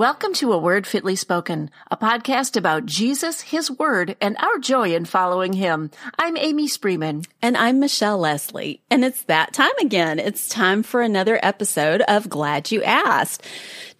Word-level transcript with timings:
Welcome 0.00 0.32
to 0.36 0.54
A 0.54 0.56
Word 0.56 0.86
Fitly 0.86 1.14
Spoken, 1.14 1.70
a 1.90 1.96
podcast 1.98 2.56
about 2.56 2.86
Jesus, 2.86 3.42
His 3.42 3.70
Word, 3.70 4.16
and 4.18 4.34
our 4.38 4.56
joy 4.56 4.94
in 4.94 5.04
following 5.04 5.52
Him. 5.52 5.90
I'm 6.18 6.38
Amy 6.38 6.68
Spreeman. 6.68 7.26
And 7.42 7.54
I'm 7.54 7.80
Michelle 7.80 8.16
Lesley. 8.16 8.80
And 8.90 9.04
it's 9.04 9.22
that 9.24 9.52
time 9.52 9.76
again. 9.78 10.18
It's 10.18 10.48
time 10.48 10.82
for 10.82 11.02
another 11.02 11.38
episode 11.42 12.00
of 12.08 12.30
Glad 12.30 12.70
You 12.70 12.82
Asked. 12.82 13.44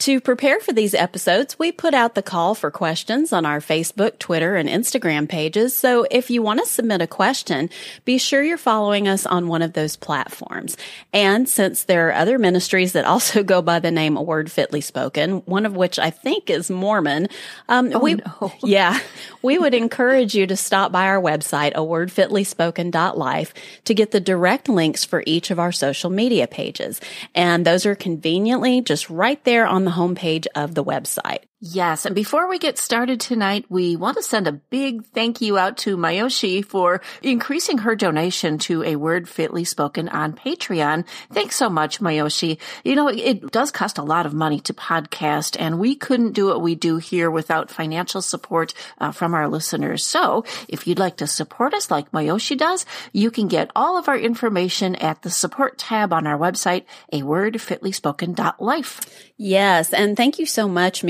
To 0.00 0.18
prepare 0.18 0.60
for 0.60 0.72
these 0.72 0.94
episodes, 0.94 1.58
we 1.58 1.72
put 1.72 1.92
out 1.92 2.14
the 2.14 2.22
call 2.22 2.54
for 2.54 2.70
questions 2.70 3.34
on 3.34 3.44
our 3.44 3.60
Facebook, 3.60 4.18
Twitter, 4.18 4.56
and 4.56 4.66
Instagram 4.66 5.28
pages. 5.28 5.76
So 5.76 6.06
if 6.10 6.30
you 6.30 6.40
want 6.40 6.60
to 6.60 6.64
submit 6.64 7.02
a 7.02 7.06
question, 7.06 7.68
be 8.06 8.16
sure 8.16 8.42
you're 8.42 8.56
following 8.56 9.08
us 9.08 9.26
on 9.26 9.46
one 9.46 9.60
of 9.60 9.74
those 9.74 9.96
platforms. 9.96 10.78
And 11.12 11.46
since 11.46 11.82
there 11.82 12.08
are 12.08 12.14
other 12.14 12.38
ministries 12.38 12.94
that 12.94 13.04
also 13.10 13.42
go 13.42 13.60
by 13.60 13.78
the 13.78 13.90
name 13.90 14.16
A 14.16 14.22
Word 14.22 14.50
Fitly 14.50 14.80
Spoken, 14.80 15.40
one 15.40 15.66
of 15.66 15.76
which 15.76 15.98
I 15.98 16.08
think 16.08 16.48
is 16.48 16.70
Mormon, 16.70 17.28
um, 17.68 17.92
oh, 17.92 17.98
we, 17.98 18.14
no. 18.14 18.54
yeah, 18.62 18.98
we 19.42 19.58
would 19.58 19.74
encourage 19.74 20.34
you 20.34 20.46
to 20.46 20.56
stop 20.56 20.92
by 20.92 21.08
our 21.08 21.20
website, 21.20 21.74
awordfitlyspoken.life 21.74 23.52
to 23.84 23.94
get 23.94 24.12
the 24.12 24.20
direct 24.20 24.66
links 24.70 25.04
for 25.04 25.22
each 25.26 25.50
of 25.50 25.58
our 25.58 25.72
social 25.72 26.08
media 26.08 26.46
pages. 26.46 27.02
And 27.34 27.66
those 27.66 27.84
are 27.84 27.94
conveniently 27.94 28.80
just 28.80 29.10
right 29.10 29.44
there 29.44 29.66
on 29.66 29.84
the 29.84 29.89
the 29.90 29.96
homepage 29.96 30.46
of 30.54 30.74
the 30.74 30.84
website. 30.84 31.49
Yes. 31.62 32.06
And 32.06 32.14
before 32.14 32.48
we 32.48 32.58
get 32.58 32.78
started 32.78 33.20
tonight, 33.20 33.66
we 33.68 33.94
want 33.94 34.16
to 34.16 34.22
send 34.22 34.46
a 34.48 34.52
big 34.52 35.04
thank 35.08 35.42
you 35.42 35.58
out 35.58 35.76
to 35.78 35.98
Miyoshi 35.98 36.64
for 36.64 37.02
increasing 37.22 37.76
her 37.78 37.94
donation 37.94 38.56
to 38.60 38.82
a 38.82 38.96
word 38.96 39.28
fitly 39.28 39.64
spoken 39.64 40.08
on 40.08 40.32
Patreon. 40.32 41.04
Thanks 41.30 41.56
so 41.56 41.68
much, 41.68 42.00
Miyoshi. 42.00 42.56
You 42.82 42.96
know, 42.96 43.08
it 43.08 43.52
does 43.52 43.70
cost 43.70 43.98
a 43.98 44.02
lot 44.02 44.24
of 44.24 44.32
money 44.32 44.60
to 44.60 44.72
podcast 44.72 45.54
and 45.60 45.78
we 45.78 45.96
couldn't 45.96 46.32
do 46.32 46.46
what 46.46 46.62
we 46.62 46.74
do 46.76 46.96
here 46.96 47.30
without 47.30 47.70
financial 47.70 48.22
support 48.22 48.72
uh, 48.96 49.12
from 49.12 49.34
our 49.34 49.46
listeners. 49.46 50.06
So 50.06 50.46
if 50.66 50.86
you'd 50.86 50.98
like 50.98 51.18
to 51.18 51.26
support 51.26 51.74
us 51.74 51.90
like 51.90 52.10
Miyoshi 52.10 52.56
does, 52.56 52.86
you 53.12 53.30
can 53.30 53.48
get 53.48 53.70
all 53.76 53.98
of 53.98 54.08
our 54.08 54.16
information 54.16 54.94
at 54.94 55.20
the 55.20 55.30
support 55.30 55.76
tab 55.76 56.10
on 56.14 56.26
our 56.26 56.38
website, 56.38 56.84
a 57.12 57.22
word 57.22 57.60
fitly 57.60 57.92
spoken.life. 57.92 59.30
Yes. 59.36 59.92
And 59.92 60.16
thank 60.16 60.38
you 60.38 60.46
so 60.46 60.66
much, 60.66 61.04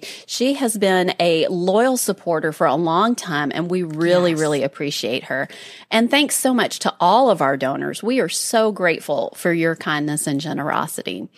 Miyoshi. 0.00 0.24
She 0.26 0.54
has 0.54 0.76
been 0.76 1.14
a 1.20 1.46
loyal 1.48 1.96
supporter 1.96 2.52
for 2.52 2.66
a 2.66 2.74
long 2.74 3.14
time 3.14 3.52
and 3.54 3.70
we 3.70 3.82
really, 3.82 4.32
yes. 4.32 4.40
really 4.40 4.62
appreciate 4.62 5.24
her. 5.24 5.48
And 5.90 6.10
thanks 6.10 6.36
so 6.36 6.54
much 6.54 6.80
to 6.80 6.94
all 7.00 7.30
of 7.30 7.42
our 7.42 7.56
donors. 7.56 8.02
We 8.02 8.20
are 8.20 8.28
so 8.28 8.72
grateful 8.72 9.34
for 9.36 9.52
your 9.52 9.76
kindness 9.76 10.26
and 10.26 10.40
generosity. 10.40 11.28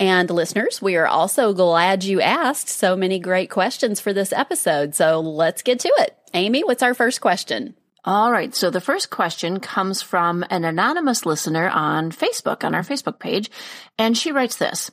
And 0.00 0.30
listeners, 0.30 0.80
we 0.80 0.96
are 0.96 1.08
also 1.08 1.52
glad 1.52 2.04
you 2.04 2.20
asked 2.20 2.68
so 2.68 2.94
many 2.94 3.18
great 3.18 3.50
questions 3.50 4.00
for 4.00 4.12
this 4.12 4.32
episode. 4.32 4.94
So 4.94 5.20
let's 5.20 5.62
get 5.62 5.80
to 5.80 5.92
it. 5.98 6.16
Amy, 6.34 6.62
what's 6.62 6.84
our 6.84 6.94
first 6.94 7.20
question? 7.20 7.74
All 8.04 8.30
right. 8.30 8.54
So 8.54 8.70
the 8.70 8.80
first 8.80 9.10
question 9.10 9.58
comes 9.58 10.02
from 10.02 10.44
an 10.50 10.64
anonymous 10.64 11.26
listener 11.26 11.68
on 11.68 12.12
Facebook, 12.12 12.62
on 12.62 12.74
our 12.74 12.82
Facebook 12.82 13.18
page. 13.18 13.50
And 13.98 14.16
she 14.16 14.30
writes 14.30 14.56
this. 14.56 14.90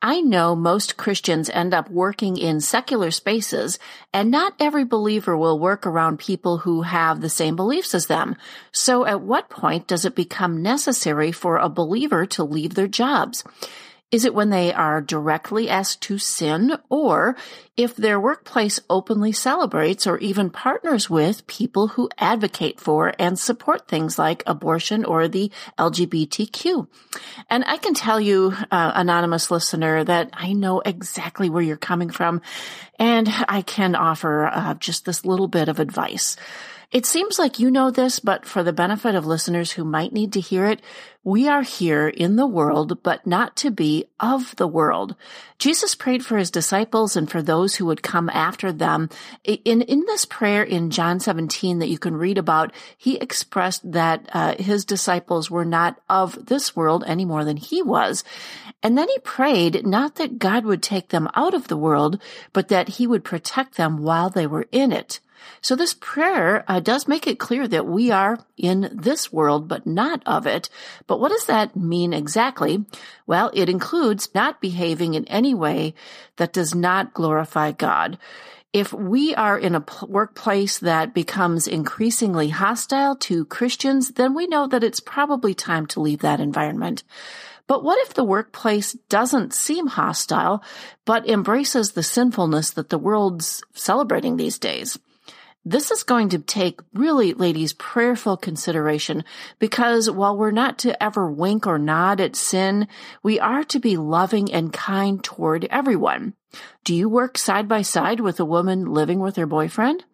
I 0.00 0.20
know 0.20 0.54
most 0.54 0.96
Christians 0.96 1.50
end 1.50 1.74
up 1.74 1.90
working 1.90 2.36
in 2.36 2.60
secular 2.60 3.10
spaces, 3.10 3.80
and 4.12 4.30
not 4.30 4.54
every 4.60 4.84
believer 4.84 5.36
will 5.36 5.58
work 5.58 5.84
around 5.88 6.20
people 6.20 6.58
who 6.58 6.82
have 6.82 7.20
the 7.20 7.28
same 7.28 7.56
beliefs 7.56 7.96
as 7.96 8.06
them. 8.06 8.36
So 8.70 9.04
at 9.04 9.22
what 9.22 9.50
point 9.50 9.88
does 9.88 10.04
it 10.04 10.14
become 10.14 10.62
necessary 10.62 11.32
for 11.32 11.56
a 11.56 11.68
believer 11.68 12.26
to 12.26 12.44
leave 12.44 12.74
their 12.74 12.86
jobs? 12.86 13.42
Is 14.10 14.24
it 14.24 14.32
when 14.32 14.48
they 14.48 14.72
are 14.72 15.02
directly 15.02 15.68
asked 15.68 16.00
to 16.02 16.16
sin 16.16 16.78
or 16.88 17.36
if 17.76 17.94
their 17.94 18.18
workplace 18.18 18.80
openly 18.88 19.32
celebrates 19.32 20.06
or 20.06 20.16
even 20.18 20.48
partners 20.48 21.10
with 21.10 21.46
people 21.46 21.88
who 21.88 22.08
advocate 22.16 22.80
for 22.80 23.12
and 23.18 23.38
support 23.38 23.86
things 23.86 24.18
like 24.18 24.42
abortion 24.46 25.04
or 25.04 25.28
the 25.28 25.52
LGBTQ? 25.78 26.88
And 27.50 27.64
I 27.66 27.76
can 27.76 27.92
tell 27.92 28.18
you, 28.18 28.54
uh, 28.70 28.92
anonymous 28.94 29.50
listener, 29.50 30.02
that 30.04 30.30
I 30.32 30.54
know 30.54 30.80
exactly 30.80 31.50
where 31.50 31.62
you're 31.62 31.76
coming 31.76 32.08
from 32.08 32.40
and 32.98 33.28
I 33.46 33.60
can 33.60 33.94
offer 33.94 34.46
uh, 34.46 34.72
just 34.74 35.04
this 35.04 35.26
little 35.26 35.48
bit 35.48 35.68
of 35.68 35.80
advice. 35.80 36.36
It 36.90 37.04
seems 37.04 37.38
like 37.38 37.58
you 37.58 37.70
know 37.70 37.90
this, 37.90 38.18
but 38.18 38.46
for 38.46 38.62
the 38.62 38.72
benefit 38.72 39.14
of 39.14 39.26
listeners 39.26 39.72
who 39.72 39.84
might 39.84 40.10
need 40.10 40.32
to 40.32 40.40
hear 40.40 40.64
it, 40.64 40.80
we 41.22 41.46
are 41.46 41.60
here 41.60 42.08
in 42.08 42.36
the 42.36 42.46
world, 42.46 43.02
but 43.02 43.26
not 43.26 43.56
to 43.56 43.70
be 43.70 44.06
of 44.18 44.56
the 44.56 44.66
world. 44.66 45.14
Jesus 45.58 45.94
prayed 45.94 46.24
for 46.24 46.38
his 46.38 46.50
disciples 46.50 47.14
and 47.14 47.30
for 47.30 47.42
those 47.42 47.74
who 47.74 47.84
would 47.84 48.02
come 48.02 48.30
after 48.30 48.72
them. 48.72 49.10
In, 49.44 49.82
in 49.82 50.00
this 50.06 50.24
prayer 50.24 50.62
in 50.62 50.88
John 50.88 51.20
17 51.20 51.78
that 51.80 51.90
you 51.90 51.98
can 51.98 52.16
read 52.16 52.38
about, 52.38 52.72
he 52.96 53.18
expressed 53.18 53.92
that 53.92 54.26
uh, 54.32 54.54
his 54.54 54.86
disciples 54.86 55.50
were 55.50 55.66
not 55.66 56.00
of 56.08 56.46
this 56.46 56.74
world 56.74 57.04
any 57.06 57.26
more 57.26 57.44
than 57.44 57.58
he 57.58 57.82
was. 57.82 58.24
And 58.82 58.96
then 58.96 59.08
he 59.10 59.18
prayed 59.18 59.86
not 59.86 60.14
that 60.14 60.38
God 60.38 60.64
would 60.64 60.82
take 60.82 61.10
them 61.10 61.28
out 61.34 61.52
of 61.52 61.68
the 61.68 61.76
world, 61.76 62.18
but 62.54 62.68
that 62.68 62.88
he 62.88 63.06
would 63.06 63.24
protect 63.24 63.76
them 63.76 63.98
while 63.98 64.30
they 64.30 64.46
were 64.46 64.66
in 64.72 64.90
it. 64.90 65.20
So 65.60 65.76
this 65.76 65.94
prayer 65.94 66.64
uh, 66.68 66.80
does 66.80 67.08
make 67.08 67.26
it 67.26 67.38
clear 67.38 67.66
that 67.68 67.86
we 67.86 68.10
are 68.10 68.38
in 68.56 68.90
this 68.92 69.32
world, 69.32 69.68
but 69.68 69.86
not 69.86 70.22
of 70.26 70.46
it. 70.46 70.68
But 71.06 71.20
what 71.20 71.30
does 71.30 71.46
that 71.46 71.76
mean 71.76 72.12
exactly? 72.12 72.84
Well, 73.26 73.50
it 73.54 73.68
includes 73.68 74.34
not 74.34 74.60
behaving 74.60 75.14
in 75.14 75.26
any 75.28 75.54
way 75.54 75.94
that 76.36 76.52
does 76.52 76.74
not 76.74 77.14
glorify 77.14 77.72
God. 77.72 78.18
If 78.72 78.92
we 78.92 79.34
are 79.34 79.58
in 79.58 79.74
a 79.74 79.84
workplace 80.06 80.78
that 80.80 81.14
becomes 81.14 81.66
increasingly 81.66 82.50
hostile 82.50 83.16
to 83.16 83.46
Christians, 83.46 84.12
then 84.12 84.34
we 84.34 84.46
know 84.46 84.66
that 84.66 84.84
it's 84.84 85.00
probably 85.00 85.54
time 85.54 85.86
to 85.86 86.00
leave 86.00 86.20
that 86.20 86.40
environment. 86.40 87.02
But 87.66 87.84
what 87.84 87.98
if 88.06 88.14
the 88.14 88.24
workplace 88.24 88.94
doesn't 89.08 89.54
seem 89.54 89.86
hostile, 89.86 90.62
but 91.04 91.28
embraces 91.28 91.92
the 91.92 92.02
sinfulness 92.02 92.70
that 92.72 92.88
the 92.88 92.98
world's 92.98 93.62
celebrating 93.74 94.36
these 94.36 94.58
days? 94.58 94.98
This 95.70 95.90
is 95.90 96.02
going 96.02 96.30
to 96.30 96.38
take 96.38 96.80
really, 96.94 97.34
ladies, 97.34 97.74
prayerful 97.74 98.38
consideration 98.38 99.22
because 99.58 100.10
while 100.10 100.34
we're 100.34 100.50
not 100.50 100.78
to 100.78 101.02
ever 101.02 101.30
wink 101.30 101.66
or 101.66 101.78
nod 101.78 102.22
at 102.22 102.36
sin, 102.36 102.88
we 103.22 103.38
are 103.38 103.62
to 103.64 103.78
be 103.78 103.98
loving 103.98 104.50
and 104.50 104.72
kind 104.72 105.22
toward 105.22 105.66
everyone. 105.66 106.32
Do 106.84 106.94
you 106.94 107.10
work 107.10 107.36
side 107.36 107.68
by 107.68 107.82
side 107.82 108.18
with 108.18 108.40
a 108.40 108.46
woman 108.46 108.86
living 108.86 109.20
with 109.20 109.36
her 109.36 109.44
boyfriend? 109.44 110.06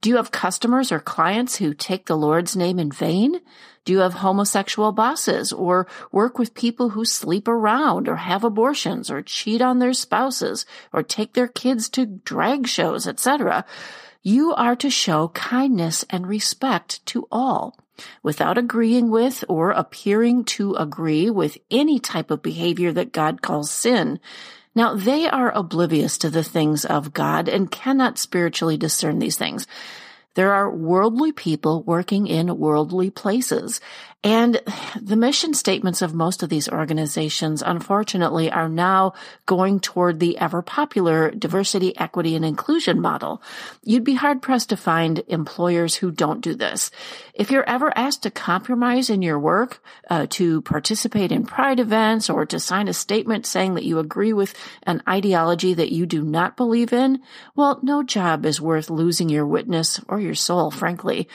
Do 0.00 0.08
you 0.08 0.16
have 0.16 0.32
customers 0.32 0.90
or 0.90 0.98
clients 0.98 1.56
who 1.56 1.74
take 1.74 2.06
the 2.06 2.16
Lord's 2.16 2.56
name 2.56 2.78
in 2.78 2.90
vain? 2.90 3.38
Do 3.84 3.92
you 3.92 3.98
have 3.98 4.14
homosexual 4.14 4.92
bosses 4.92 5.52
or 5.52 5.86
work 6.10 6.38
with 6.38 6.54
people 6.54 6.88
who 6.88 7.04
sleep 7.04 7.48
around 7.48 8.08
or 8.08 8.16
have 8.16 8.44
abortions 8.44 9.10
or 9.10 9.20
cheat 9.20 9.60
on 9.60 9.78
their 9.78 9.92
spouses 9.92 10.64
or 10.90 11.02
take 11.02 11.34
their 11.34 11.48
kids 11.48 11.90
to 11.90 12.06
drag 12.06 12.66
shows, 12.66 13.06
etc.? 13.06 13.66
You 14.22 14.54
are 14.54 14.76
to 14.76 14.88
show 14.88 15.28
kindness 15.28 16.04
and 16.08 16.28
respect 16.28 17.04
to 17.06 17.26
all 17.32 17.76
without 18.22 18.56
agreeing 18.56 19.10
with 19.10 19.44
or 19.48 19.72
appearing 19.72 20.44
to 20.44 20.74
agree 20.74 21.28
with 21.28 21.58
any 21.70 21.98
type 21.98 22.30
of 22.30 22.40
behavior 22.40 22.92
that 22.92 23.12
God 23.12 23.42
calls 23.42 23.70
sin. 23.70 24.20
Now, 24.74 24.94
they 24.94 25.28
are 25.28 25.50
oblivious 25.50 26.18
to 26.18 26.30
the 26.30 26.44
things 26.44 26.84
of 26.84 27.12
God 27.12 27.48
and 27.48 27.70
cannot 27.70 28.16
spiritually 28.16 28.76
discern 28.76 29.18
these 29.18 29.36
things. 29.36 29.66
There 30.34 30.54
are 30.54 30.74
worldly 30.74 31.32
people 31.32 31.82
working 31.82 32.26
in 32.26 32.58
worldly 32.58 33.10
places. 33.10 33.80
And 34.24 34.60
the 35.00 35.16
mission 35.16 35.52
statements 35.52 36.00
of 36.00 36.14
most 36.14 36.44
of 36.44 36.48
these 36.48 36.68
organizations, 36.68 37.60
unfortunately, 37.60 38.52
are 38.52 38.68
now 38.68 39.14
going 39.46 39.80
toward 39.80 40.20
the 40.20 40.38
ever 40.38 40.62
popular 40.62 41.32
diversity, 41.32 41.96
equity, 41.96 42.36
and 42.36 42.44
inclusion 42.44 43.00
model. 43.00 43.42
You'd 43.82 44.04
be 44.04 44.14
hard 44.14 44.40
pressed 44.40 44.68
to 44.68 44.76
find 44.76 45.24
employers 45.26 45.96
who 45.96 46.12
don't 46.12 46.40
do 46.40 46.54
this. 46.54 46.92
If 47.34 47.50
you're 47.50 47.68
ever 47.68 47.92
asked 47.98 48.22
to 48.22 48.30
compromise 48.30 49.10
in 49.10 49.22
your 49.22 49.40
work, 49.40 49.82
uh, 50.08 50.26
to 50.30 50.62
participate 50.62 51.32
in 51.32 51.44
pride 51.44 51.80
events, 51.80 52.30
or 52.30 52.46
to 52.46 52.60
sign 52.60 52.86
a 52.86 52.92
statement 52.92 53.44
saying 53.44 53.74
that 53.74 53.84
you 53.84 53.98
agree 53.98 54.32
with 54.32 54.54
an 54.84 55.02
ideology 55.08 55.74
that 55.74 55.90
you 55.90 56.06
do 56.06 56.22
not 56.22 56.56
believe 56.56 56.92
in, 56.92 57.20
well, 57.56 57.80
no 57.82 58.04
job 58.04 58.46
is 58.46 58.60
worth 58.60 58.88
losing 58.88 59.28
your 59.28 59.46
witness 59.46 60.00
or 60.06 60.20
your 60.20 60.36
soul, 60.36 60.70
frankly. 60.70 61.28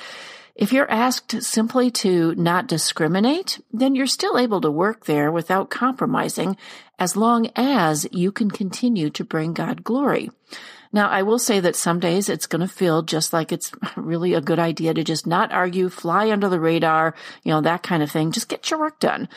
If 0.57 0.74
you're 0.74 0.89
asked 0.89 1.44
simply 1.44 1.92
to 1.92 2.33
not 2.33 2.65
discriminate, 2.65 3.63
then 3.71 3.94
you're 3.94 4.07
still 4.07 4.39
able 4.39 4.59
to 4.62 4.71
work 4.71 5.06
there 5.06 5.31
without 5.31 5.69
compromising 5.69 6.57
as 6.98 7.15
long 7.15 7.51
as 7.56 8.07
you 8.12 8.31
can 8.31 8.50
continue 8.50 9.12
to 9.12 9.24
bring 9.24 9.54
God 9.54 9.83
glory. 9.83 10.31
Now, 10.92 11.09
I 11.09 11.21
will 11.21 11.38
say 11.38 11.59
that 11.59 11.75
some 11.75 12.00
days 12.00 12.27
it's 12.27 12.48
going 12.48 12.62
to 12.62 12.68
feel 12.68 13.04
just 13.04 13.33
like 13.33 13.51
it's 13.51 13.71
really 13.95 14.33
a 14.33 14.42
good 14.42 14.57
idea 14.57 14.95
to 14.95 15.04
just 15.04 15.27
not 15.27 15.51
argue, 15.51 15.89
fly 15.89 16.31
under 16.31 16.50
the 16.50 16.59
radar, 16.59 17.13
you 17.44 17.51
know, 17.51 17.62
that 17.62 17.83
kind 17.83 18.01
of 18.01 18.09
thing. 18.09 18.31
Just 18.31 18.50
get 18.50 18.71
your 18.71 18.80
work 18.80 19.00
done. 19.00 19.30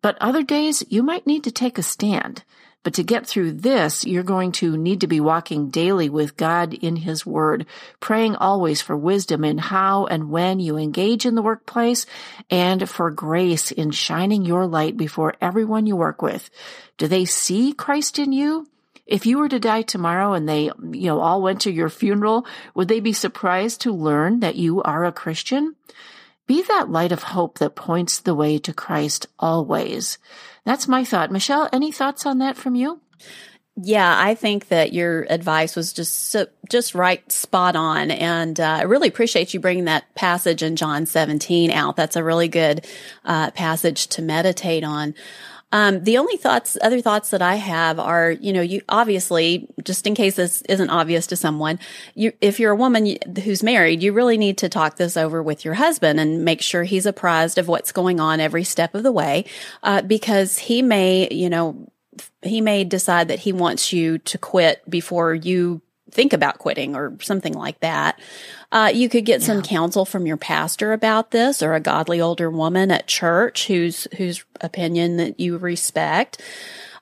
But 0.00 0.16
other 0.22 0.42
days 0.42 0.82
you 0.88 1.02
might 1.02 1.26
need 1.26 1.44
to 1.44 1.50
take 1.50 1.76
a 1.76 1.82
stand. 1.82 2.44
But 2.82 2.94
to 2.94 3.04
get 3.04 3.26
through 3.26 3.52
this, 3.52 4.04
you're 4.04 4.24
going 4.24 4.52
to 4.52 4.76
need 4.76 5.02
to 5.02 5.06
be 5.06 5.20
walking 5.20 5.70
daily 5.70 6.08
with 6.08 6.36
God 6.36 6.74
in 6.74 6.96
His 6.96 7.24
Word, 7.24 7.66
praying 8.00 8.34
always 8.36 8.82
for 8.82 8.96
wisdom 8.96 9.44
in 9.44 9.58
how 9.58 10.06
and 10.06 10.30
when 10.30 10.58
you 10.58 10.76
engage 10.76 11.24
in 11.24 11.36
the 11.36 11.42
workplace 11.42 12.06
and 12.50 12.88
for 12.88 13.10
grace 13.10 13.70
in 13.70 13.92
shining 13.92 14.44
your 14.44 14.66
light 14.66 14.96
before 14.96 15.34
everyone 15.40 15.86
you 15.86 15.94
work 15.94 16.22
with. 16.22 16.50
Do 16.98 17.06
they 17.06 17.24
see 17.24 17.72
Christ 17.72 18.18
in 18.18 18.32
you? 18.32 18.66
If 19.06 19.26
you 19.26 19.38
were 19.38 19.48
to 19.48 19.58
die 19.58 19.82
tomorrow 19.82 20.32
and 20.32 20.48
they, 20.48 20.64
you 20.64 21.06
know, 21.06 21.20
all 21.20 21.42
went 21.42 21.60
to 21.62 21.72
your 21.72 21.88
funeral, 21.88 22.46
would 22.74 22.88
they 22.88 23.00
be 23.00 23.12
surprised 23.12 23.82
to 23.82 23.92
learn 23.92 24.40
that 24.40 24.56
you 24.56 24.82
are 24.82 25.04
a 25.04 25.12
Christian? 25.12 25.76
Be 26.52 26.60
that 26.64 26.90
light 26.90 27.12
of 27.12 27.22
hope 27.22 27.60
that 27.60 27.74
points 27.74 28.18
the 28.18 28.34
way 28.34 28.58
to 28.58 28.74
Christ 28.74 29.26
always. 29.38 30.18
That's 30.66 30.86
my 30.86 31.02
thought. 31.02 31.32
Michelle, 31.32 31.66
any 31.72 31.90
thoughts 31.90 32.26
on 32.26 32.40
that 32.40 32.58
from 32.58 32.74
you? 32.74 33.00
Yeah, 33.74 34.14
I 34.20 34.34
think 34.34 34.68
that 34.68 34.92
your 34.92 35.26
advice 35.30 35.74
was 35.74 35.94
just 35.94 36.30
so, 36.30 36.48
just 36.68 36.94
right, 36.94 37.32
spot 37.32 37.74
on, 37.74 38.10
and 38.10 38.60
uh, 38.60 38.80
I 38.80 38.82
really 38.82 39.08
appreciate 39.08 39.54
you 39.54 39.60
bringing 39.60 39.86
that 39.86 40.14
passage 40.14 40.62
in 40.62 40.76
John 40.76 41.06
17 41.06 41.70
out. 41.70 41.96
That's 41.96 42.16
a 42.16 42.22
really 42.22 42.48
good 42.48 42.86
uh, 43.24 43.50
passage 43.52 44.08
to 44.08 44.20
meditate 44.20 44.84
on. 44.84 45.14
Um, 45.72 46.04
the 46.04 46.18
only 46.18 46.36
thoughts, 46.36 46.76
other 46.82 47.00
thoughts 47.00 47.30
that 47.30 47.42
I 47.42 47.56
have 47.56 47.98
are, 47.98 48.30
you 48.30 48.52
know, 48.52 48.60
you 48.60 48.82
obviously, 48.88 49.66
just 49.82 50.06
in 50.06 50.14
case 50.14 50.36
this 50.36 50.62
isn't 50.68 50.90
obvious 50.90 51.26
to 51.28 51.36
someone, 51.36 51.78
you, 52.14 52.32
if 52.40 52.60
you're 52.60 52.72
a 52.72 52.76
woman 52.76 53.16
who's 53.42 53.62
married, 53.62 54.02
you 54.02 54.12
really 54.12 54.36
need 54.36 54.58
to 54.58 54.68
talk 54.68 54.96
this 54.96 55.16
over 55.16 55.42
with 55.42 55.64
your 55.64 55.74
husband 55.74 56.20
and 56.20 56.44
make 56.44 56.60
sure 56.60 56.84
he's 56.84 57.06
apprised 57.06 57.56
of 57.56 57.68
what's 57.68 57.90
going 57.90 58.20
on 58.20 58.38
every 58.38 58.64
step 58.64 58.94
of 58.94 59.02
the 59.02 59.12
way, 59.12 59.46
uh, 59.82 60.02
because 60.02 60.58
he 60.58 60.82
may, 60.82 61.28
you 61.30 61.48
know, 61.48 61.90
he 62.42 62.60
may 62.60 62.84
decide 62.84 63.28
that 63.28 63.38
he 63.40 63.52
wants 63.52 63.92
you 63.92 64.18
to 64.18 64.36
quit 64.36 64.88
before 64.90 65.34
you 65.34 65.80
think 66.12 66.32
about 66.32 66.58
quitting 66.58 66.94
or 66.94 67.16
something 67.20 67.54
like 67.54 67.80
that. 67.80 68.20
Uh, 68.70 68.90
you 68.94 69.08
could 69.08 69.24
get 69.24 69.40
yeah. 69.40 69.46
some 69.46 69.62
counsel 69.62 70.04
from 70.04 70.26
your 70.26 70.36
pastor 70.36 70.92
about 70.92 71.30
this 71.30 71.62
or 71.62 71.74
a 71.74 71.80
godly 71.80 72.20
older 72.20 72.50
woman 72.50 72.90
at 72.90 73.06
church 73.06 73.66
whose, 73.66 74.06
whose 74.16 74.44
opinion 74.60 75.16
that 75.16 75.40
you 75.40 75.58
respect. 75.58 76.40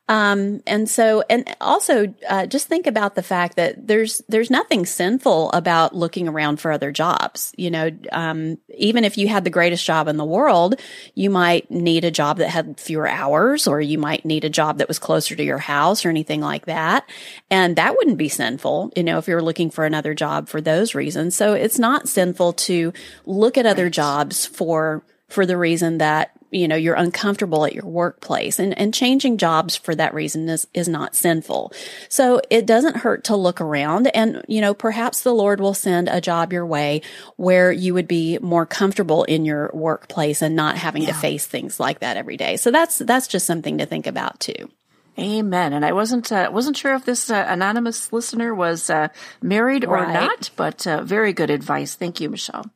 Um, 0.08 0.60
and 0.66 0.90
so, 0.90 1.22
and 1.30 1.48
also, 1.60 2.12
uh, 2.28 2.44
just 2.46 2.66
think 2.66 2.88
about 2.88 3.14
the 3.14 3.22
fact 3.22 3.54
that 3.54 3.86
there's, 3.86 4.20
there's 4.28 4.50
nothing 4.50 4.84
sinful 4.84 5.52
about 5.52 5.94
looking 5.94 6.26
around 6.26 6.58
for 6.58 6.72
other 6.72 6.90
jobs. 6.90 7.52
You 7.56 7.70
know, 7.70 7.90
um, 8.10 8.58
even 8.76 9.04
if 9.04 9.16
you 9.16 9.28
had 9.28 9.44
the 9.44 9.50
greatest 9.50 9.86
job 9.86 10.08
in 10.08 10.16
the 10.16 10.24
world, 10.24 10.80
you 11.14 11.30
might 11.30 11.70
need 11.70 12.04
a 12.04 12.10
job 12.10 12.38
that 12.38 12.48
had 12.48 12.80
fewer 12.80 13.06
hours, 13.06 13.68
or 13.68 13.80
you 13.80 13.98
might 13.98 14.24
need 14.24 14.44
a 14.44 14.50
job 14.50 14.78
that 14.78 14.88
was 14.88 14.98
closer 14.98 15.36
to 15.36 15.44
your 15.44 15.58
house 15.58 16.04
or 16.04 16.08
anything 16.08 16.40
like 16.40 16.66
that. 16.66 17.08
And 17.48 17.76
that 17.76 17.94
wouldn't 17.96 18.18
be 18.18 18.28
sinful, 18.28 18.92
you 18.96 19.04
know, 19.04 19.18
if 19.18 19.28
you're 19.28 19.40
looking 19.40 19.70
for 19.70 19.84
another 19.84 20.12
job 20.12 20.48
for 20.48 20.60
those 20.60 20.92
reasons. 20.92 21.36
So 21.36 21.52
it's 21.52 21.78
not 21.78 22.08
sinful 22.08 22.54
to 22.54 22.92
look 23.26 23.56
at 23.56 23.64
other 23.64 23.88
jobs 23.88 24.44
for, 24.44 25.04
for 25.28 25.46
the 25.46 25.56
reason 25.56 25.98
that 25.98 26.32
you 26.50 26.68
know, 26.68 26.76
you're 26.76 26.94
uncomfortable 26.94 27.64
at 27.64 27.74
your 27.74 27.86
workplace 27.86 28.58
and, 28.58 28.76
and 28.78 28.92
changing 28.92 29.38
jobs 29.38 29.76
for 29.76 29.94
that 29.94 30.14
reason 30.14 30.48
is, 30.48 30.66
is 30.74 30.88
not 30.88 31.14
sinful. 31.14 31.72
So 32.08 32.40
it 32.50 32.66
doesn't 32.66 32.98
hurt 32.98 33.24
to 33.24 33.36
look 33.36 33.60
around 33.60 34.08
and, 34.08 34.44
you 34.48 34.60
know, 34.60 34.74
perhaps 34.74 35.22
the 35.22 35.34
Lord 35.34 35.60
will 35.60 35.74
send 35.74 36.08
a 36.08 36.20
job 36.20 36.52
your 36.52 36.66
way 36.66 37.02
where 37.36 37.72
you 37.72 37.94
would 37.94 38.08
be 38.08 38.38
more 38.38 38.66
comfortable 38.66 39.24
in 39.24 39.44
your 39.44 39.70
workplace 39.72 40.42
and 40.42 40.56
not 40.56 40.76
having 40.76 41.02
yeah. 41.02 41.08
to 41.08 41.14
face 41.14 41.46
things 41.46 41.78
like 41.78 42.00
that 42.00 42.16
every 42.16 42.36
day. 42.36 42.56
So 42.56 42.70
that's, 42.70 42.98
that's 42.98 43.28
just 43.28 43.46
something 43.46 43.78
to 43.78 43.86
think 43.86 44.06
about 44.06 44.40
too. 44.40 44.70
Amen. 45.18 45.72
And 45.72 45.84
I 45.84 45.92
wasn't 45.92 46.32
uh, 46.32 46.48
wasn't 46.52 46.76
sure 46.76 46.94
if 46.94 47.04
this 47.04 47.30
uh, 47.30 47.44
anonymous 47.46 48.12
listener 48.12 48.54
was 48.54 48.88
uh, 48.88 49.08
married 49.42 49.84
or 49.84 49.96
right. 49.96 50.14
not, 50.14 50.50
but 50.56 50.86
uh, 50.86 51.02
very 51.02 51.32
good 51.34 51.50
advice. 51.50 51.94
Thank 51.94 52.20
you, 52.20 52.30
Michelle. 52.30 52.70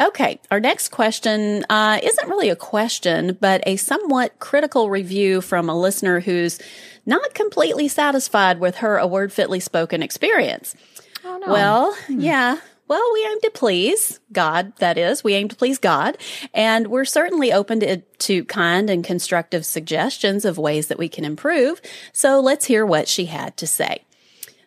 Okay, 0.00 0.40
our 0.50 0.58
next 0.58 0.88
question 0.88 1.64
uh, 1.70 2.00
isn't 2.02 2.28
really 2.28 2.48
a 2.48 2.56
question, 2.56 3.38
but 3.40 3.62
a 3.64 3.76
somewhat 3.76 4.38
critical 4.40 4.90
review 4.90 5.40
from 5.40 5.68
a 5.68 5.78
listener 5.78 6.18
who's 6.18 6.58
not 7.06 7.34
completely 7.34 7.86
satisfied 7.86 8.58
with 8.58 8.76
her 8.76 8.98
a 8.98 9.06
word 9.06 9.32
fitly 9.32 9.60
spoken 9.60 10.02
experience. 10.02 10.74
Oh, 11.24 11.38
no. 11.38 11.52
Well, 11.52 11.94
hmm. 12.06 12.20
yeah. 12.20 12.58
Well, 12.86 13.10
we 13.14 13.24
aim 13.24 13.40
to 13.42 13.50
please 13.50 14.20
God, 14.30 14.76
that 14.76 14.98
is. 14.98 15.24
We 15.24 15.34
aim 15.34 15.48
to 15.48 15.56
please 15.56 15.78
God. 15.78 16.18
And 16.52 16.88
we're 16.88 17.06
certainly 17.06 17.52
open 17.52 17.80
to, 17.80 17.98
to 17.98 18.44
kind 18.44 18.90
and 18.90 19.02
constructive 19.02 19.64
suggestions 19.64 20.44
of 20.44 20.58
ways 20.58 20.88
that 20.88 20.98
we 20.98 21.08
can 21.08 21.24
improve. 21.24 21.80
So 22.12 22.40
let's 22.40 22.66
hear 22.66 22.84
what 22.84 23.08
she 23.08 23.26
had 23.26 23.56
to 23.58 23.66
say. 23.66 24.03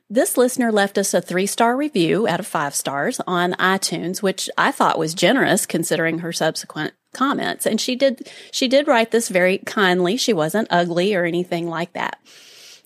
This 0.10 0.38
listener 0.38 0.72
left 0.72 0.98
us 0.98 1.14
a 1.14 1.22
three 1.22 1.48
star 1.48 1.76
review 1.76 2.28
out 2.28 2.40
of 2.40 2.48
five 2.48 2.74
stars 2.74 3.20
on 3.28 3.54
iTunes, 3.54 4.22
which 4.22 4.50
I 4.58 4.72
thought 4.72 4.98
was 4.98 5.14
generous 5.14 5.66
considering 5.66 6.20
her 6.20 6.32
subsequent 6.32 6.94
comments. 7.14 7.66
And 7.66 7.82
she 7.82 7.96
did, 7.98 8.30
she 8.52 8.70
did 8.70 8.88
write 8.88 9.12
this 9.12 9.28
very 9.28 9.58
kindly. 9.60 10.16
She 10.16 10.32
wasn't 10.32 10.70
ugly 10.72 11.14
or 11.14 11.26
anything 11.26 11.68
like 11.68 11.92
that. 11.94 12.20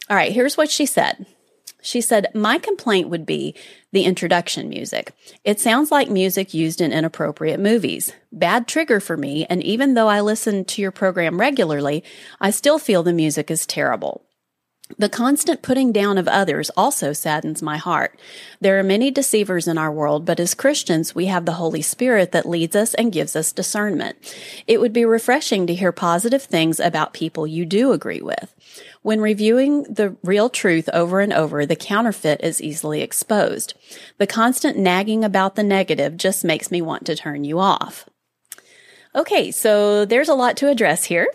All 0.09 0.15
right. 0.15 0.31
Here's 0.31 0.57
what 0.57 0.71
she 0.71 0.87
said. 0.87 1.27
She 1.83 2.01
said, 2.01 2.27
my 2.33 2.57
complaint 2.57 3.09
would 3.09 3.25
be 3.25 3.55
the 3.91 4.05
introduction 4.05 4.69
music. 4.69 5.13
It 5.43 5.59
sounds 5.59 5.91
like 5.91 6.09
music 6.09 6.53
used 6.53 6.81
in 6.81 6.91
inappropriate 6.91 7.59
movies. 7.59 8.13
Bad 8.31 8.67
trigger 8.67 8.99
for 8.99 9.17
me. 9.17 9.45
And 9.49 9.63
even 9.63 9.93
though 9.93 10.07
I 10.07 10.21
listen 10.21 10.65
to 10.65 10.81
your 10.81 10.91
program 10.91 11.39
regularly, 11.39 12.03
I 12.39 12.51
still 12.51 12.79
feel 12.79 13.03
the 13.03 13.13
music 13.13 13.49
is 13.51 13.65
terrible. 13.65 14.23
The 14.97 15.09
constant 15.09 15.61
putting 15.61 15.91
down 15.91 16.17
of 16.17 16.27
others 16.27 16.69
also 16.77 17.13
saddens 17.13 17.61
my 17.61 17.77
heart. 17.77 18.19
There 18.59 18.79
are 18.79 18.83
many 18.83 19.11
deceivers 19.11 19.67
in 19.67 19.77
our 19.77 19.91
world, 19.91 20.25
but 20.25 20.39
as 20.39 20.53
Christians, 20.53 21.15
we 21.15 21.25
have 21.27 21.45
the 21.45 21.53
Holy 21.53 21.81
Spirit 21.81 22.31
that 22.31 22.47
leads 22.47 22.75
us 22.75 22.93
and 22.93 23.11
gives 23.11 23.35
us 23.35 23.51
discernment. 23.51 24.17
It 24.67 24.79
would 24.79 24.93
be 24.93 25.05
refreshing 25.05 25.67
to 25.67 25.73
hear 25.73 25.91
positive 25.91 26.43
things 26.43 26.79
about 26.79 27.13
people 27.13 27.47
you 27.47 27.65
do 27.65 27.91
agree 27.91 28.21
with. 28.21 28.55
When 29.01 29.21
reviewing 29.21 29.83
the 29.83 30.15
real 30.23 30.49
truth 30.49 30.89
over 30.93 31.19
and 31.19 31.33
over, 31.33 31.65
the 31.65 31.75
counterfeit 31.75 32.41
is 32.43 32.61
easily 32.61 33.01
exposed. 33.01 33.73
The 34.17 34.27
constant 34.27 34.77
nagging 34.77 35.23
about 35.23 35.55
the 35.55 35.63
negative 35.63 36.17
just 36.17 36.43
makes 36.43 36.69
me 36.69 36.81
want 36.81 37.05
to 37.05 37.15
turn 37.15 37.43
you 37.43 37.59
off. 37.59 38.07
Okay, 39.13 39.51
so 39.51 40.05
there's 40.05 40.29
a 40.29 40.35
lot 40.35 40.55
to 40.57 40.69
address 40.69 41.05
here. 41.05 41.27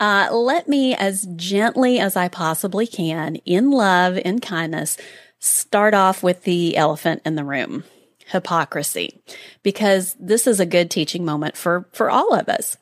Uh, 0.00 0.30
let 0.32 0.66
me, 0.66 0.94
as 0.94 1.26
gently 1.36 2.00
as 2.00 2.16
I 2.16 2.28
possibly 2.28 2.86
can, 2.86 3.36
in 3.44 3.70
love 3.70 4.18
and 4.24 4.40
kindness, 4.40 4.96
start 5.38 5.92
off 5.92 6.22
with 6.22 6.44
the 6.44 6.76
elephant 6.76 7.22
in 7.24 7.34
the 7.36 7.44
room 7.44 7.84
hypocrisy, 8.28 9.20
because 9.62 10.16
this 10.18 10.46
is 10.46 10.58
a 10.60 10.66
good 10.66 10.90
teaching 10.90 11.24
moment 11.24 11.56
for, 11.56 11.86
for 11.92 12.10
all 12.10 12.32
of 12.32 12.48
us. 12.48 12.76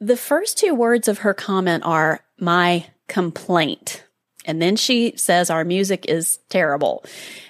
The 0.00 0.16
first 0.16 0.58
two 0.58 0.74
words 0.74 1.08
of 1.08 1.18
her 1.18 1.32
comment 1.32 1.84
are 1.86 2.24
my 2.38 2.86
complaint. 3.08 4.04
And 4.44 4.60
then 4.60 4.76
she 4.76 5.14
says 5.16 5.48
our 5.48 5.64
music 5.64 6.04
is 6.08 6.38
terrible. 6.50 7.04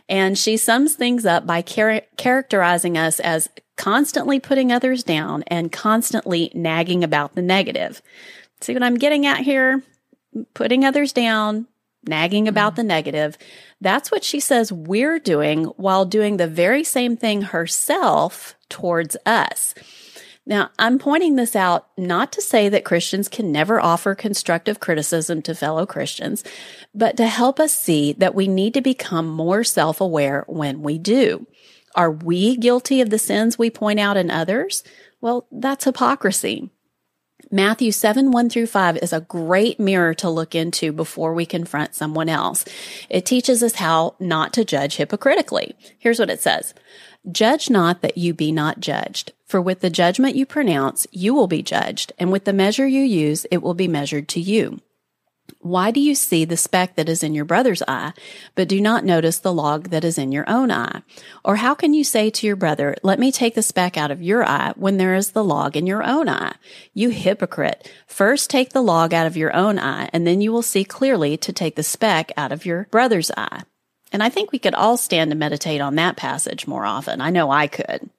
And 0.09 0.39
she 0.39 0.57
sums 0.57 0.95
things 0.95 1.27
up 1.27 1.47
by 1.47 1.63
char- 1.63 2.03
characterizing 2.17 2.97
us 2.97 3.19
as 3.19 3.49
constantly 3.77 4.39
putting 4.39 4.71
others 4.71 5.03
down 5.03 5.43
and 5.49 5.73
constantly 5.73 6.53
nagging 6.55 7.03
about 7.03 7.35
the 7.35 7.43
negative. 7.43 8.03
See 8.61 8.75
what 8.75 8.83
I'm 8.83 8.97
getting 8.97 9.27
at 9.27 9.41
here? 9.41 9.83
Putting 10.55 10.85
others 10.85 11.13
down, 11.13 11.67
nagging 12.07 12.49
about 12.49 12.75
mm. 12.75 12.77
the 12.77 12.85
negative. 12.85 13.39
That's 13.81 14.11
what 14.11 14.25
she 14.25 14.41
says 14.41 14.73
we're 14.73 15.19
doing 15.19 15.65
while 15.77 16.05
doing 16.05 16.37
the 16.37 16.47
very 16.47 16.85
same 16.85 17.17
thing 17.17 17.43
herself 17.43 18.57
towards 18.69 19.17
us. 19.27 19.75
Now, 20.47 20.71
I'm 20.79 20.99
pointing 20.99 21.37
this 21.37 21.57
out 21.57 21.89
not 21.97 22.31
to 22.33 22.43
say 22.43 22.69
that 22.69 22.85
Christians 22.85 23.29
can 23.29 23.51
never 23.51 23.81
offer 23.81 24.15
constructive 24.15 24.79
criticism 24.79 25.41
to 25.43 25.55
fellow 25.55 25.87
Christians, 25.87 26.45
but 26.95 27.17
to 27.17 27.27
help 27.27 27.59
us 27.59 27.75
see 27.75 28.13
that 28.15 28.35
we 28.35 28.47
need 28.47 28.75
to 28.75 28.83
become 28.83 29.27
more 29.27 29.65
self 29.65 30.03
aware 30.03 30.45
when 30.47 30.83
we 30.83 30.99
do. 30.99 31.47
Are 31.95 32.11
we 32.11 32.57
guilty 32.57 33.01
of 33.01 33.09
the 33.09 33.19
sins 33.19 33.59
we 33.59 33.71
point 33.71 34.01
out 34.01 34.19
in 34.19 34.31
others? 34.31 34.85
Well, 35.21 35.47
that's 35.51 35.87
hypocrisy. 35.87 36.71
Matthew 37.55 37.93
7, 37.93 38.33
1 38.33 38.51
through 38.51 38.67
5 38.67 38.97
is 38.97 39.13
a 39.13 39.21
great 39.21 39.79
mirror 39.79 40.13
to 40.15 40.29
look 40.29 40.57
into 40.57 40.91
before 40.91 41.33
we 41.33 41.47
confront 41.47 41.95
someone 41.95 42.29
else. 42.29 42.65
It 43.09 43.25
teaches 43.25 43.63
us 43.63 43.77
how 43.77 44.17
not 44.19 44.53
to 44.55 44.65
judge 44.65 44.97
hypocritically. 44.97 45.77
Here's 45.97 46.19
what 46.19 46.31
it 46.31 46.41
says. 46.41 46.75
Judge 47.31 47.71
not 47.71 48.03
that 48.03 48.19
you 48.19 48.35
be 48.35 48.51
not 48.51 48.81
judged. 48.81 49.35
For 49.47 49.61
with 49.61 49.83
the 49.83 49.89
judgment 49.89 50.35
you 50.35 50.47
pronounce, 50.47 51.07
you 51.13 51.33
will 51.33 51.47
be 51.47 51.63
judged, 51.63 52.13
and 52.19 52.33
with 52.33 52.45
the 52.45 52.53
measure 52.53 52.89
you 52.89 53.03
use, 53.03 53.47
it 53.53 53.63
will 53.63 53.75
be 53.75 53.87
measured 53.87 54.27
to 54.31 54.41
you. 54.41 54.81
Why 55.61 55.91
do 55.91 56.01
you 56.01 56.15
see 56.15 56.45
the 56.45 56.57
speck 56.57 56.95
that 56.97 57.09
is 57.09 57.23
in 57.23 57.35
your 57.35 57.45
brother's 57.45 57.83
eye, 57.89 58.13
but 58.55 58.69
do 58.69 58.81
not 58.81 59.05
notice 59.05 59.39
the 59.39 59.53
log 59.53 59.91
that 59.91 60.05
is 60.05 60.19
in 60.19 60.31
your 60.31 60.49
own 60.49 60.71
eye? 60.71 61.03
Or 61.45 61.57
how 61.57 61.75
can 61.75 61.95
you 61.95 62.05
say 62.05 62.31
to 62.31 62.47
your 62.47 62.57
brother, 62.57 62.97
let 63.03 63.19
me 63.19 63.33
take 63.33 63.55
the 63.55 63.63
speck 63.63 63.97
out 63.97 64.11
of 64.11 64.23
your 64.23 64.45
eye 64.45 64.75
when 64.77 64.99
there 64.99 65.15
is 65.15 65.31
the 65.31 65.45
log 65.45 65.77
in 65.77 65.87
your 65.87 66.03
own 66.03 66.29
eye? 66.29 66.55
You 66.93 67.09
hypocrite. 67.09 67.91
First 68.07 68.51
take 68.51 68.73
the 68.73 68.83
log 68.83 69.15
out 69.15 69.27
of 69.27 69.37
your 69.37 69.55
own 69.55 69.79
eye, 69.79 70.11
and 70.13 70.27
then 70.27 70.41
you 70.41 70.53
will 70.53 70.63
see 70.63 70.85
clearly 70.85 71.37
to 71.39 71.53
take 71.53 71.77
the 71.77 71.83
speck 71.83 72.31
out 72.37 72.53
of 72.53 72.67
your 72.67 72.87
brother's 72.91 73.31
eye. 73.37 73.63
And 74.13 74.23
I 74.23 74.29
think 74.29 74.53
we 74.53 74.59
could 74.59 74.75
all 74.75 74.97
stand 74.97 75.31
to 75.31 75.37
meditate 75.37 75.81
on 75.81 75.97
that 75.97 76.17
passage 76.17 76.67
more 76.67 76.85
often. 76.85 77.21
I 77.21 77.31
know 77.31 77.51
I 77.51 77.67
could. 77.67 78.11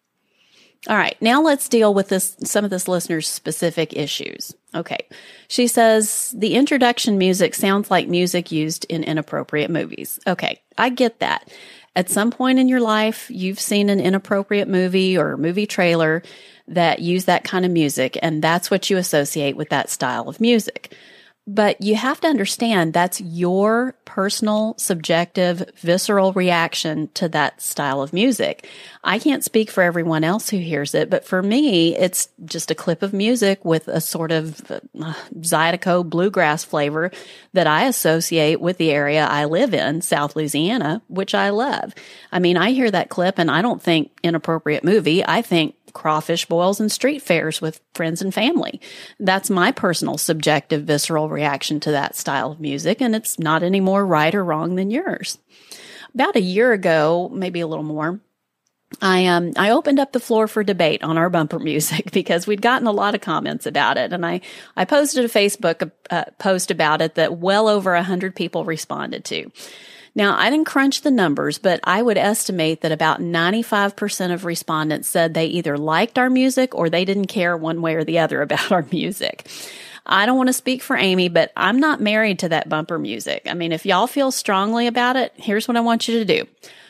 All 0.88 0.98
right, 0.98 1.20
now 1.20 1.42
let's 1.42 1.68
deal 1.68 1.94
with 1.94 2.10
this 2.10 2.38
some 2.44 2.64
of 2.64 2.70
this 2.70 2.88
listener's 2.88 3.28
specific 3.28 3.96
issues. 3.96 4.54
Okay. 4.76 5.08
She 5.48 5.68
says 5.68 6.34
the 6.38 6.56
introduction 6.56 7.18
music 7.18 7.56
sounds 7.56 7.90
like 7.90 8.08
music 8.08 8.52
used 8.52 8.86
in 8.86 9.04
inappropriate 9.04 9.72
movies. 9.72 10.20
Okay, 10.28 10.62
I 10.78 10.90
get 10.90 11.20
that. 11.20 11.50
At 11.96 12.10
some 12.10 12.30
point 12.30 12.60
in 12.60 12.68
your 12.68 12.82
life, 12.82 13.32
you've 13.32 13.60
seen 13.60 13.90
an 13.90 14.00
inappropriate 14.02 14.68
movie 14.68 15.18
or 15.18 15.38
movie 15.38 15.66
trailer 15.66 16.22
that 16.68 17.00
use 17.00 17.26
that 17.26 17.46
kind 17.46 17.66
of 17.66 17.72
music, 17.72 18.18
and 18.22 18.44
that's 18.44 18.70
what 18.70 18.90
you 18.90 18.98
associate 18.98 19.56
with 19.56 19.70
that 19.70 19.90
style 19.90 20.28
of 20.28 20.42
music. 20.42 20.94
But 21.48 21.80
you 21.80 21.96
have 21.96 22.20
to 22.22 22.28
understand 22.28 22.94
that's 22.94 23.22
your 23.22 23.96
personal, 24.04 24.74
subjective, 24.80 25.70
visceral 25.78 26.34
reaction 26.34 27.10
to 27.14 27.30
that 27.30 27.62
style 27.62 28.02
of 28.02 28.14
music. 28.14 28.68
I 29.04 29.20
can't 29.20 29.44
speak 29.44 29.70
for 29.70 29.84
everyone 29.84 30.24
else 30.24 30.50
who 30.50 30.58
hears 30.58 30.96
it, 30.96 31.08
but 31.08 31.24
for 31.24 31.44
me, 31.44 31.96
it's 31.96 32.30
just 32.46 32.72
a 32.72 32.76
clip 32.76 33.04
of 33.04 33.14
music 33.14 33.64
with 33.64 33.88
a 33.88 34.02
sort 34.02 34.32
of 34.32 34.60
uh, 34.72 35.14
Zydeco 35.36 36.10
bluegrass 36.10 36.64
flavor 36.64 37.12
that 37.54 37.68
I 37.68 37.86
associate 37.86 38.60
with 38.60 38.78
the 38.78 38.90
area 38.90 39.24
I 39.24 39.46
live 39.46 39.76
in, 39.76 40.02
South 40.02 40.36
Louisiana, 40.36 41.04
which 41.10 41.36
I 41.36 41.52
love. 41.52 41.94
I 42.32 42.40
mean, 42.40 42.58
I 42.58 42.72
hear 42.72 42.90
that 42.90 43.10
clip 43.10 43.38
and 43.38 43.52
I 43.52 43.62
don't 43.62 43.84
think 43.84 44.12
inappropriate 44.24 44.84
movie. 44.84 45.24
I 45.24 45.44
think 45.44 45.76
crawfish 45.96 46.46
boils 46.46 46.80
and 46.80 46.92
street 46.92 47.24
fairs 47.24 47.60
with 47.60 47.82
friends 47.96 48.22
and 48.22 48.32
family. 48.32 48.80
That's 49.20 49.50
my 49.50 49.72
personal 49.72 50.20
subjective 50.20 50.84
visceral 50.84 51.30
reaction 51.30 51.80
to 51.80 51.92
that 51.92 52.16
style 52.16 52.52
of 52.52 52.60
music, 52.60 53.02
and 53.02 53.16
it's 53.16 53.40
not 53.40 53.64
any 53.64 53.80
more 53.80 54.06
right 54.06 54.36
or 54.36 54.46
wrong 54.46 54.76
than 54.76 54.92
yours. 54.92 55.40
About 56.14 56.36
a 56.36 56.42
year 56.42 56.72
ago, 56.72 57.32
maybe 57.34 57.62
a 57.62 57.68
little 57.68 57.84
more, 57.84 58.20
I 59.02 59.26
um 59.26 59.52
I 59.58 59.72
opened 59.72 60.00
up 60.00 60.12
the 60.12 60.20
floor 60.20 60.48
for 60.48 60.64
debate 60.64 61.04
on 61.04 61.18
our 61.18 61.30
bumper 61.30 61.60
music 61.60 62.12
because 62.14 62.46
we'd 62.46 62.62
gotten 62.62 62.88
a 62.88 62.92
lot 62.92 63.16
of 63.16 63.22
comments 63.22 63.66
about 63.66 63.98
it, 63.98 64.14
and 64.14 64.26
I 64.26 64.42
I 64.76 64.86
posted 64.86 65.26
a 65.26 65.30
Facebook 65.30 65.92
uh, 66.10 66.26
post 66.38 66.72
about 66.72 67.02
it 67.02 67.16
that 67.16 67.38
well 67.38 67.68
over 67.68 67.94
a 67.94 68.04
hundred 68.04 68.36
people 68.36 68.64
responded 68.64 69.26
to. 69.26 69.52
Now, 70.18 70.38
I 70.38 70.50
didn't 70.50 70.66
crunch 70.66 71.02
the 71.02 71.12
numbers, 71.12 71.58
but 71.58 71.82
I 71.84 72.02
would 72.02 72.18
estimate 72.18 72.82
that 72.82 72.94
about 72.94 73.20
95% 73.20 74.34
of 74.34 74.46
respondents 74.46 75.10
said 75.10 75.34
they 75.34 75.48
either 75.48 75.78
liked 75.78 76.18
our 76.18 76.30
music 76.30 76.74
or 76.74 76.90
they 76.90 77.04
didn't 77.04 77.28
care 77.28 77.58
one 77.58 77.82
way 77.82 77.96
or 77.96 78.06
the 78.06 78.20
other 78.20 78.42
about 78.42 78.72
our 78.72 78.86
music. 78.92 79.48
I 80.06 80.26
don't 80.26 80.38
want 80.38 80.48
to 80.48 80.54
speak 80.54 80.82
for 80.82 80.96
Amy, 80.96 81.30
but 81.30 81.52
I'm 81.58 81.80
not 81.80 82.00
married 82.00 82.40
to 82.40 82.50
that 82.50 82.70
bumper 82.70 82.98
music. 82.98 83.44
I 83.50 83.56
mean, 83.56 83.72
if 83.72 83.86
y'all 83.86 84.08
feel 84.08 84.32
strongly 84.32 84.88
about 84.88 85.16
it, 85.16 85.34
here's 85.36 85.68
what 85.68 85.78
I 85.78 85.82
want 85.82 86.08
you 86.08 86.20
to 86.20 86.26
do. 86.26 86.48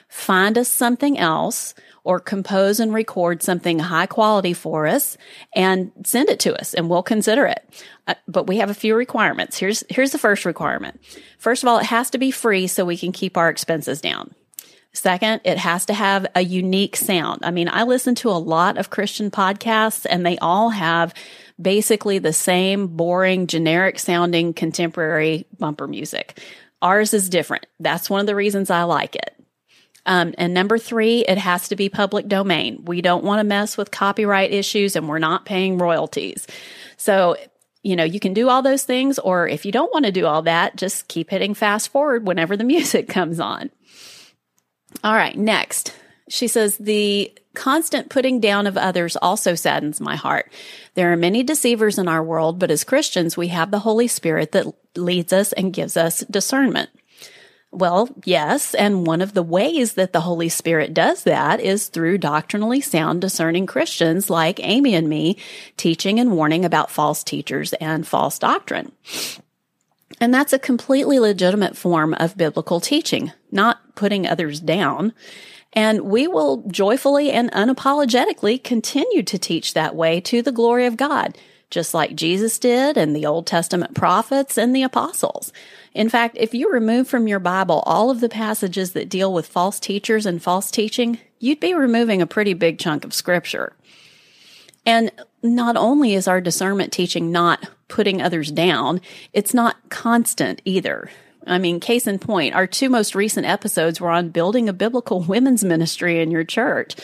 Find 0.09 0.57
us 0.57 0.69
something 0.69 1.17
else 1.17 1.73
or 2.05 2.19
compose 2.19 2.79
and 2.79 2.93
record 2.93 3.43
something 3.43 3.79
high 3.79 4.05
quality 4.05 4.53
for 4.53 4.87
us 4.87 5.17
and 5.53 5.91
send 6.05 6.29
it 6.29 6.39
to 6.39 6.57
us 6.57 6.73
and 6.73 6.89
we'll 6.89 7.03
consider 7.03 7.45
it. 7.45 7.83
Uh, 8.07 8.13
but 8.27 8.47
we 8.47 8.57
have 8.57 8.69
a 8.69 8.75
few 8.75 8.95
requirements. 8.95 9.57
Here's, 9.57 9.83
here's 9.89 10.11
the 10.11 10.19
first 10.19 10.45
requirement. 10.45 11.01
First 11.37 11.63
of 11.63 11.67
all, 11.67 11.79
it 11.79 11.87
has 11.87 12.09
to 12.11 12.17
be 12.17 12.31
free 12.31 12.67
so 12.67 12.85
we 12.85 12.97
can 12.97 13.11
keep 13.11 13.35
our 13.35 13.49
expenses 13.49 13.99
down. 13.99 14.33
Second, 14.93 15.41
it 15.43 15.57
has 15.57 15.85
to 15.87 15.93
have 15.93 16.25
a 16.35 16.41
unique 16.41 16.95
sound. 16.95 17.41
I 17.43 17.51
mean, 17.51 17.67
I 17.67 17.83
listen 17.83 18.15
to 18.15 18.29
a 18.29 18.33
lot 18.33 18.77
of 18.77 18.89
Christian 18.89 19.29
podcasts 19.29 20.05
and 20.09 20.25
they 20.25 20.37
all 20.37 20.69
have 20.69 21.13
basically 21.61 22.19
the 22.19 22.31
same 22.31 22.87
boring, 22.87 23.47
generic 23.47 23.99
sounding 23.99 24.53
contemporary 24.53 25.47
bumper 25.57 25.87
music. 25.87 26.39
Ours 26.81 27.13
is 27.13 27.29
different. 27.29 27.65
That's 27.79 28.09
one 28.09 28.21
of 28.21 28.27
the 28.27 28.35
reasons 28.35 28.69
I 28.69 28.83
like 28.83 29.15
it. 29.15 29.35
Um, 30.05 30.33
and 30.37 30.53
number 30.53 30.77
three, 30.77 31.25
it 31.25 31.37
has 31.37 31.69
to 31.69 31.75
be 31.75 31.89
public 31.89 32.27
domain. 32.27 32.83
We 32.85 33.01
don't 33.01 33.23
want 33.23 33.39
to 33.39 33.43
mess 33.43 33.77
with 33.77 33.91
copyright 33.91 34.51
issues 34.51 34.95
and 34.95 35.09
we're 35.09 35.19
not 35.19 35.45
paying 35.45 35.77
royalties. 35.77 36.45
So, 36.97 37.37
you 37.81 37.95
know, 37.95 38.03
you 38.03 38.19
can 38.19 38.33
do 38.33 38.49
all 38.49 38.61
those 38.61 38.83
things, 38.83 39.19
or 39.19 39.47
if 39.47 39.65
you 39.65 39.71
don't 39.71 39.93
want 39.93 40.05
to 40.05 40.11
do 40.11 40.25
all 40.25 40.41
that, 40.43 40.75
just 40.75 41.07
keep 41.07 41.29
hitting 41.29 41.53
fast 41.53 41.89
forward 41.89 42.27
whenever 42.27 42.57
the 42.57 42.63
music 42.75 43.07
comes 43.07 43.39
on. 43.39 43.69
All 45.03 45.13
right, 45.13 45.37
next. 45.37 45.95
She 46.27 46.47
says, 46.47 46.77
the 46.77 47.31
constant 47.53 48.09
putting 48.09 48.39
down 48.39 48.67
of 48.67 48.77
others 48.77 49.15
also 49.15 49.55
saddens 49.55 50.01
my 50.01 50.15
heart. 50.15 50.51
There 50.95 51.11
are 51.11 51.17
many 51.17 51.43
deceivers 51.43 51.97
in 51.97 52.07
our 52.07 52.23
world, 52.23 52.59
but 52.59 52.71
as 52.71 52.83
Christians, 52.83 53.37
we 53.37 53.49
have 53.49 53.71
the 53.71 53.79
Holy 53.79 54.07
Spirit 54.07 54.51
that 54.53 54.65
leads 54.95 55.31
us 55.33 55.53
and 55.53 55.73
gives 55.73 55.95
us 55.95 56.21
discernment. 56.21 56.89
Well, 57.71 58.09
yes. 58.23 58.73
And 58.73 59.05
one 59.05 59.21
of 59.21 59.33
the 59.33 59.43
ways 59.43 59.93
that 59.95 60.13
the 60.13 60.21
Holy 60.21 60.47
Spirit 60.47 60.93
does 60.93 61.23
that 61.23 61.59
is 61.59 61.87
through 61.87 62.19
doctrinally 62.19 62.79
sound, 62.79 63.19
discerning 63.19 63.65
Christians 63.65 64.29
like 64.29 64.59
Amy 64.63 64.95
and 64.95 65.09
me 65.09 65.37
teaching 65.75 66.19
and 66.19 66.31
warning 66.31 66.63
about 66.63 66.89
false 66.89 67.23
teachers 67.23 67.73
and 67.73 68.07
false 68.07 68.39
doctrine. 68.39 68.93
And 70.21 70.33
that's 70.33 70.53
a 70.53 70.59
completely 70.59 71.19
legitimate 71.19 71.75
form 71.75 72.13
of 72.13 72.37
biblical 72.37 72.79
teaching, 72.79 73.33
not 73.51 73.95
putting 73.95 74.25
others 74.25 74.61
down. 74.61 75.13
And 75.73 76.01
we 76.01 76.27
will 76.27 76.63
joyfully 76.69 77.31
and 77.31 77.51
unapologetically 77.51 78.63
continue 78.63 79.23
to 79.23 79.37
teach 79.37 79.73
that 79.73 79.95
way 79.95 80.21
to 80.21 80.41
the 80.41 80.53
glory 80.53 80.85
of 80.85 80.95
God, 80.95 81.37
just 81.69 81.93
like 81.93 82.15
Jesus 82.15 82.59
did 82.59 82.97
and 82.97 83.15
the 83.15 83.25
Old 83.25 83.47
Testament 83.47 83.95
prophets 83.95 84.57
and 84.57 84.75
the 84.75 84.83
apostles. 84.83 85.51
In 85.93 86.09
fact, 86.09 86.37
if 86.39 86.53
you 86.53 86.71
remove 86.71 87.07
from 87.07 87.27
your 87.27 87.39
Bible 87.39 87.83
all 87.85 88.09
of 88.09 88.19
the 88.19 88.29
passages 88.29 88.93
that 88.93 89.09
deal 89.09 89.33
with 89.33 89.47
false 89.47 89.79
teachers 89.79 90.25
and 90.25 90.41
false 90.41 90.69
teaching, 90.71 91.19
you'd 91.39 91.59
be 91.59 91.73
removing 91.73 92.21
a 92.21 92.27
pretty 92.27 92.53
big 92.53 92.79
chunk 92.79 93.03
of 93.03 93.13
scripture. 93.13 93.73
And 94.85 95.11
not 95.41 95.75
only 95.77 96.13
is 96.13 96.27
our 96.27 96.41
discernment 96.41 96.93
teaching 96.93 97.31
not 97.31 97.67
putting 97.87 98.21
others 98.21 98.51
down, 98.51 99.01
it's 99.33 99.53
not 99.53 99.77
constant 99.89 100.61
either. 100.65 101.09
I 101.45 101.59
mean, 101.59 101.79
case 101.79 102.07
in 102.07 102.19
point, 102.19 102.55
our 102.55 102.65
two 102.65 102.89
most 102.89 103.13
recent 103.13 103.45
episodes 103.45 104.01
were 104.01 104.09
on 104.09 104.29
building 104.29 104.67
a 104.67 104.73
biblical 104.73 105.19
women's 105.27 105.63
ministry 105.63 106.21
in 106.21 106.31
your 106.31 106.43
church. 106.43 106.95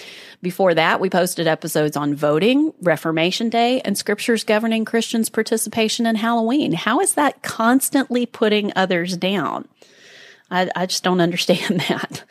Before 0.42 0.74
that, 0.74 1.00
we 1.00 1.10
posted 1.10 1.46
episodes 1.48 1.96
on 1.96 2.16
voting, 2.16 2.74
Reformation 2.82 3.50
Day, 3.50 3.82
and 3.82 3.98
scriptures 3.98 4.44
governing 4.44 4.86
Christians' 4.86 5.30
participation 5.30 6.06
in 6.08 6.16
Halloween. 6.16 6.74
How 6.74 7.00
is 7.00 7.14
that 7.14 7.44
constantly 7.44 8.26
putting 8.26 8.72
others 8.76 9.16
down? 9.18 9.68
I, 10.50 10.70
I 10.76 10.86
just 10.88 11.04
don't 11.04 11.22
understand 11.28 11.82
that. 11.82 12.24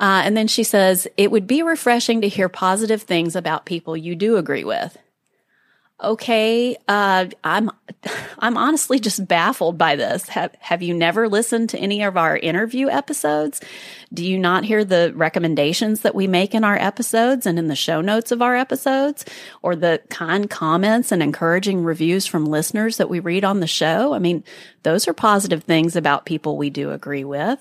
Uh, 0.00 0.22
and 0.24 0.36
then 0.36 0.46
she 0.46 0.62
says, 0.62 1.08
it 1.16 1.30
would 1.30 1.46
be 1.46 1.62
refreshing 1.62 2.20
to 2.20 2.28
hear 2.28 2.48
positive 2.48 3.02
things 3.02 3.34
about 3.34 3.64
people 3.66 3.96
you 3.96 4.14
do 4.14 4.36
agree 4.36 4.64
with 4.64 4.96
okay, 6.02 6.76
uh, 6.86 7.26
I'm, 7.42 7.70
I'm 8.38 8.56
honestly 8.56 8.98
just 8.98 9.26
baffled 9.26 9.76
by 9.76 9.96
this. 9.96 10.28
Have, 10.28 10.54
have 10.60 10.82
you 10.82 10.94
never 10.94 11.28
listened 11.28 11.70
to 11.70 11.78
any 11.78 12.02
of 12.02 12.16
our 12.16 12.36
interview 12.36 12.88
episodes? 12.88 13.60
Do 14.12 14.24
you 14.24 14.38
not 14.38 14.64
hear 14.64 14.84
the 14.84 15.12
recommendations 15.14 16.00
that 16.00 16.14
we 16.14 16.26
make 16.26 16.54
in 16.54 16.64
our 16.64 16.76
episodes 16.76 17.46
and 17.46 17.58
in 17.58 17.68
the 17.68 17.76
show 17.76 18.00
notes 18.00 18.30
of 18.30 18.42
our 18.42 18.56
episodes 18.56 19.24
or 19.62 19.74
the 19.74 20.00
kind 20.08 20.48
comments 20.48 21.10
and 21.12 21.22
encouraging 21.22 21.82
reviews 21.82 22.26
from 22.26 22.46
listeners 22.46 22.96
that 22.98 23.10
we 23.10 23.20
read 23.20 23.44
on 23.44 23.60
the 23.60 23.66
show? 23.66 24.14
I 24.14 24.18
mean, 24.18 24.44
those 24.84 25.08
are 25.08 25.14
positive 25.14 25.64
things 25.64 25.96
about 25.96 26.26
people 26.26 26.56
we 26.56 26.70
do 26.70 26.92
agree 26.92 27.24
with. 27.24 27.58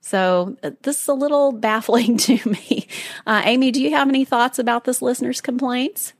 So 0.00 0.56
uh, 0.62 0.70
this 0.82 1.02
is 1.02 1.08
a 1.08 1.14
little 1.14 1.52
baffling 1.52 2.16
to 2.18 2.38
me. 2.48 2.88
Uh, 3.26 3.42
Amy, 3.44 3.70
do 3.70 3.82
you 3.82 3.90
have 3.90 4.08
any 4.08 4.24
thoughts 4.24 4.58
about 4.58 4.84
this 4.84 5.02
listener's 5.02 5.40
complaints? 5.40 6.12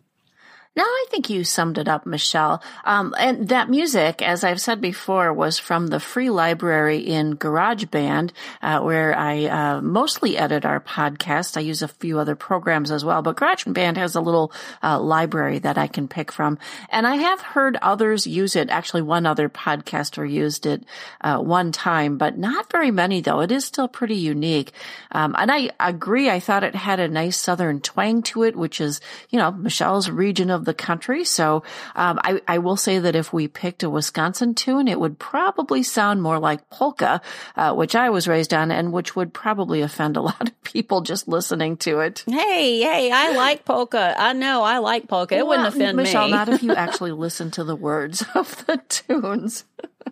No, 0.76 0.82
I 0.84 1.06
think 1.08 1.30
you 1.30 1.42
summed 1.42 1.78
it 1.78 1.88
up, 1.88 2.04
Michelle. 2.04 2.62
Um, 2.84 3.14
and 3.18 3.48
that 3.48 3.70
music, 3.70 4.20
as 4.20 4.44
I've 4.44 4.60
said 4.60 4.78
before, 4.78 5.32
was 5.32 5.58
from 5.58 5.86
the 5.86 5.98
free 5.98 6.28
library 6.28 6.98
in 6.98 7.38
GarageBand, 7.38 8.32
uh, 8.60 8.80
where 8.80 9.16
I 9.16 9.46
uh, 9.46 9.80
mostly 9.80 10.36
edit 10.36 10.66
our 10.66 10.80
podcast. 10.80 11.56
I 11.56 11.60
use 11.60 11.80
a 11.80 11.88
few 11.88 12.18
other 12.18 12.36
programs 12.36 12.90
as 12.90 13.06
well, 13.06 13.22
but 13.22 13.38
GarageBand 13.38 13.96
has 13.96 14.16
a 14.16 14.20
little 14.20 14.52
uh, 14.82 15.00
library 15.00 15.60
that 15.60 15.78
I 15.78 15.86
can 15.86 16.08
pick 16.08 16.30
from. 16.30 16.58
And 16.90 17.06
I 17.06 17.16
have 17.16 17.40
heard 17.40 17.78
others 17.80 18.26
use 18.26 18.54
it. 18.54 18.68
Actually, 18.68 19.00
one 19.00 19.24
other 19.24 19.48
podcaster 19.48 20.30
used 20.30 20.66
it 20.66 20.84
uh, 21.22 21.38
one 21.38 21.72
time, 21.72 22.18
but 22.18 22.36
not 22.36 22.70
very 22.70 22.90
many, 22.90 23.22
though. 23.22 23.40
It 23.40 23.50
is 23.50 23.64
still 23.64 23.88
pretty 23.88 24.16
unique. 24.16 24.72
Um, 25.10 25.34
and 25.38 25.50
I 25.50 25.70
agree. 25.80 26.28
I 26.28 26.38
thought 26.38 26.64
it 26.64 26.74
had 26.74 27.00
a 27.00 27.08
nice 27.08 27.40
southern 27.40 27.80
twang 27.80 28.22
to 28.24 28.42
it, 28.42 28.54
which 28.54 28.78
is, 28.78 29.00
you 29.30 29.38
know, 29.38 29.50
Michelle's 29.52 30.10
region 30.10 30.50
of 30.50 30.65
the 30.66 30.74
country. 30.74 31.24
So 31.24 31.62
um, 31.94 32.20
I, 32.22 32.42
I, 32.46 32.58
will 32.58 32.76
say 32.76 32.98
that 32.98 33.16
if 33.16 33.32
we 33.32 33.48
picked 33.48 33.82
a 33.82 33.88
Wisconsin 33.88 34.54
tune, 34.54 34.88
it 34.88 35.00
would 35.00 35.18
probably 35.18 35.82
sound 35.82 36.22
more 36.22 36.38
like 36.38 36.68
polka, 36.68 37.22
uh, 37.56 37.72
which 37.74 37.96
I 37.96 38.10
was 38.10 38.28
raised 38.28 38.52
on, 38.52 38.70
and 38.70 38.92
which 38.92 39.16
would 39.16 39.32
probably 39.32 39.80
offend 39.80 40.18
a 40.18 40.20
lot 40.30 40.48
of 40.48 40.62
people 40.62 41.00
just 41.00 41.26
listening 41.26 41.78
to 41.78 42.00
it. 42.00 42.24
Hey, 42.26 42.80
hey, 42.80 43.10
I 43.10 43.32
like 43.32 43.64
polka. 43.64 44.14
I 44.18 44.34
know 44.34 44.62
I 44.62 44.78
like 44.78 45.08
polka. 45.08 45.34
It 45.34 45.38
well, 45.38 45.48
wouldn't 45.48 45.68
offend 45.68 45.96
me. 45.96 46.02
Michelle, 46.02 46.26
me. 46.26 46.32
not 46.32 46.50
if 46.50 46.62
you 46.62 46.74
actually 46.74 47.12
listen 47.12 47.50
to 47.52 47.64
the 47.64 47.76
words 47.76 48.22
of 48.34 48.66
the 48.66 48.76
tunes 48.88 49.64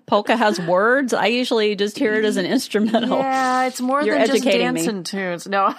polka 0.06 0.36
has 0.36 0.60
words. 0.60 1.14
I 1.14 1.26
usually 1.26 1.76
just 1.76 1.98
hear 1.98 2.14
it 2.14 2.24
as 2.24 2.36
an 2.36 2.46
instrumental. 2.46 3.18
Yeah, 3.18 3.66
it's 3.66 3.80
more 3.80 4.02
You're 4.02 4.18
than 4.18 4.26
just 4.26 4.44
dancing 4.44 4.98
me. 4.98 5.02
tunes. 5.02 5.46
No, 5.48 5.74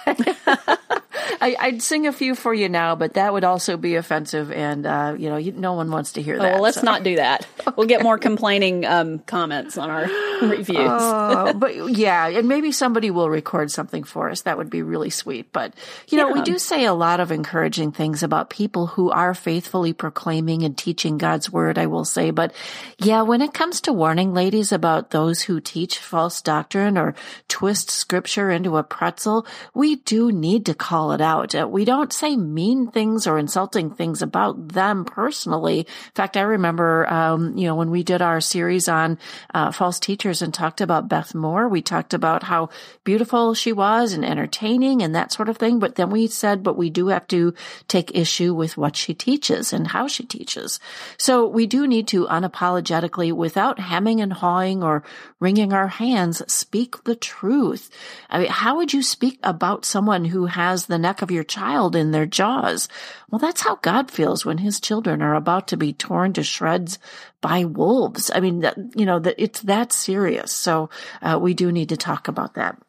I, 1.42 1.70
would 1.72 1.82
sing 1.82 2.08
a 2.08 2.14
few 2.14 2.36
for 2.36 2.54
you 2.54 2.70
now, 2.70 2.96
but 2.96 3.14
that 3.14 3.34
would 3.34 3.44
also 3.44 3.78
be 3.78 3.96
offensive, 3.96 4.52
and 4.52 4.86
uh, 4.86 5.16
you 5.18 5.30
know, 5.30 5.38
you, 5.38 5.52
no 5.52 5.74
one 5.74 5.92
wants 5.92 6.14
to 6.14 6.22
hear 6.22 6.38
that. 6.38 6.46
Oh, 6.46 6.54
well, 6.54 6.62
let's 6.62 6.78
so. 6.78 6.84
not 6.84 7.04
do 7.04 7.18
that. 7.18 7.48
Okay. 7.60 7.72
We'll 7.76 7.88
get 7.88 8.04
more 8.04 8.18
complaining 8.18 8.86
um, 8.86 9.20
comments 9.20 9.78
on 9.78 9.90
our 9.90 10.04
reviews. 10.42 10.78
uh, 10.78 11.52
but 11.56 11.76
yeah, 11.92 12.28
and 12.30 12.48
maybe 12.48 12.72
somebody 12.72 13.12
will 13.12 13.30
record 13.30 13.70
something 13.70 14.06
for 14.06 14.30
us. 14.30 14.44
That 14.44 14.58
would 14.58 14.70
be 14.70 14.82
really 14.82 15.10
sweet. 15.10 15.52
But 15.52 15.74
you 16.08 16.18
know, 16.18 16.30
yeah. 16.30 16.34
we 16.36 16.42
do 16.42 16.58
say 16.58 16.86
a 16.86 16.94
lot 16.94 17.20
of 17.20 17.34
encouraging 17.34 17.92
things 17.92 18.24
about 18.24 18.50
people 18.50 18.88
who 18.88 19.12
are 19.12 19.34
faithfully 19.34 19.92
proclaiming 19.92 20.64
and 20.64 20.78
teaching 20.78 21.18
God's 21.18 21.52
word. 21.52 21.78
I 21.78 21.88
will 21.88 22.06
say, 22.06 22.32
but 22.32 22.54
yeah, 22.98 23.24
when 23.24 23.42
it 23.42 23.54
comes 23.54 23.82
to 23.82 23.94
warning 23.94 24.34
ladies 24.34 24.72
about 24.72 25.12
those 25.12 25.42
who 25.42 25.60
teach 25.60 26.00
false 26.00 26.42
doctrine 26.42 26.98
or 26.98 27.14
twist 27.50 27.92
scripture 27.92 28.50
into 28.50 28.78
a 28.78 28.84
pretzel, 28.84 29.46
we 29.74 29.98
do 29.98 30.32
need 30.32 30.66
to 30.68 30.74
call 30.74 31.12
it 31.12 31.22
out. 31.26 31.54
Uh, 31.54 31.68
we 31.68 31.84
don't 31.84 32.14
say 32.14 32.38
mean 32.38 32.88
things 32.88 33.28
or 33.28 33.38
insulting 33.38 33.90
things 33.92 34.22
about 34.22 34.70
them 34.70 35.04
personally. 35.04 35.80
In 35.80 36.16
fact, 36.16 36.38
I 36.38 36.42
remember, 36.42 37.12
um, 37.12 37.58
you 37.58 37.68
know, 37.68 37.76
when 37.76 37.92
we 37.92 38.04
did 38.04 38.22
our 38.22 38.40
series 38.40 38.88
on 38.88 39.18
uh, 39.54 39.74
false 39.74 40.00
teachers 40.00 40.42
and 40.42 40.54
talked 40.54 40.80
about 40.80 41.10
Beth 41.10 41.36
Moore, 41.36 41.68
we 41.68 41.82
talked 41.82 42.14
about 42.14 42.44
how 42.44 42.70
beautiful 43.04 43.54
she 43.54 43.74
was 43.74 44.14
and 44.14 44.24
entertaining 44.24 45.02
and 45.02 45.14
that 45.14 45.34
sort 45.34 45.50
of 45.50 45.58
thing. 45.58 45.80
But 45.80 45.96
then 45.96 46.10
we 46.10 46.28
said, 46.28 46.64
but 46.64 46.78
we 46.78 46.90
do 46.90 47.08
have 47.08 47.28
to 47.28 47.54
take 47.90 48.16
issue 48.16 48.54
with 48.54 48.78
what 48.78 48.96
she 48.96 49.14
teaches 49.14 49.74
and 49.74 49.88
how 49.88 50.08
she 50.08 50.24
teaches. 50.24 50.80
So 51.18 51.48
we 51.48 51.68
do 51.68 51.88
need 51.88 52.08
to 52.10 52.28
unapologetically, 52.28 53.34
without 53.34 53.80
hemming 53.80 54.22
and 54.22 54.32
hawing 54.32 54.84
or 54.84 55.04
wringing 55.46 55.74
our 55.74 55.90
hands, 55.90 56.42
speak 56.52 57.04
the 57.04 57.14
truth. 57.14 57.92
I 58.32 58.40
mean, 58.40 58.48
how 58.50 58.78
would 58.78 58.94
you 58.94 59.04
speak 59.04 59.38
about 59.44 59.86
someone 59.86 60.26
who 60.26 60.48
has 60.48 60.88
the 60.88 60.98
neck 60.98 61.22
of 61.22 61.30
your 61.30 61.44
child 61.44 61.96
in 61.96 62.10
their 62.10 62.26
jaws? 62.26 62.90
Well, 63.30 63.38
that's 63.38 63.62
how 63.62 63.76
God 63.76 64.10
feels 64.10 64.44
when 64.44 64.58
his 64.58 64.80
children 64.80 65.22
are 65.22 65.36
about 65.36 65.68
to 65.68 65.78
be 65.78 65.94
torn 65.94 66.34
to 66.34 66.42
shreds 66.42 66.98
by 67.42 67.64
wolves. 67.64 68.32
I 68.34 68.40
mean, 68.40 68.66
you 68.96 69.06
know, 69.06 69.20
that 69.20 69.36
it's 69.38 69.62
that 69.62 69.94
serious. 69.94 70.52
So 70.52 70.90
uh, 71.22 71.38
we 71.40 71.54
do 71.54 71.72
need 71.72 71.90
to 71.90 71.98
talk 71.98 72.28
about 72.28 72.56
that. 72.56 72.82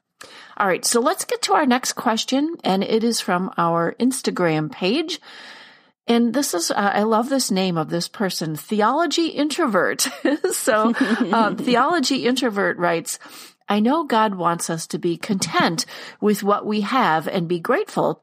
All 0.57 0.67
right. 0.67 0.83
So 0.83 1.03
let's 1.03 1.27
get 1.27 1.43
to 1.43 1.53
our 1.53 1.67
next 1.67 1.93
question. 1.93 2.57
And 2.65 2.83
it 2.83 3.05
is 3.05 3.21
from 3.21 3.53
our 3.59 3.95
Instagram 4.01 4.73
page. 4.73 5.21
And 6.07 6.33
this 6.33 6.55
is, 6.55 6.71
uh, 6.71 6.75
I 6.77 7.03
love 7.03 7.29
this 7.29 7.51
name 7.51 7.77
of 7.77 7.91
this 7.91 8.09
person, 8.09 8.55
Theology 8.57 9.27
Introvert. 9.27 10.07
so, 10.53 10.95
um, 11.33 11.57
Theology 11.57 12.27
Introvert 12.27 12.79
writes, 12.79 13.19
I 13.69 13.81
know 13.81 14.05
God 14.05 14.37
wants 14.37 14.71
us 14.71 14.87
to 14.89 14.99
be 14.99 15.17
content 15.17 15.87
with 16.21 16.45
what 16.45 16.65
we 16.65 16.83
have 16.83 17.27
and 17.27 17.49
be 17.49 17.59
grateful 17.59 18.23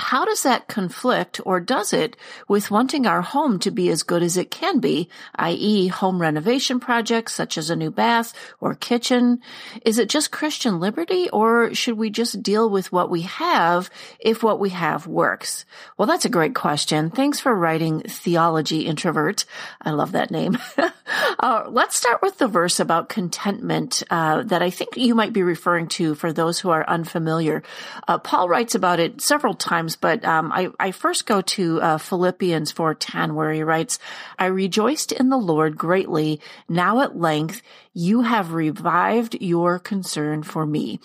how 0.00 0.24
does 0.24 0.42
that 0.42 0.66
conflict 0.66 1.40
or 1.44 1.60
does 1.60 1.92
it 1.92 2.16
with 2.48 2.70
wanting 2.70 3.06
our 3.06 3.22
home 3.22 3.60
to 3.60 3.70
be 3.70 3.88
as 3.90 4.02
good 4.02 4.24
as 4.24 4.36
it 4.36 4.50
can 4.50 4.80
be, 4.80 5.08
i.e. 5.36 5.86
home 5.86 6.20
renovation 6.20 6.80
projects 6.80 7.32
such 7.32 7.56
as 7.56 7.70
a 7.70 7.76
new 7.76 7.92
bath 7.92 8.34
or 8.60 8.74
kitchen? 8.74 9.40
Is 9.84 9.98
it 9.98 10.08
just 10.08 10.32
Christian 10.32 10.80
liberty 10.80 11.30
or 11.30 11.72
should 11.74 11.96
we 11.96 12.10
just 12.10 12.42
deal 12.42 12.68
with 12.68 12.90
what 12.90 13.08
we 13.08 13.22
have 13.22 13.88
if 14.18 14.42
what 14.42 14.58
we 14.58 14.70
have 14.70 15.06
works? 15.06 15.64
Well, 15.96 16.06
that's 16.06 16.24
a 16.24 16.30
great 16.30 16.56
question. 16.56 17.10
Thanks 17.10 17.38
for 17.38 17.54
writing 17.54 18.00
Theology 18.00 18.86
Introvert. 18.86 19.44
I 19.80 19.92
love 19.92 20.12
that 20.12 20.32
name. 20.32 20.58
uh, 21.38 21.66
let's 21.68 21.96
start 21.96 22.20
with 22.20 22.38
the 22.38 22.48
verse 22.48 22.80
about 22.80 23.08
contentment 23.08 24.02
uh, 24.10 24.42
that 24.42 24.60
I 24.60 24.70
think 24.70 24.96
you 24.96 25.14
might 25.14 25.32
be 25.32 25.44
referring 25.44 25.86
to 25.88 26.16
for 26.16 26.32
those 26.32 26.58
who 26.58 26.70
are 26.70 26.88
unfamiliar. 26.88 27.62
Uh, 28.08 28.18
Paul 28.18 28.48
writes 28.48 28.74
about 28.74 28.98
it 28.98 29.20
several 29.20 29.54
times 29.54 29.83
times, 29.84 29.96
but 29.96 30.24
um, 30.24 30.52
I, 30.52 30.68
I, 30.80 30.90
first 30.92 31.26
go 31.26 31.40
to 31.42 31.80
uh, 31.80 31.98
Philippians 31.98 32.72
4.10 32.72 33.34
where 33.34 33.52
he 33.52 33.62
writes, 33.62 33.98
I 34.38 34.46
rejoiced 34.46 35.12
in 35.12 35.28
the 35.28 35.36
Lord 35.36 35.76
greatly. 35.76 36.40
Now 36.68 37.00
at 37.00 37.16
length 37.16 37.62
you 37.92 38.22
have 38.22 38.52
revived 38.52 39.36
your 39.40 39.78
concern 39.78 40.42
for 40.42 40.66
me. 40.66 41.00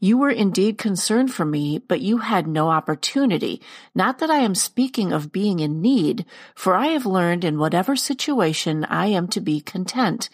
You 0.00 0.18
were 0.18 0.30
indeed 0.30 0.76
concerned 0.78 1.32
for 1.32 1.44
me, 1.44 1.78
but 1.78 2.00
you 2.00 2.18
had 2.18 2.46
no 2.46 2.68
opportunity. 2.68 3.62
Not 3.94 4.18
that 4.18 4.30
I 4.30 4.38
am 4.38 4.54
speaking 4.54 5.12
of 5.12 5.32
being 5.32 5.60
in 5.60 5.80
need, 5.80 6.26
for 6.54 6.74
I 6.74 6.88
have 6.88 7.06
learned 7.06 7.44
in 7.44 7.58
whatever 7.58 7.96
situation 7.96 8.84
I 8.84 9.06
am 9.06 9.28
to 9.28 9.40
be 9.40 9.60
content. 9.60 10.28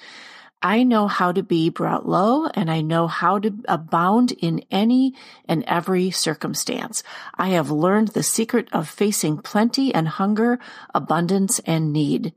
I 0.63 0.83
know 0.83 1.09
how 1.09 1.33
to 1.33 1.43
be 1.43 1.71
brought 1.71 2.07
low 2.07 2.47
and 2.47 2.71
I 2.71 2.83
know 2.83 3.07
how 3.07 3.39
to 3.39 3.55
abound 3.67 4.33
in 4.33 4.63
any 4.71 5.15
and 5.49 5.65
every 5.65 6.11
circumstance. 6.11 7.03
I 7.35 7.51
have 7.51 7.71
learned 7.71 8.09
the 8.09 8.23
secret 8.23 8.69
of 8.73 8.89
facing 8.89 9.39
plenty 9.39 9.95
and 9.95 10.07
hunger, 10.07 10.59
abundance 10.95 11.61
and 11.61 11.93
need. 11.93 12.35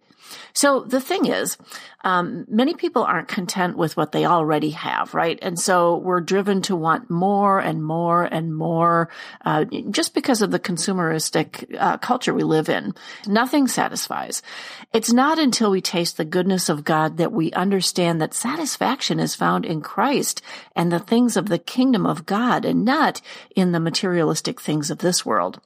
So 0.53 0.81
the 0.81 1.01
thing 1.01 1.25
is, 1.25 1.57
um, 2.03 2.45
many 2.49 2.73
people 2.73 3.03
aren't 3.03 3.27
content 3.27 3.77
with 3.77 3.95
what 3.95 4.11
they 4.11 4.25
already 4.25 4.71
have, 4.71 5.13
right? 5.13 5.39
And 5.41 5.59
so 5.59 5.97
we're 5.97 6.19
driven 6.19 6.61
to 6.63 6.75
want 6.75 7.09
more 7.09 7.59
and 7.59 7.83
more 7.83 8.23
and 8.23 8.55
more, 8.55 9.09
uh, 9.45 9.65
just 9.89 10.13
because 10.13 10.41
of 10.41 10.51
the 10.51 10.59
consumeristic 10.59 11.75
uh, 11.79 11.97
culture 11.97 12.33
we 12.33 12.43
live 12.43 12.69
in. 12.69 12.93
Nothing 13.25 13.67
satisfies. 13.67 14.41
It's 14.91 15.13
not 15.13 15.39
until 15.39 15.71
we 15.71 15.81
taste 15.81 16.17
the 16.17 16.25
goodness 16.25 16.69
of 16.69 16.83
God 16.83 17.17
that 17.17 17.31
we 17.31 17.51
understand 17.53 18.21
that 18.21 18.33
satisfaction 18.33 19.19
is 19.19 19.35
found 19.35 19.65
in 19.65 19.81
Christ 19.81 20.41
and 20.75 20.91
the 20.91 20.99
things 20.99 21.37
of 21.37 21.47
the 21.47 21.59
kingdom 21.59 22.05
of 22.05 22.25
God 22.25 22.65
and 22.65 22.83
not 22.83 23.21
in 23.55 23.71
the 23.71 23.79
materialistic 23.79 24.59
things 24.59 24.91
of 24.91 24.99
this 24.99 25.25
world. 25.25 25.61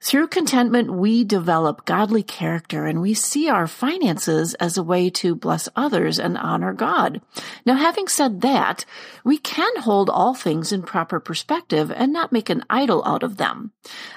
Through 0.00 0.28
contentment, 0.28 0.92
we 0.92 1.24
develop 1.24 1.84
godly 1.84 2.22
character 2.22 2.86
and 2.86 3.00
we 3.00 3.14
see 3.14 3.48
our 3.48 3.66
finances 3.66 4.54
as 4.54 4.78
a 4.78 4.82
way 4.82 5.10
to 5.10 5.34
bless 5.34 5.68
others 5.74 6.20
and 6.20 6.38
honor 6.38 6.72
God. 6.72 7.20
Now, 7.66 7.74
having 7.74 8.06
said 8.06 8.40
that, 8.42 8.84
we 9.24 9.38
can 9.38 9.76
hold 9.80 10.08
all 10.08 10.34
things 10.34 10.70
in 10.70 10.82
proper 10.82 11.18
perspective 11.18 11.90
and 11.90 12.12
not 12.12 12.30
make 12.30 12.48
an 12.48 12.64
idol 12.70 13.02
out 13.04 13.24
of 13.24 13.38
them. 13.38 13.72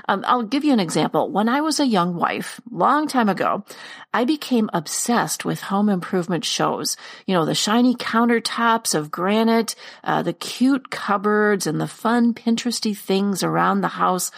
Um, 0.07 0.23
I'll 0.27 0.43
give 0.43 0.63
you 0.63 0.71
an 0.71 0.79
example. 0.79 1.31
When 1.31 1.49
I 1.49 1.61
was 1.61 1.79
a 1.79 1.87
young 1.87 2.15
wife, 2.15 2.61
long 2.69 3.07
time 3.07 3.27
ago, 3.27 3.65
I 4.13 4.23
became 4.23 4.69
obsessed 4.73 5.45
with 5.45 5.61
home 5.61 5.89
improvement 5.89 6.45
shows. 6.45 6.95
You 7.25 7.33
know, 7.33 7.45
the 7.45 7.55
shiny 7.55 7.95
countertops 7.95 8.93
of 8.93 9.09
granite, 9.09 9.73
uh, 10.03 10.21
the 10.21 10.33
cute 10.33 10.91
cupboards 10.91 11.65
and 11.65 11.81
the 11.81 11.87
fun 11.87 12.35
Pinteresty 12.35 12.95
things 12.95 13.41
around 13.41 13.81
the 13.81 13.87
house 13.87 14.29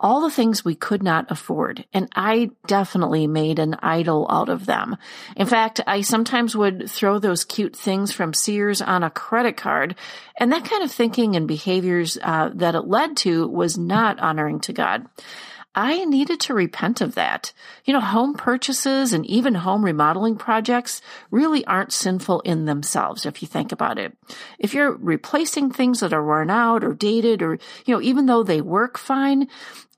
all 0.00 0.20
the 0.20 0.30
things 0.30 0.64
we 0.64 0.74
could 0.74 1.02
not 1.02 1.30
afford. 1.30 1.84
And 1.92 2.08
I 2.14 2.50
definitely 2.66 3.26
made 3.26 3.58
an 3.58 3.76
idol 3.82 4.26
out 4.30 4.48
of 4.48 4.66
them. 4.66 4.96
In 5.36 5.46
fact, 5.46 5.80
I 5.86 6.02
sometimes 6.02 6.56
would 6.56 6.90
throw 6.90 7.18
those 7.18 7.44
cute 7.44 7.74
things 7.74 8.12
from 8.12 8.32
Sears 8.32 8.80
on 8.80 9.02
a 9.02 9.10
credit 9.10 9.56
card. 9.56 9.96
And 10.38 10.52
that 10.52 10.64
kind 10.64 10.82
of 10.82 10.92
thinking 10.92 11.36
and 11.36 11.48
behaviors 11.48 12.16
uh, 12.22 12.50
that 12.54 12.74
it 12.74 12.86
led 12.86 13.16
to 13.18 13.48
was 13.48 13.76
not 13.76 14.20
honoring 14.20 14.60
to 14.60 14.72
God. 14.72 15.06
I 15.74 16.04
needed 16.06 16.40
to 16.40 16.54
repent 16.54 17.00
of 17.00 17.14
that. 17.14 17.52
You 17.84 17.92
know, 17.92 18.00
home 18.00 18.34
purchases 18.34 19.12
and 19.12 19.24
even 19.26 19.54
home 19.54 19.84
remodeling 19.84 20.34
projects 20.34 21.00
really 21.30 21.64
aren't 21.66 21.92
sinful 21.92 22.40
in 22.40 22.64
themselves 22.64 23.24
if 23.24 23.42
you 23.42 23.46
think 23.48 23.70
about 23.70 23.96
it. 23.96 24.16
If 24.58 24.74
you're 24.74 24.96
replacing 24.96 25.70
things 25.70 26.00
that 26.00 26.12
are 26.12 26.26
worn 26.26 26.50
out 26.50 26.82
or 26.82 26.94
dated 26.94 27.42
or, 27.42 27.60
you 27.84 27.94
know, 27.94 28.02
even 28.02 28.26
though 28.26 28.42
they 28.42 28.60
work 28.60 28.98
fine, 28.98 29.46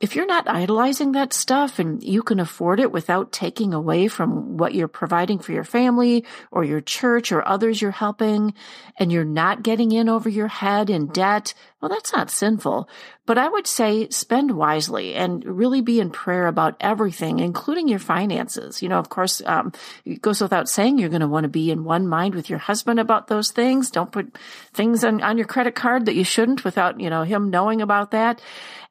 if 0.00 0.16
you're 0.16 0.26
not 0.26 0.48
idolizing 0.48 1.12
that 1.12 1.34
stuff 1.34 1.78
and 1.78 2.02
you 2.02 2.22
can 2.22 2.40
afford 2.40 2.80
it 2.80 2.90
without 2.90 3.32
taking 3.32 3.74
away 3.74 4.08
from 4.08 4.56
what 4.56 4.74
you're 4.74 4.88
providing 4.88 5.38
for 5.38 5.52
your 5.52 5.64
family 5.64 6.24
or 6.50 6.64
your 6.64 6.80
church 6.80 7.30
or 7.32 7.46
others 7.46 7.82
you're 7.82 7.90
helping, 7.90 8.54
and 8.96 9.12
you're 9.12 9.24
not 9.24 9.62
getting 9.62 9.92
in 9.92 10.08
over 10.08 10.28
your 10.28 10.48
head 10.48 10.88
in 10.88 11.06
debt, 11.08 11.52
Well, 11.80 11.90
that's 11.90 12.12
not 12.12 12.30
sinful, 12.30 12.88
but 13.24 13.38
I 13.38 13.48
would 13.48 13.66
say 13.66 14.08
spend 14.10 14.50
wisely 14.50 15.14
and 15.14 15.44
really 15.44 15.80
be 15.80 16.00
in 16.00 16.10
prayer 16.10 16.46
about 16.46 16.76
everything, 16.80 17.38
including 17.38 17.88
your 17.88 17.98
finances. 17.98 18.82
You 18.82 18.88
know, 18.88 18.98
of 18.98 19.08
course, 19.08 19.40
um, 19.46 19.72
it 20.04 20.20
goes 20.20 20.40
without 20.42 20.68
saying 20.68 20.98
you're 20.98 21.08
going 21.08 21.20
to 21.20 21.28
want 21.28 21.44
to 21.44 21.48
be 21.48 21.70
in 21.70 21.84
one 21.84 22.06
mind 22.06 22.34
with 22.34 22.50
your 22.50 22.58
husband 22.58 23.00
about 23.00 23.28
those 23.28 23.50
things. 23.50 23.90
Don't 23.90 24.12
put 24.12 24.36
things 24.74 25.04
on, 25.04 25.22
on 25.22 25.38
your 25.38 25.46
credit 25.46 25.74
card 25.74 26.06
that 26.06 26.14
you 26.14 26.24
shouldn't 26.24 26.64
without, 26.64 27.00
you 27.00 27.08
know, 27.08 27.22
him 27.22 27.50
knowing 27.50 27.80
about 27.80 28.10
that. 28.10 28.42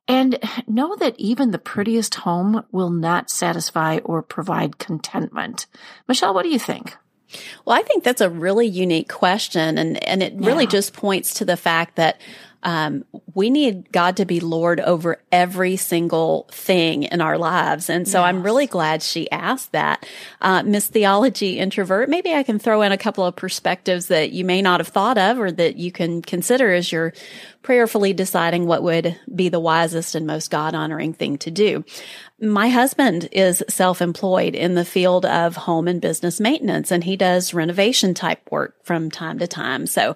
And 0.10 0.40
know 0.68 0.96
that 0.96 1.14
even 1.20 1.52
the 1.52 1.60
prettiest 1.60 2.16
home 2.16 2.66
will 2.72 2.90
not 2.90 3.30
satisfy 3.30 4.00
or 4.04 4.24
provide 4.24 4.80
contentment. 4.80 5.68
Michelle, 6.08 6.34
what 6.34 6.44
do 6.44 6.50
you 6.50 6.60
think? 6.60 6.98
Well, 7.64 7.78
I 7.78 7.84
think 7.84 8.04
that's 8.04 8.22
a 8.22 8.30
really 8.30 8.66
unique 8.68 9.08
question. 9.08 9.78
And, 9.78 10.04
and 10.04 10.24
it 10.24 10.34
really 10.36 10.64
yeah. 10.64 10.72
just 10.72 10.94
points 10.94 11.36
to 11.36 11.46
the 11.46 11.56
fact 11.56 11.96
that 11.98 12.20
um, 12.64 13.06
we 13.34 13.50
need 13.50 13.92
God 13.92 14.18
to 14.18 14.26
be 14.26 14.42
Lord 14.42 14.82
over 14.82 15.22
every 15.32 15.78
single 15.78 16.48
thing 16.52 17.04
in 17.04 17.22
our 17.22 17.38
lives. 17.38 17.90
And 17.90 18.08
so 18.08 18.20
yes. 18.20 18.28
I'm 18.28 18.44
really 18.44 18.68
glad 18.68 19.02
she 19.02 19.32
asked 19.32 19.72
that. 19.72 20.06
Uh, 20.42 20.64
Miss 20.64 20.88
Theology 20.88 21.58
Introvert, 21.58 22.10
maybe 22.10 22.34
I 22.34 22.44
can 22.44 22.60
throw 22.60 22.82
in 22.82 22.92
a 22.92 22.98
couple 22.98 23.26
of 23.26 23.36
perspectives 23.36 24.08
that 24.08 24.32
you 24.32 24.44
may 24.44 24.62
not 24.62 24.82
have 24.82 24.90
thought 24.90 25.18
of 25.18 25.40
or 25.40 25.52
that 25.52 25.78
you 25.78 25.92
can 25.92 26.22
consider 26.22 26.74
as 26.74 26.92
you're 26.92 27.14
prayerfully 27.70 28.14
deciding 28.14 28.66
what 28.66 28.82
would 28.82 29.16
be 29.36 29.48
the 29.48 29.60
wisest 29.60 30.16
and 30.16 30.26
most 30.26 30.50
God 30.50 30.74
honoring 30.74 31.14
thing 31.14 31.38
to 31.38 31.52
do. 31.52 31.86
My 32.42 32.70
husband 32.70 33.30
is 33.32 33.64
self-employed 33.70 34.56
in 34.56 34.74
the 34.74 34.84
field 34.84 35.24
of 35.24 35.56
home 35.56 35.88
and 35.88 36.02
business 36.02 36.40
maintenance 36.40 36.90
and 36.90 37.04
he 37.04 37.16
does 37.16 37.54
renovation 37.54 38.16
type 38.16 38.50
work 38.50 38.84
from 38.84 39.12
time 39.12 39.38
to 39.38 39.46
time. 39.46 39.86
So 39.86 40.16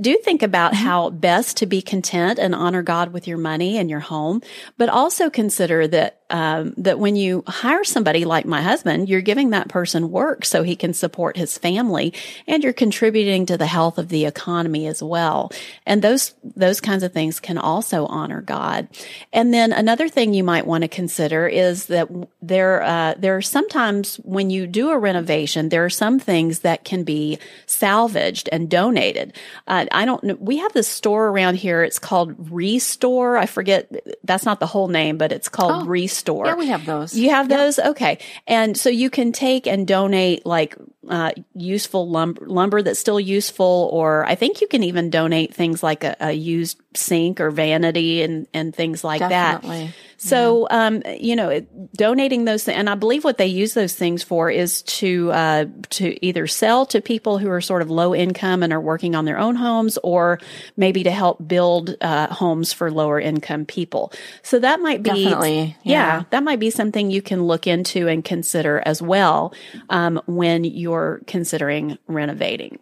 do 0.00 0.16
think 0.18 0.44
about 0.44 0.74
mm-hmm. 0.74 0.84
how 0.84 1.10
best 1.10 1.56
to 1.56 1.66
be 1.66 1.82
content 1.82 2.38
and 2.38 2.54
honor 2.54 2.84
God 2.84 3.12
with 3.12 3.26
your 3.26 3.38
money 3.38 3.78
and 3.78 3.90
your 3.90 3.98
home, 3.98 4.40
but 4.78 4.88
also 4.88 5.28
consider 5.28 5.88
that 5.88 6.21
um, 6.32 6.72
that 6.78 6.98
when 6.98 7.14
you 7.14 7.44
hire 7.46 7.84
somebody 7.84 8.24
like 8.24 8.46
my 8.46 8.62
husband, 8.62 9.08
you're 9.08 9.20
giving 9.20 9.50
that 9.50 9.68
person 9.68 10.10
work 10.10 10.46
so 10.46 10.62
he 10.62 10.74
can 10.74 10.94
support 10.94 11.36
his 11.36 11.58
family, 11.58 12.14
and 12.46 12.64
you're 12.64 12.72
contributing 12.72 13.44
to 13.46 13.58
the 13.58 13.66
health 13.66 13.98
of 13.98 14.08
the 14.08 14.24
economy 14.24 14.86
as 14.86 15.02
well. 15.02 15.52
And 15.84 16.00
those 16.00 16.34
those 16.42 16.80
kinds 16.80 17.02
of 17.02 17.12
things 17.12 17.38
can 17.38 17.58
also 17.58 18.06
honor 18.06 18.40
God. 18.40 18.88
And 19.30 19.52
then 19.52 19.74
another 19.74 20.08
thing 20.08 20.32
you 20.32 20.42
might 20.42 20.66
want 20.66 20.82
to 20.82 20.88
consider 20.88 21.46
is 21.46 21.86
that 21.86 22.08
there 22.40 22.82
uh, 22.82 23.14
there 23.18 23.36
are 23.36 23.42
sometimes 23.42 24.16
when 24.16 24.48
you 24.48 24.66
do 24.66 24.88
a 24.88 24.98
renovation, 24.98 25.68
there 25.68 25.84
are 25.84 25.90
some 25.90 26.18
things 26.18 26.60
that 26.60 26.82
can 26.82 27.04
be 27.04 27.38
salvaged 27.66 28.48
and 28.50 28.70
donated. 28.70 29.36
Uh, 29.66 29.84
I 29.92 30.06
don't 30.06 30.24
know. 30.24 30.36
We 30.40 30.58
have 30.58 30.72
this 30.72 30.88
store 30.88 31.28
around 31.28 31.56
here. 31.56 31.82
It's 31.82 31.98
called 31.98 32.50
Restore. 32.50 33.36
I 33.36 33.44
forget. 33.44 33.92
That's 34.24 34.46
not 34.46 34.60
the 34.60 34.66
whole 34.66 34.88
name, 34.88 35.18
but 35.18 35.30
it's 35.30 35.50
called 35.50 35.82
oh. 35.82 35.86
Restore 35.86 36.21
store. 36.22 36.46
Yeah, 36.46 36.54
we 36.54 36.68
have 36.68 36.86
those. 36.86 37.18
You 37.18 37.30
have 37.30 37.48
those? 37.48 37.78
Okay. 37.78 38.18
And 38.46 38.76
so 38.76 38.88
you 38.88 39.10
can 39.10 39.32
take 39.32 39.66
and 39.66 39.88
donate 39.88 40.46
like 40.46 40.76
uh, 41.08 41.32
useful 41.54 42.08
lumber, 42.08 42.46
lumber 42.46 42.80
that's 42.80 43.00
still 43.00 43.18
useful, 43.18 43.90
or 43.92 44.24
I 44.24 44.36
think 44.36 44.60
you 44.60 44.68
can 44.68 44.84
even 44.84 45.10
donate 45.10 45.52
things 45.52 45.82
like 45.82 46.04
a, 46.04 46.16
a 46.20 46.32
used 46.32 46.80
sink 46.94 47.40
or 47.40 47.50
vanity 47.50 48.22
and, 48.22 48.46
and 48.54 48.72
things 48.72 49.02
like 49.02 49.18
Definitely. 49.18 49.86
that. 49.86 49.94
So, 50.24 50.68
yeah. 50.70 50.86
um, 50.86 51.02
you 51.18 51.34
know, 51.34 51.48
it, 51.48 51.94
donating 51.94 52.44
those, 52.44 52.68
and 52.68 52.88
I 52.88 52.94
believe 52.94 53.24
what 53.24 53.38
they 53.38 53.48
use 53.48 53.74
those 53.74 53.96
things 53.96 54.22
for 54.22 54.50
is 54.50 54.82
to, 54.82 55.32
uh, 55.32 55.64
to 55.90 56.24
either 56.24 56.46
sell 56.46 56.86
to 56.86 57.00
people 57.00 57.38
who 57.38 57.50
are 57.50 57.60
sort 57.60 57.82
of 57.82 57.90
low 57.90 58.14
income 58.14 58.62
and 58.62 58.72
are 58.72 58.80
working 58.80 59.16
on 59.16 59.24
their 59.24 59.36
own 59.36 59.56
homes, 59.56 59.98
or 60.04 60.38
maybe 60.76 61.02
to 61.02 61.10
help 61.10 61.46
build, 61.48 61.96
uh, 62.00 62.28
homes 62.28 62.72
for 62.72 62.88
lower 62.88 63.18
income 63.18 63.64
people. 63.64 64.12
So 64.42 64.60
that 64.60 64.78
might 64.80 65.02
be, 65.02 65.10
Definitely. 65.10 65.76
Yeah. 65.82 66.18
yeah. 66.18 66.22
that 66.30 66.44
might 66.44 66.60
be 66.60 66.70
something 66.70 67.10
you 67.10 67.20
can 67.20 67.42
look 67.42 67.66
into 67.66 68.06
and 68.06 68.24
consider 68.24 68.80
as 68.86 69.02
well, 69.02 69.52
um, 69.90 70.22
when 70.26 70.62
you're 70.62 71.20
considering 71.26 71.98
renovating. 72.06 72.78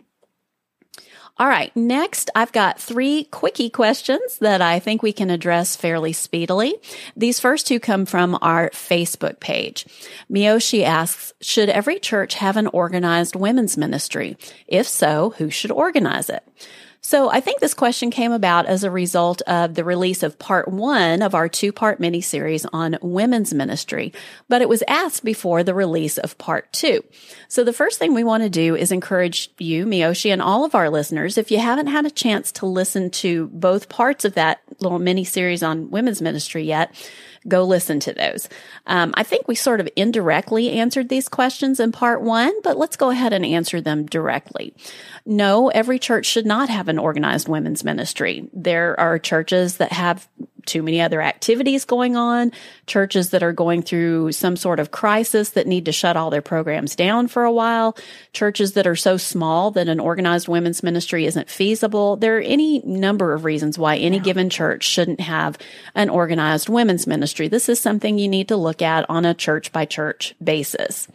All 1.40 1.48
right. 1.48 1.74
Next, 1.74 2.29
I've 2.35 2.53
got 2.53 2.79
three 2.79 3.24
quickie 3.24 3.70
questions 3.70 4.37
that 4.40 4.61
I 4.61 4.79
think 4.79 5.03
we 5.03 5.11
can 5.11 5.31
address 5.31 5.74
fairly 5.74 6.12
speedily. 6.12 6.74
These 7.16 7.40
first 7.40 7.66
two 7.66 7.81
come 7.81 8.05
from 8.05 8.37
our 8.42 8.68
Facebook 8.70 9.40
page. 9.40 9.87
Miyoshi 10.31 10.85
asks, 10.85 11.33
should 11.40 11.70
every 11.70 11.98
church 11.98 12.35
have 12.35 12.59
an 12.59 12.66
organized 12.66 13.37
women's 13.37 13.79
ministry? 13.79 14.37
If 14.68 14.87
so, 14.87 15.31
who 15.38 15.48
should 15.48 15.70
organize 15.70 16.29
it? 16.29 16.46
So 17.02 17.30
I 17.30 17.40
think 17.40 17.60
this 17.60 17.72
question 17.72 18.10
came 18.10 18.30
about 18.30 18.66
as 18.66 18.84
a 18.84 18.90
result 18.90 19.40
of 19.42 19.74
the 19.74 19.84
release 19.84 20.22
of 20.22 20.38
part 20.38 20.68
one 20.68 21.22
of 21.22 21.34
our 21.34 21.48
two 21.48 21.72
part 21.72 21.98
mini 21.98 22.20
series 22.20 22.66
on 22.74 22.98
women's 23.00 23.54
ministry, 23.54 24.12
but 24.50 24.60
it 24.60 24.68
was 24.68 24.82
asked 24.86 25.24
before 25.24 25.62
the 25.62 25.74
release 25.74 26.18
of 26.18 26.36
part 26.36 26.70
two. 26.74 27.02
So 27.48 27.64
the 27.64 27.72
first 27.72 27.98
thing 27.98 28.12
we 28.12 28.22
want 28.22 28.42
to 28.42 28.50
do 28.50 28.76
is 28.76 28.92
encourage 28.92 29.50
you, 29.58 29.86
Miyoshi, 29.86 30.30
and 30.30 30.42
all 30.42 30.64
of 30.64 30.74
our 30.74 30.90
listeners, 30.90 31.38
if 31.38 31.50
you 31.50 31.58
haven't 31.58 31.86
had 31.86 32.04
a 32.04 32.10
chance 32.10 32.52
to 32.52 32.66
listen 32.66 33.10
to 33.10 33.48
both 33.48 33.88
parts 33.88 34.26
of 34.26 34.34
that 34.34 34.60
little 34.80 34.98
mini 34.98 35.24
series 35.24 35.62
on 35.62 35.90
women's 35.90 36.20
ministry 36.20 36.64
yet, 36.64 36.94
go 37.48 37.64
listen 37.64 38.00
to 38.00 38.12
those. 38.12 38.48
Um, 38.87 39.14
I 39.16 39.22
think 39.22 39.48
we 39.48 39.55
sort 39.55 39.81
of 39.81 39.88
indirectly 39.96 40.72
answered 40.72 41.09
these 41.09 41.29
questions 41.29 41.81
in 41.81 41.92
part 41.92 42.22
one, 42.22 42.53
but 42.62 42.76
let's 42.76 42.96
go 42.96 43.11
ahead 43.11 43.33
and 43.33 43.44
answer 43.44 43.81
them 43.81 44.07
directly. 44.07 44.74
No, 45.24 45.68
every 45.68 45.98
church 45.98 46.26
should 46.26 46.46
not 46.46 46.68
have 46.68 46.88
an 46.88 46.98
organized 46.98 47.48
women's 47.48 47.85
ministry. 47.85 48.48
There 48.53 48.98
are 48.98 49.18
churches 49.18 49.79
that 49.79 49.92
have 49.92 50.29
too 50.66 50.83
many 50.83 51.00
other 51.00 51.20
activities 51.22 51.85
going 51.85 52.16
on, 52.16 52.53
churches 52.87 53.31
that 53.31 53.42
are 53.42 53.53
going 53.53 53.83
through 53.83 54.33
some 54.33 54.57
sort 54.57 54.81
of 54.81 54.90
crisis 54.90 55.50
that 55.50 55.66
need 55.66 55.87
to 55.87 55.92
shut 55.92 56.16
all 56.16 56.31
their 56.31 56.42
programs 56.42 56.94
down 56.96 57.29
for 57.29 57.44
a 57.44 57.53
while, 57.53 57.96
churches 58.33 58.74
that 58.74 58.87
are 58.87 58.96
so 58.96 59.16
small 59.16 59.70
that 59.70 59.88
an 59.88 60.00
organized 60.00 60.48
women's 60.48 60.83
ministry 60.83 61.26
isn't 61.26 61.50
feasible. 61.50 62.16
There 62.16 62.38
are 62.38 62.42
any 62.42 62.81
number 62.85 63.33
of 63.33 63.44
reasons 63.44 63.79
why 63.79 63.96
any 63.96 64.18
yeah. 64.18 64.22
given 64.22 64.50
church 64.50 64.85
shouldn't 64.85 65.20
have 65.20 65.59
an 65.94 66.11
organized 66.11 66.68
women's 66.68 67.07
ministry. 67.07 67.29
This 67.38 67.68
is 67.68 67.80
something 67.80 68.18
you 68.18 68.28
need 68.28 68.48
to 68.48 68.56
look 68.56 68.82
at 68.82 69.08
on 69.08 69.24
a 69.24 69.34
church 69.34 69.72
by 69.72 69.84
church 69.84 70.34
basis. 70.42 71.08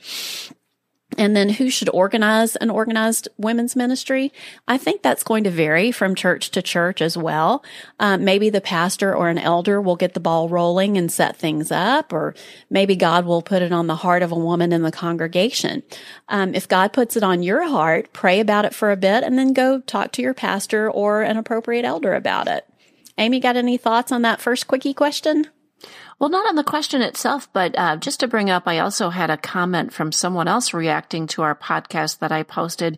And 1.17 1.35
then 1.35 1.49
who 1.49 1.69
should 1.69 1.89
organize 1.89 2.55
an 2.57 2.69
organized 2.69 3.27
women's 3.37 3.75
ministry? 3.75 4.33
I 4.67 4.77
think 4.77 5.01
that's 5.01 5.23
going 5.23 5.43
to 5.45 5.49
vary 5.49 5.91
from 5.91 6.15
church 6.15 6.51
to 6.51 6.61
church 6.61 7.01
as 7.01 7.15
well. 7.15 7.63
Uh, 7.99 8.17
maybe 8.17 8.49
the 8.49 8.59
pastor 8.59 9.15
or 9.15 9.29
an 9.29 9.37
elder 9.37 9.79
will 9.79 9.95
get 9.95 10.13
the 10.13 10.19
ball 10.19 10.49
rolling 10.49 10.97
and 10.97 11.11
set 11.11 11.37
things 11.37 11.71
up, 11.71 12.11
or 12.11 12.35
maybe 12.69 12.95
God 12.95 13.25
will 13.25 13.41
put 13.41 13.61
it 13.61 13.71
on 13.71 13.87
the 13.87 13.95
heart 13.95 14.23
of 14.23 14.31
a 14.31 14.39
woman 14.39 14.73
in 14.73 14.81
the 14.81 14.91
congregation. 14.91 15.83
Um, 16.27 16.53
if 16.53 16.67
God 16.67 16.91
puts 16.91 17.15
it 17.15 17.23
on 17.23 17.43
your 17.43 17.67
heart, 17.67 18.11
pray 18.11 18.39
about 18.39 18.65
it 18.65 18.75
for 18.75 18.91
a 18.91 18.97
bit 18.97 19.23
and 19.23 19.37
then 19.37 19.53
go 19.53 19.79
talk 19.81 20.11
to 20.13 20.21
your 20.21 20.33
pastor 20.33 20.89
or 20.89 21.21
an 21.21 21.37
appropriate 21.37 21.85
elder 21.85 22.13
about 22.13 22.47
it. 22.47 22.65
Amy, 23.17 23.39
got 23.39 23.55
any 23.55 23.77
thoughts 23.77 24.11
on 24.11 24.23
that 24.23 24.41
first 24.41 24.67
quickie 24.67 24.93
question? 24.93 25.47
Well, 26.25 26.31
not 26.31 26.49
on 26.49 26.55
the 26.55 26.63
question 26.63 27.03
itself, 27.03 27.47
but 27.53 27.77
uh, 27.77 27.97
just 27.97 28.19
to 28.21 28.27
bring 28.27 28.49
up, 28.49 28.63
I 28.65 28.79
also 28.79 29.11
had 29.11 29.29
a 29.29 29.37
comment 29.37 29.93
from 29.93 30.11
someone 30.11 30.47
else 30.47 30.73
reacting 30.73 31.27
to 31.27 31.43
our 31.43 31.53
podcast 31.53 32.17
that 32.17 32.31
I 32.31 32.41
posted. 32.41 32.97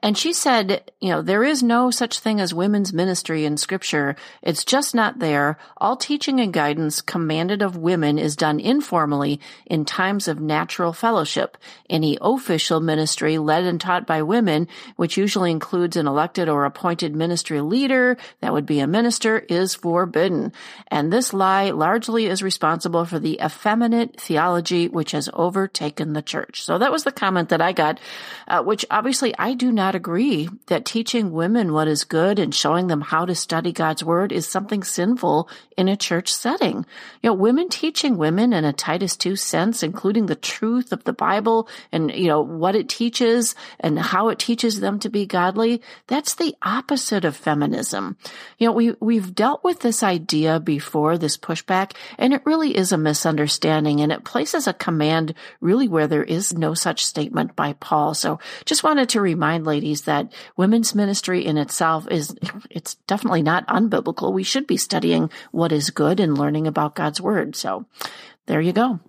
And 0.00 0.16
she 0.16 0.32
said, 0.32 0.90
you 1.00 1.08
know, 1.08 1.22
there 1.22 1.42
is 1.42 1.60
no 1.60 1.90
such 1.90 2.20
thing 2.20 2.40
as 2.40 2.54
women's 2.54 2.92
ministry 2.92 3.44
in 3.44 3.56
scripture. 3.56 4.14
It's 4.42 4.64
just 4.64 4.94
not 4.94 5.18
there. 5.18 5.58
All 5.76 5.96
teaching 5.96 6.38
and 6.38 6.52
guidance 6.52 7.00
commanded 7.00 7.62
of 7.62 7.76
women 7.76 8.16
is 8.16 8.36
done 8.36 8.60
informally 8.60 9.40
in 9.66 9.84
times 9.84 10.28
of 10.28 10.40
natural 10.40 10.92
fellowship. 10.92 11.56
Any 11.90 12.16
official 12.20 12.80
ministry 12.80 13.38
led 13.38 13.64
and 13.64 13.80
taught 13.80 14.06
by 14.06 14.22
women, 14.22 14.68
which 14.94 15.16
usually 15.16 15.50
includes 15.50 15.96
an 15.96 16.06
elected 16.06 16.48
or 16.48 16.64
appointed 16.64 17.16
ministry 17.16 17.60
leader, 17.60 18.16
that 18.40 18.52
would 18.52 18.66
be 18.66 18.78
a 18.78 18.86
minister, 18.86 19.40
is 19.40 19.74
forbidden. 19.74 20.52
And 20.88 21.12
this 21.12 21.32
lie 21.32 21.70
largely 21.70 22.26
is 22.26 22.40
responsible 22.40 23.04
for 23.04 23.18
the 23.18 23.40
effeminate 23.42 24.20
theology 24.20 24.86
which 24.86 25.10
has 25.10 25.28
overtaken 25.32 26.12
the 26.12 26.22
church. 26.22 26.62
So 26.62 26.78
that 26.78 26.92
was 26.92 27.02
the 27.02 27.10
comment 27.10 27.48
that 27.48 27.60
I 27.60 27.72
got, 27.72 27.98
uh, 28.46 28.62
which 28.62 28.86
obviously 28.90 29.34
I 29.36 29.54
do 29.54 29.72
not 29.72 29.87
not 29.88 29.94
agree 29.94 30.50
that 30.66 30.84
teaching 30.84 31.32
women 31.32 31.72
what 31.72 31.88
is 31.88 32.04
good 32.04 32.38
and 32.38 32.54
showing 32.54 32.88
them 32.88 33.00
how 33.00 33.24
to 33.24 33.34
study 33.34 33.72
God's 33.72 34.04
word 34.04 34.32
is 34.32 34.46
something 34.46 34.82
sinful 34.82 35.48
in 35.78 35.88
a 35.88 35.96
church 35.96 36.30
setting. 36.30 36.84
You 37.22 37.30
know, 37.30 37.34
women 37.34 37.70
teaching 37.70 38.18
women 38.18 38.52
in 38.52 38.66
a 38.66 38.72
Titus 38.74 39.16
2 39.16 39.34
sense, 39.34 39.82
including 39.82 40.26
the 40.26 40.34
truth 40.34 40.92
of 40.92 41.04
the 41.04 41.14
Bible 41.14 41.70
and, 41.90 42.10
you 42.10 42.26
know, 42.26 42.42
what 42.42 42.76
it 42.76 42.90
teaches 42.90 43.54
and 43.80 43.98
how 43.98 44.28
it 44.28 44.38
teaches 44.38 44.80
them 44.80 44.98
to 44.98 45.08
be 45.08 45.24
godly, 45.24 45.80
that's 46.06 46.34
the 46.34 46.54
opposite 46.60 47.24
of 47.24 47.34
feminism. 47.34 48.18
You 48.58 48.66
know, 48.66 48.72
we, 48.72 48.94
we've 49.00 49.34
dealt 49.34 49.64
with 49.64 49.80
this 49.80 50.02
idea 50.02 50.60
before, 50.60 51.16
this 51.16 51.38
pushback, 51.38 51.92
and 52.18 52.34
it 52.34 52.44
really 52.44 52.76
is 52.76 52.92
a 52.92 52.98
misunderstanding 52.98 54.02
and 54.02 54.12
it 54.12 54.22
places 54.22 54.66
a 54.66 54.74
command 54.74 55.32
really 55.62 55.88
where 55.88 56.08
there 56.08 56.24
is 56.24 56.52
no 56.52 56.74
such 56.74 57.06
statement 57.06 57.56
by 57.56 57.72
Paul. 57.72 58.12
So 58.12 58.38
just 58.66 58.84
wanted 58.84 59.08
to 59.10 59.22
remind 59.22 59.64
ladies 59.64 59.77
that 60.02 60.32
women's 60.56 60.94
ministry 60.94 61.44
in 61.44 61.56
itself 61.58 62.06
is, 62.10 62.34
it's 62.70 62.94
definitely 63.06 63.42
not 63.42 63.66
unbiblical. 63.68 64.32
We 64.32 64.42
should 64.42 64.66
be 64.66 64.76
studying 64.76 65.30
what 65.50 65.72
is 65.72 65.90
good 65.90 66.20
and 66.20 66.36
learning 66.36 66.66
about 66.66 66.94
God's 66.94 67.20
word. 67.20 67.56
So 67.56 67.86
there 68.46 68.60
you 68.60 68.72
go. 68.72 69.00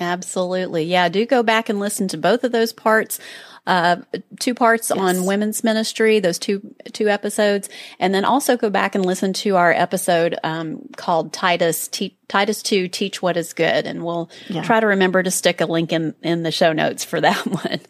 Absolutely. 0.00 0.84
Yeah, 0.84 1.08
do 1.08 1.26
go 1.26 1.42
back 1.42 1.68
and 1.68 1.80
listen 1.80 2.08
to 2.08 2.16
both 2.16 2.44
of 2.44 2.52
those 2.52 2.72
parts. 2.72 3.18
Uh, 3.66 3.96
two 4.40 4.54
parts 4.54 4.90
yes. 4.94 4.98
on 4.98 5.26
women's 5.26 5.62
ministry, 5.62 6.20
those 6.20 6.38
two, 6.38 6.74
two 6.92 7.08
episodes. 7.08 7.68
And 7.98 8.14
then 8.14 8.24
also 8.24 8.56
go 8.56 8.70
back 8.70 8.94
and 8.94 9.04
listen 9.04 9.34
to 9.34 9.56
our 9.56 9.70
episode, 9.70 10.36
um, 10.42 10.88
called 10.96 11.34
Titus, 11.34 11.86
Te- 11.88 12.16
Titus 12.28 12.62
2, 12.62 12.88
Teach 12.88 13.20
What 13.20 13.36
is 13.36 13.52
Good. 13.52 13.86
And 13.86 14.02
we'll 14.02 14.30
yeah. 14.48 14.62
try 14.62 14.80
to 14.80 14.86
remember 14.86 15.22
to 15.22 15.30
stick 15.30 15.60
a 15.60 15.66
link 15.66 15.92
in, 15.92 16.14
in 16.22 16.44
the 16.44 16.52
show 16.52 16.72
notes 16.72 17.04
for 17.04 17.20
that 17.20 17.46
one. 17.46 17.80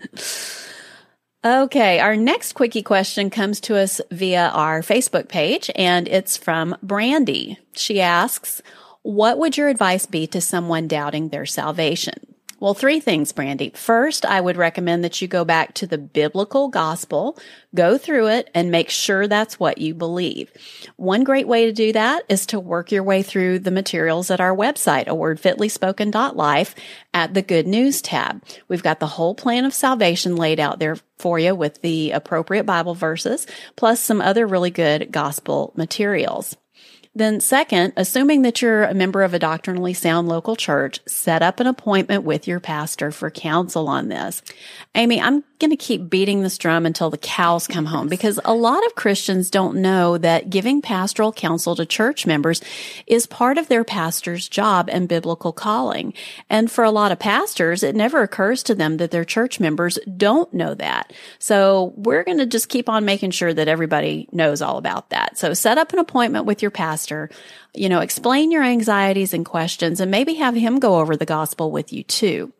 Okay, 1.44 2.00
our 2.00 2.16
next 2.16 2.54
quickie 2.54 2.82
question 2.82 3.30
comes 3.30 3.60
to 3.60 3.76
us 3.76 4.00
via 4.10 4.48
our 4.48 4.82
Facebook 4.82 5.28
page 5.28 5.70
and 5.76 6.08
it's 6.08 6.36
from 6.36 6.76
Brandy. 6.82 7.58
She 7.74 8.00
asks, 8.00 8.60
what 9.02 9.38
would 9.38 9.56
your 9.56 9.68
advice 9.68 10.04
be 10.04 10.26
to 10.26 10.40
someone 10.40 10.88
doubting 10.88 11.28
their 11.28 11.46
salvation? 11.46 12.27
Well, 12.60 12.74
three 12.74 12.98
things, 12.98 13.30
Brandy. 13.30 13.70
First, 13.76 14.26
I 14.26 14.40
would 14.40 14.56
recommend 14.56 15.04
that 15.04 15.22
you 15.22 15.28
go 15.28 15.44
back 15.44 15.74
to 15.74 15.86
the 15.86 15.96
biblical 15.96 16.66
gospel, 16.66 17.38
go 17.72 17.96
through 17.96 18.28
it, 18.28 18.50
and 18.52 18.72
make 18.72 18.90
sure 18.90 19.28
that's 19.28 19.60
what 19.60 19.78
you 19.78 19.94
believe. 19.94 20.50
One 20.96 21.22
great 21.22 21.46
way 21.46 21.66
to 21.66 21.72
do 21.72 21.92
that 21.92 22.24
is 22.28 22.46
to 22.46 22.58
work 22.58 22.90
your 22.90 23.04
way 23.04 23.22
through 23.22 23.60
the 23.60 23.70
materials 23.70 24.28
at 24.32 24.40
our 24.40 24.54
website, 24.54 25.06
a 25.06 25.14
word 25.14 25.38
fitly 25.38 25.68
spoken.life 25.68 26.74
at 27.14 27.32
the 27.32 27.42
good 27.42 27.68
news 27.68 28.02
tab. 28.02 28.42
We've 28.66 28.82
got 28.82 28.98
the 28.98 29.06
whole 29.06 29.36
plan 29.36 29.64
of 29.64 29.72
salvation 29.72 30.34
laid 30.34 30.58
out 30.58 30.80
there 30.80 30.96
for 31.18 31.38
you 31.38 31.54
with 31.54 31.80
the 31.82 32.10
appropriate 32.10 32.64
Bible 32.64 32.94
verses, 32.96 33.46
plus 33.76 34.00
some 34.00 34.20
other 34.20 34.48
really 34.48 34.70
good 34.70 35.12
gospel 35.12 35.72
materials. 35.76 36.56
Then 37.18 37.40
second, 37.40 37.94
assuming 37.96 38.42
that 38.42 38.62
you're 38.62 38.84
a 38.84 38.94
member 38.94 39.24
of 39.24 39.34
a 39.34 39.40
doctrinally 39.40 39.92
sound 39.92 40.28
local 40.28 40.54
church, 40.54 41.00
set 41.04 41.42
up 41.42 41.58
an 41.58 41.66
appointment 41.66 42.22
with 42.22 42.46
your 42.46 42.60
pastor 42.60 43.10
for 43.10 43.28
counsel 43.28 43.88
on 43.88 44.06
this. 44.06 44.40
Amy, 44.94 45.20
I'm 45.20 45.42
going 45.58 45.70
to 45.72 45.76
keep 45.76 46.08
beating 46.08 46.42
this 46.42 46.56
drum 46.56 46.86
until 46.86 47.10
the 47.10 47.18
cows 47.18 47.66
come 47.66 47.86
home 47.86 48.06
because 48.06 48.38
a 48.44 48.54
lot 48.54 48.86
of 48.86 48.94
Christians 48.94 49.50
don't 49.50 49.82
know 49.82 50.16
that 50.16 50.48
giving 50.48 50.80
pastoral 50.80 51.32
counsel 51.32 51.74
to 51.74 51.84
church 51.84 52.24
members 52.24 52.62
is 53.08 53.26
part 53.26 53.58
of 53.58 53.66
their 53.66 53.82
pastor's 53.82 54.48
job 54.48 54.88
and 54.88 55.08
biblical 55.08 55.52
calling. 55.52 56.14
And 56.48 56.70
for 56.70 56.84
a 56.84 56.92
lot 56.92 57.10
of 57.10 57.18
pastors, 57.18 57.82
it 57.82 57.96
never 57.96 58.22
occurs 58.22 58.62
to 58.64 58.76
them 58.76 58.98
that 58.98 59.10
their 59.10 59.24
church 59.24 59.58
members 59.58 59.98
don't 60.16 60.54
know 60.54 60.74
that. 60.74 61.12
So 61.40 61.92
we're 61.96 62.22
going 62.22 62.38
to 62.38 62.46
just 62.46 62.68
keep 62.68 62.88
on 62.88 63.04
making 63.04 63.32
sure 63.32 63.52
that 63.52 63.66
everybody 63.66 64.28
knows 64.30 64.62
all 64.62 64.78
about 64.78 65.10
that. 65.10 65.36
So 65.36 65.52
set 65.54 65.78
up 65.78 65.92
an 65.92 65.98
appointment 65.98 66.44
with 66.44 66.62
your 66.62 66.70
pastor 66.70 67.07
you 67.74 67.88
know, 67.88 68.00
explain 68.00 68.50
your 68.50 68.62
anxieties 68.62 69.34
and 69.34 69.44
questions 69.44 70.00
and 70.00 70.10
maybe 70.10 70.34
have 70.34 70.54
him 70.54 70.78
go 70.78 70.98
over 70.98 71.16
the 71.16 71.26
gospel 71.26 71.70
with 71.70 71.92
you 71.92 72.02
too. 72.02 72.52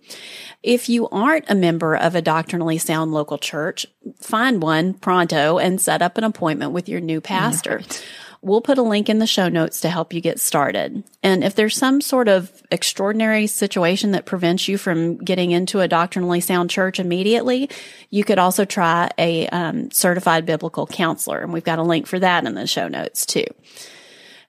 If 0.62 0.88
you 0.88 1.08
aren't 1.10 1.48
a 1.48 1.54
member 1.54 1.96
of 1.96 2.14
a 2.14 2.22
doctrinally 2.22 2.78
sound 2.78 3.12
local 3.12 3.38
church, 3.38 3.86
find 4.20 4.60
one 4.60 4.94
pronto 4.94 5.58
and 5.58 5.80
set 5.80 6.02
up 6.02 6.18
an 6.18 6.24
appointment 6.24 6.72
with 6.72 6.88
your 6.88 7.00
new 7.00 7.20
pastor. 7.20 7.76
Right. 7.76 8.04
We'll 8.40 8.60
put 8.60 8.78
a 8.78 8.82
link 8.82 9.08
in 9.08 9.18
the 9.18 9.26
show 9.26 9.48
notes 9.48 9.80
to 9.80 9.88
help 9.88 10.12
you 10.12 10.20
get 10.20 10.38
started. 10.38 11.02
And 11.24 11.42
if 11.42 11.56
there's 11.56 11.76
some 11.76 12.00
sort 12.00 12.28
of 12.28 12.62
extraordinary 12.70 13.48
situation 13.48 14.12
that 14.12 14.26
prevents 14.26 14.68
you 14.68 14.78
from 14.78 15.16
getting 15.16 15.50
into 15.50 15.80
a 15.80 15.88
doctrinally 15.88 16.40
sound 16.40 16.70
church 16.70 17.00
immediately, 17.00 17.68
you 18.10 18.22
could 18.22 18.38
also 18.38 18.64
try 18.64 19.10
a 19.18 19.48
um, 19.48 19.90
certified 19.90 20.46
biblical 20.46 20.86
counselor. 20.86 21.40
And 21.40 21.52
we've 21.52 21.64
got 21.64 21.80
a 21.80 21.82
link 21.82 22.06
for 22.06 22.20
that 22.20 22.46
in 22.46 22.54
the 22.54 22.68
show 22.68 22.86
notes 22.86 23.26
too. 23.26 23.46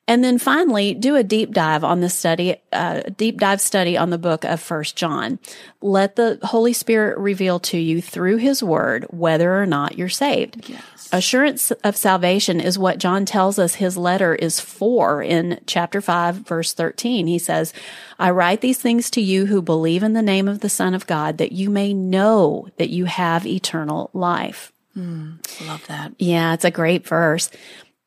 And 0.09 0.23
then 0.23 0.39
finally, 0.39 0.95
do 0.95 1.15
a 1.15 1.23
deep 1.23 1.51
dive 1.51 1.83
on 1.83 1.99
the 1.99 2.09
study, 2.09 2.55
uh, 2.73 3.01
deep 3.15 3.39
dive 3.39 3.61
study 3.61 3.95
on 3.95 4.09
the 4.09 4.17
book 4.17 4.43
of 4.43 4.59
First 4.59 4.95
John. 4.95 5.37
Let 5.81 6.15
the 6.15 6.39
Holy 6.41 6.73
Spirit 6.73 7.19
reveal 7.19 7.59
to 7.59 7.77
you 7.77 8.01
through 8.01 8.37
His 8.37 8.63
Word 8.63 9.05
whether 9.11 9.55
or 9.55 9.67
not 9.67 9.99
you're 9.99 10.09
saved. 10.09 10.67
Yes. 10.67 11.09
Assurance 11.11 11.69
of 11.83 11.95
salvation 11.95 12.59
is 12.59 12.79
what 12.79 12.97
John 12.97 13.23
tells 13.23 13.59
us 13.59 13.75
his 13.75 13.97
letter 13.97 14.33
is 14.33 14.59
for 14.59 15.21
in 15.21 15.59
chapter 15.67 16.01
5, 16.01 16.37
verse 16.37 16.73
13. 16.73 17.27
He 17.27 17.37
says, 17.37 17.71
I 18.17 18.31
write 18.31 18.61
these 18.61 18.79
things 18.79 19.11
to 19.11 19.21
you 19.21 19.45
who 19.45 19.61
believe 19.61 20.01
in 20.01 20.13
the 20.13 20.23
name 20.23 20.47
of 20.47 20.61
the 20.61 20.69
Son 20.69 20.95
of 20.95 21.05
God, 21.05 21.37
that 21.37 21.51
you 21.51 21.69
may 21.69 21.93
know 21.93 22.67
that 22.77 22.89
you 22.89 23.05
have 23.05 23.45
eternal 23.45 24.09
life. 24.13 24.71
Mm, 24.97 25.37
love 25.67 25.85
that. 25.87 26.13
Yeah, 26.17 26.53
it's 26.53 26.65
a 26.65 26.71
great 26.71 27.07
verse. 27.07 27.49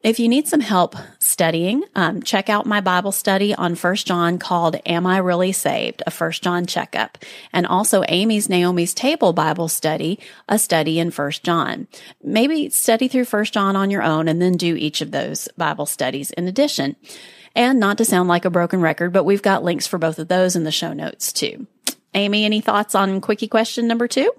If 0.02 0.18
you 0.18 0.28
need 0.28 0.48
some 0.48 0.58
help 0.58 0.96
studying, 1.20 1.84
um, 1.94 2.24
check 2.24 2.48
out 2.48 2.66
my 2.66 2.80
Bible 2.80 3.12
study 3.12 3.54
on 3.54 3.76
First 3.76 4.04
John 4.04 4.36
called 4.40 4.74
Am 4.84 5.06
I 5.06 5.18
Really 5.18 5.52
Saved? 5.52 6.02
A 6.04 6.10
First 6.10 6.42
John 6.42 6.66
checkup. 6.66 7.18
And 7.52 7.68
also 7.68 8.02
Amy's 8.08 8.48
Naomi's 8.48 8.94
Table 8.94 9.32
Bible 9.32 9.68
study, 9.68 10.18
a 10.48 10.58
study 10.58 10.98
in 10.98 11.12
First 11.12 11.44
John. 11.44 11.86
Maybe 12.20 12.68
study 12.70 13.06
through 13.06 13.26
First 13.26 13.54
John 13.54 13.76
on 13.76 13.92
your 13.92 14.02
own 14.02 14.26
and 14.26 14.42
then 14.42 14.56
do 14.56 14.74
each 14.74 15.02
of 15.02 15.12
those 15.12 15.46
Bible 15.56 15.86
studies 15.86 16.32
in 16.32 16.48
addition. 16.48 16.96
And 17.54 17.78
not 17.78 17.98
to 17.98 18.04
sound 18.04 18.28
like 18.28 18.44
a 18.44 18.50
broken 18.50 18.80
record, 18.80 19.12
but 19.12 19.22
we've 19.22 19.40
got 19.40 19.62
links 19.62 19.86
for 19.86 19.98
both 19.98 20.18
of 20.18 20.26
those 20.26 20.56
in 20.56 20.64
the 20.64 20.72
show 20.72 20.92
notes 20.92 21.32
too. 21.32 21.68
Amy, 22.12 22.44
any 22.44 22.60
thoughts 22.60 22.96
on 22.96 23.20
quickie 23.20 23.46
question 23.46 23.86
number 23.86 24.08
two? 24.08 24.32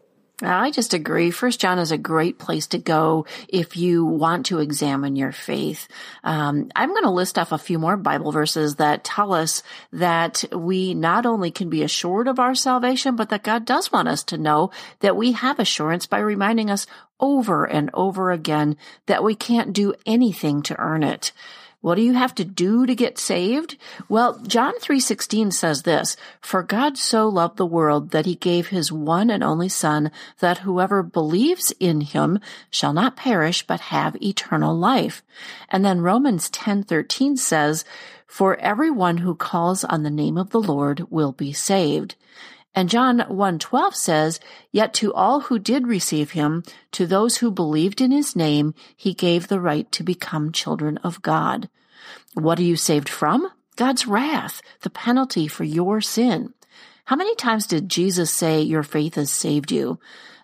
I 0.45 0.71
just 0.71 0.93
agree. 0.93 1.31
First 1.31 1.59
John 1.59 1.79
is 1.79 1.91
a 1.91 1.97
great 1.97 2.37
place 2.37 2.67
to 2.67 2.77
go 2.77 3.25
if 3.47 3.77
you 3.77 4.05
want 4.05 4.47
to 4.47 4.59
examine 4.59 5.15
your 5.15 5.31
faith. 5.31 5.87
Um, 6.23 6.69
I'm 6.75 6.89
going 6.89 7.03
to 7.03 7.09
list 7.09 7.39
off 7.39 7.51
a 7.51 7.57
few 7.57 7.79
more 7.79 7.97
Bible 7.97 8.31
verses 8.31 8.75
that 8.75 9.03
tell 9.03 9.33
us 9.33 9.63
that 9.91 10.43
we 10.51 10.93
not 10.93 11.25
only 11.25 11.51
can 11.51 11.69
be 11.69 11.83
assured 11.83 12.27
of 12.27 12.39
our 12.39 12.55
salvation, 12.55 13.15
but 13.15 13.29
that 13.29 13.43
God 13.43 13.65
does 13.65 13.91
want 13.91 14.07
us 14.07 14.23
to 14.25 14.37
know 14.37 14.71
that 14.99 15.15
we 15.15 15.31
have 15.33 15.59
assurance 15.59 16.05
by 16.05 16.19
reminding 16.19 16.69
us 16.69 16.85
over 17.19 17.65
and 17.65 17.89
over 17.93 18.31
again 18.31 18.75
that 19.05 19.23
we 19.23 19.35
can't 19.35 19.73
do 19.73 19.93
anything 20.05 20.61
to 20.63 20.79
earn 20.79 21.03
it. 21.03 21.31
What 21.83 21.95
do 21.95 22.01
you 22.01 22.13
have 22.13 22.33
to 22.35 22.45
do 22.45 22.85
to 22.85 22.95
get 22.95 23.17
saved? 23.17 23.75
Well, 24.07 24.39
John 24.47 24.71
3:16 24.79 25.51
says 25.51 25.81
this, 25.81 26.15
"For 26.39 26.63
God 26.63 26.97
so 26.97 27.27
loved 27.27 27.57
the 27.57 27.65
world 27.65 28.11
that 28.11 28.25
he 28.25 28.35
gave 28.35 28.67
his 28.67 28.89
one 28.89 29.29
and 29.29 29.43
only 29.43 29.67
son 29.67 30.09
that 30.39 30.59
whoever 30.59 31.03
believes 31.03 31.73
in 31.81 31.99
him 31.99 32.39
shall 32.69 32.93
not 32.93 33.17
perish 33.17 33.67
but 33.67 33.91
have 33.91 34.15
eternal 34.23 34.73
life." 34.73 35.23
And 35.67 35.83
then 35.83 35.99
Romans 35.99 36.49
10:13 36.49 37.35
says, 37.35 37.83
"For 38.27 38.55
everyone 38.61 39.17
who 39.17 39.35
calls 39.35 39.83
on 39.83 40.03
the 40.03 40.09
name 40.09 40.37
of 40.37 40.51
the 40.51 40.61
Lord 40.61 41.05
will 41.09 41.33
be 41.33 41.51
saved." 41.51 42.15
And 42.75 42.89
John 42.89 43.19
1:12 43.29 43.95
says, 43.95 44.39
"Yet 44.71 44.93
to 44.95 45.13
all 45.13 45.41
who 45.41 45.59
did 45.59 45.87
receive 45.87 46.31
him, 46.31 46.63
to 46.91 47.05
those 47.05 47.37
who 47.37 47.51
believed 47.51 48.01
in 48.01 48.11
his 48.11 48.35
name, 48.35 48.73
he 48.95 49.13
gave 49.13 49.47
the 49.47 49.59
right 49.59 49.91
to 49.91 50.03
become 50.03 50.51
children 50.51 50.97
of 51.03 51.21
God." 51.21 51.69
What 52.33 52.59
are 52.59 52.63
you 52.63 52.75
saved 52.75 53.09
from? 53.09 53.47
God's 53.75 54.07
wrath, 54.07 54.61
the 54.81 54.89
penalty 54.89 55.47
for 55.47 55.63
your 55.63 56.01
sin. 56.01 56.53
How 57.05 57.15
many 57.15 57.35
times 57.35 57.67
did 57.67 57.89
Jesus 57.89 58.31
say 58.31 58.61
your 58.61 58.83
faith 58.83 59.15
has 59.15 59.31
saved 59.31 59.71
you? 59.71 59.99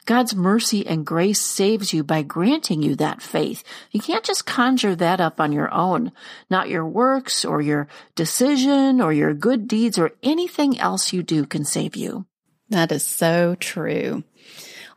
God's 0.10 0.36
mercy 0.36 0.88
and 0.88 1.06
grace 1.06 1.40
saves 1.40 1.94
you 1.94 2.04
by 2.04 2.24
granting 2.24 2.82
you 2.82 2.96
that 2.96 3.22
faith. 3.22 3.64
You 3.92 4.00
can't 4.00 4.26
just 4.26 4.44
conjure 4.44 4.96
that 4.96 5.22
up 5.22 5.40
on 5.40 5.52
your 5.52 5.72
own. 5.72 6.14
Not 6.50 6.68
your 6.68 6.84
works 6.84 7.46
or 7.46 7.62
your 7.62 7.88
decision 8.16 9.02
or 9.02 9.14
your 9.14 9.36
good 9.36 9.68
deeds 9.68 10.00
or 10.00 10.14
anything 10.24 10.80
else 10.80 11.14
you 11.14 11.22
do 11.22 11.46
can 11.46 11.64
save 11.64 11.96
you. 11.96 12.26
That 12.70 12.92
is 12.92 13.04
so 13.04 13.54
true. 13.54 14.24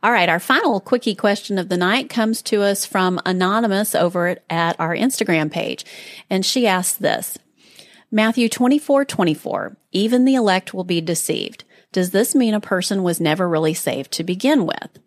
All 0.01 0.11
right. 0.11 0.29
Our 0.29 0.39
final 0.39 0.79
quickie 0.79 1.13
question 1.13 1.59
of 1.59 1.69
the 1.69 1.77
night 1.77 2.09
comes 2.09 2.41
to 2.41 2.63
us 2.63 2.83
from 2.83 3.21
Anonymous 3.23 3.93
over 3.93 4.37
at 4.49 4.79
our 4.79 4.95
Instagram 4.95 5.51
page. 5.51 5.85
And 6.27 6.43
she 6.43 6.65
asks 6.65 6.97
this 6.97 7.37
Matthew 8.09 8.49
24 8.49 9.05
24, 9.05 9.77
even 9.91 10.25
the 10.25 10.33
elect 10.33 10.73
will 10.73 10.83
be 10.83 11.01
deceived. 11.01 11.65
Does 11.91 12.09
this 12.09 12.33
mean 12.33 12.55
a 12.55 12.59
person 12.59 13.03
was 13.03 13.21
never 13.21 13.47
really 13.47 13.75
saved 13.75 14.11
to 14.13 14.23
begin 14.23 14.65
with? 14.65 14.97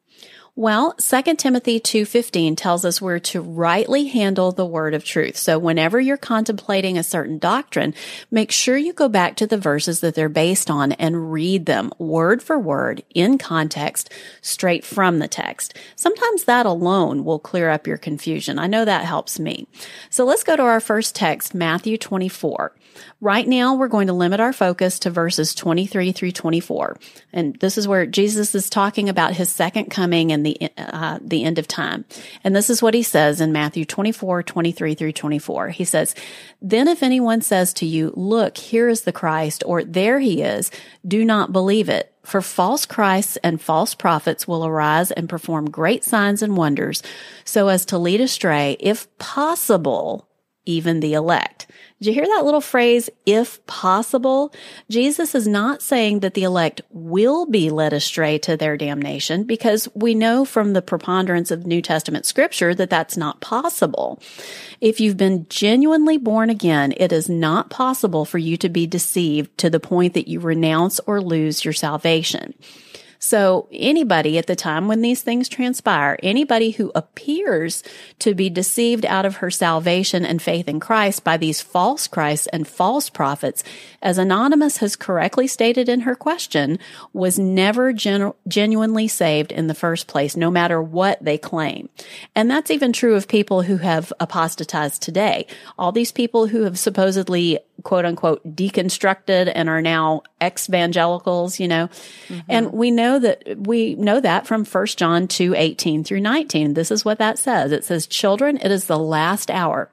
Well, 0.59 0.95
2 0.97 1.37
Timothy 1.37 1.81
2:15 1.81 2.57
tells 2.57 2.87
us 2.87 3.03
we're 3.03 3.19
to 3.19 3.43
rightly 3.43 4.07
handle 4.07 4.53
the 4.53 4.65
word 4.65 4.95
of 4.95 5.05
truth. 5.05 5.37
So 5.37 5.59
whenever 5.59 6.01
you're 6.01 6.17
contemplating 6.17 6.97
a 6.97 7.03
certain 7.03 7.39
doctrine, 7.39 7.93
make 8.31 8.51
sure 8.51 8.79
you 8.79 8.95
go 8.95 9.07
back 9.11 9.37
to 9.37 9.47
the 9.47 9.59
verses 9.59 10.01
that 10.01 10.15
they're 10.15 10.31
based 10.31 10.71
on 10.71 10.93
and 10.93 11.31
read 11.31 11.67
them 11.67 11.93
word 11.99 12.43
for 12.43 12.59
word 12.59 13.03
in 13.15 13.37
context 13.37 14.11
straight 14.41 14.83
from 14.83 15.19
the 15.19 15.29
text. 15.29 15.75
Sometimes 15.95 16.45
that 16.45 16.65
alone 16.65 17.23
will 17.23 17.39
clear 17.39 17.69
up 17.69 17.87
your 17.87 17.99
confusion. 17.99 18.59
I 18.59 18.67
know 18.67 18.87
that 18.87 19.05
helps 19.05 19.39
me. 19.39 19.69
So 20.09 20.25
let's 20.25 20.43
go 20.43 20.57
to 20.57 20.63
our 20.63 20.81
first 20.81 21.15
text, 21.15 21.55
Matthew 21.55 21.99
24. 21.99 22.73
Right 23.21 23.47
now, 23.47 23.75
we're 23.75 23.89
going 23.89 24.07
to 24.07 24.15
limit 24.15 24.41
our 24.41 24.55
focus 24.55 24.99
to 25.01 25.11
verses 25.11 25.55
23 25.55 26.13
through 26.13 26.33
24. 26.33 26.97
And 27.33 27.55
this 27.61 27.77
is 27.77 27.87
where 27.87 28.07
Jesus 28.07 28.55
is 28.55 28.71
talking 28.71 29.11
about 29.11 29.35
his 29.35 29.51
second 29.51 29.91
coming 29.91 30.33
and 30.33 30.46
the, 30.47 30.71
uh, 30.79 31.19
the 31.21 31.45
end 31.45 31.59
of 31.59 31.67
time. 31.67 32.05
And 32.45 32.55
this 32.55 32.71
is 32.71 32.83
what 32.83 32.95
he 32.95 33.03
says 33.03 33.41
in 33.41 33.53
Matthew 33.53 33.85
24, 33.85 34.43
23 34.43 34.95
through 34.95 35.13
24. 35.13 35.71
He 35.71 35.85
says, 35.85 36.15
Then 36.63 36.89
if 36.89 37.03
anyone 37.03 37.43
says 37.43 37.73
to 37.75 37.87
you, 37.87 38.13
Look, 38.15 38.57
here 38.57 38.89
is 38.89 39.03
the 39.03 39.13
Christ, 39.13 39.63
or 39.67 39.85
there 39.85 40.21
he 40.21 40.43
is, 40.43 40.71
do 41.07 41.25
not 41.25 41.53
believe 41.53 41.89
it. 41.89 42.13
For 42.25 42.43
false 42.43 42.87
Christs 42.87 43.39
and 43.45 43.61
false 43.61 43.95
prophets 43.95 44.49
will 44.49 44.67
arise 44.67 45.13
and 45.13 45.29
perform 45.29 45.71
great 45.71 46.03
signs 46.03 46.43
and 46.43 46.57
wonders 46.57 47.03
so 47.45 47.69
as 47.69 47.85
to 47.87 47.99
lead 47.99 48.21
astray, 48.21 48.77
if 48.81 49.07
possible, 49.19 50.29
even 50.65 51.01
the 51.01 51.15
elect. 51.15 51.69
Did 51.99 52.09
you 52.09 52.15
hear 52.15 52.27
that 52.27 52.45
little 52.45 52.61
phrase, 52.61 53.09
if 53.25 53.65
possible? 53.67 54.53
Jesus 54.91 55.35
is 55.35 55.49
not 55.49 55.81
saying 55.81 56.21
that 56.21 56.35
the 56.35 56.43
elect 56.43 56.83
will 56.91 57.47
be 57.47 57.71
led 57.71 57.95
astray 57.95 58.37
to 58.41 58.55
their 58.55 58.77
damnation 58.77 59.45
because 59.45 59.89
we 59.95 60.15
know 60.15 60.45
from 60.45 60.75
the 60.75 60.83
preponderance 60.83 61.51
of 61.51 61.67
New 61.67 61.81
Testament 61.81 62.27
scripture 62.27 62.75
that 62.75 62.91
that's 62.91 63.17
not 63.17 63.41
possible. 63.41 64.21
If 64.79 65.01
you've 65.01 65.17
been 65.17 65.47
genuinely 65.49 66.19
born 66.19 66.51
again, 66.51 66.93
it 66.99 67.13
is 67.13 67.31
not 67.31 67.71
possible 67.71 68.27
for 68.27 68.37
you 68.37 68.59
to 68.59 68.69
be 68.69 68.87
deceived 68.87 69.57
to 69.59 69.71
the 69.71 69.81
point 69.81 70.13
that 70.13 70.29
you 70.29 70.39
renounce 70.39 71.01
or 71.07 71.23
lose 71.23 71.65
your 71.65 71.73
salvation. 71.73 72.53
So 73.27 73.67
anybody 73.73 74.39
at 74.39 74.47
the 74.47 74.55
time 74.55 74.87
when 74.87 75.01
these 75.01 75.21
things 75.21 75.49
transpire, 75.49 76.17
anybody 76.23 76.71
who 76.71 76.93
appears 76.95 77.83
to 78.21 78.37
be 78.37 78.49
deceived 78.49 79.05
out 79.05 79.27
of 79.27 79.39
her 79.39 79.51
salvation 79.51 80.25
and 80.25 80.41
faith 80.41 80.69
in 80.69 80.79
Christ 80.79 81.25
by 81.25 81.37
these 81.37 81.61
false 81.61 82.07
Christs 82.07 82.47
and 82.53 82.69
false 82.69 83.11
prophets, 83.11 83.65
as 84.01 84.17
Anonymous 84.17 84.77
has 84.77 84.95
correctly 84.95 85.49
stated 85.49 85.89
in 85.89 86.03
her 86.03 86.15
question, 86.15 86.79
was 87.13 87.37
never 87.37 87.93
gen- 87.93 88.33
genuinely 88.47 89.09
saved 89.09 89.51
in 89.51 89.67
the 89.67 89.75
first 89.75 90.07
place, 90.07 90.37
no 90.37 90.49
matter 90.49 90.81
what 90.81 91.19
they 91.21 91.37
claim. 91.37 91.89
And 92.37 92.49
that's 92.49 92.71
even 92.71 92.93
true 92.93 93.17
of 93.17 93.27
people 93.27 93.63
who 93.63 93.79
have 93.79 94.13
apostatized 94.21 95.03
today. 95.03 95.49
All 95.77 95.91
these 95.91 96.13
people 96.13 96.47
who 96.47 96.63
have 96.63 96.79
supposedly 96.79 97.59
quote 97.87 98.05
unquote 98.05 98.43
deconstructed 98.57 99.51
and 99.55 99.69
are 99.69 99.81
now 99.81 100.21
ex-evangelicals, 100.41 101.61
you 101.61 101.69
know. 101.69 101.89
Mm-hmm. 102.27 102.41
And 102.49 102.73
we 102.73 102.91
know 102.91 103.21
that 103.21 103.45
we 103.57 103.95
know 103.95 104.19
that 104.19 104.45
from 104.45 104.65
1 104.65 104.87
John 104.87 105.29
2, 105.29 105.55
18 105.55 106.03
through 106.03 106.21
19. 106.21 106.75
This 106.75 106.91
is 106.91 107.05
what 107.05 107.19
that 107.19 107.39
says. 107.39 107.71
It 107.71 107.85
says, 107.85 108.09
children, 108.09 108.57
it 108.57 108.73
is 108.73 108.87
the 108.87 108.99
last 108.99 109.53
hour. 109.53 109.93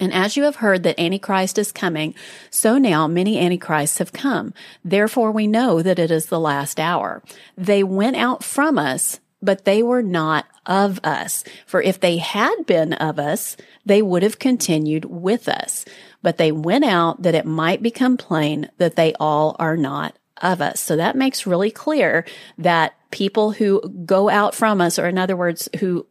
And 0.00 0.10
as 0.10 0.38
you 0.38 0.44
have 0.44 0.56
heard 0.56 0.84
that 0.84 0.98
Antichrist 0.98 1.58
is 1.58 1.70
coming, 1.70 2.14
so 2.48 2.78
now 2.78 3.06
many 3.06 3.38
Antichrists 3.38 3.98
have 3.98 4.14
come. 4.14 4.54
Therefore 4.82 5.32
we 5.32 5.46
know 5.46 5.82
that 5.82 5.98
it 5.98 6.10
is 6.10 6.26
the 6.26 6.40
last 6.40 6.80
hour. 6.80 7.22
They 7.58 7.82
went 7.84 8.16
out 8.16 8.42
from 8.42 8.78
us, 8.78 9.20
but 9.42 9.66
they 9.66 9.82
were 9.82 10.02
not 10.02 10.46
of 10.66 11.00
us. 11.04 11.44
For 11.66 11.82
if 11.82 12.00
they 12.00 12.18
had 12.18 12.66
been 12.66 12.92
of 12.94 13.18
us, 13.18 13.56
they 13.84 14.02
would 14.02 14.22
have 14.22 14.38
continued 14.38 15.04
with 15.04 15.48
us 15.48 15.84
but 16.22 16.38
they 16.38 16.52
went 16.52 16.84
out 16.84 17.22
that 17.22 17.34
it 17.34 17.44
might 17.44 17.82
become 17.82 18.16
plain 18.16 18.70
that 18.78 18.96
they 18.96 19.12
all 19.14 19.56
are 19.58 19.76
not 19.76 20.16
of 20.40 20.60
us. 20.60 20.80
So 20.80 20.96
that 20.96 21.16
makes 21.16 21.46
really 21.46 21.70
clear 21.70 22.24
that 22.58 22.94
people 23.10 23.52
who 23.52 23.80
go 24.06 24.30
out 24.30 24.54
from 24.54 24.80
us, 24.80 24.98
or 24.98 25.06
in 25.06 25.18
other 25.18 25.36
words, 25.36 25.68
who 25.80 26.06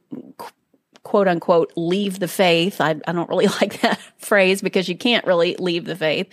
quote 1.04 1.28
unquote 1.28 1.74
leave 1.76 2.20
the 2.20 2.28
faith. 2.28 2.80
I, 2.80 3.00
I 3.08 3.12
don't 3.12 3.30
really 3.30 3.48
like 3.62 3.82
that 3.82 4.00
phrase 4.18 4.62
because 4.62 4.88
you 4.88 4.98
can't 4.98 5.26
really 5.26 5.56
leave 5.56 5.86
the 5.86 5.96
faith. 5.96 6.28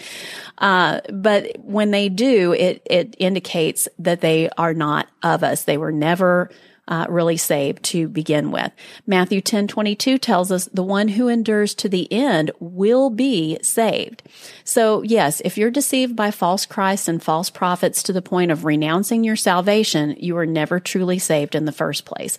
Uh, 0.59 1.00
but 1.12 1.59
when 1.61 1.90
they 1.90 2.09
do, 2.09 2.52
it, 2.52 2.83
it 2.85 3.16
indicates 3.18 3.88
that 3.98 4.20
they 4.20 4.50
are 4.50 4.74
not 4.74 5.09
of 5.22 5.42
us. 5.42 5.64
They 5.64 5.78
were 5.78 5.92
never 5.92 6.50
uh, 6.88 7.07
really 7.09 7.37
saved 7.37 7.83
to 7.85 8.09
begin 8.09 8.51
with. 8.51 8.72
Matthew 9.07 9.40
10 9.40 9.68
22 9.68 10.18
tells 10.18 10.51
us 10.51 10.68
the 10.72 10.83
one 10.83 11.09
who 11.09 11.29
endures 11.29 11.74
to 11.74 11.88
the 11.88 12.11
end 12.12 12.51
will 12.59 13.11
be 13.11 13.59
saved. 13.62 14.22
So, 14.64 15.03
yes, 15.03 15.40
if 15.44 15.59
you're 15.59 15.70
deceived 15.70 16.16
by 16.16 16.31
false 16.31 16.66
Christs 16.66 17.07
and 17.07 17.22
false 17.22 17.51
prophets 17.51 18.03
to 18.05 18.12
the 18.12 18.22
point 18.22 18.51
of 18.51 18.64
renouncing 18.64 19.22
your 19.22 19.37
salvation, 19.37 20.16
you 20.18 20.37
are 20.38 20.46
never 20.46 20.81
truly 20.81 21.18
saved 21.18 21.55
in 21.55 21.66
the 21.66 21.72
first 21.72 22.07
place. 22.07 22.38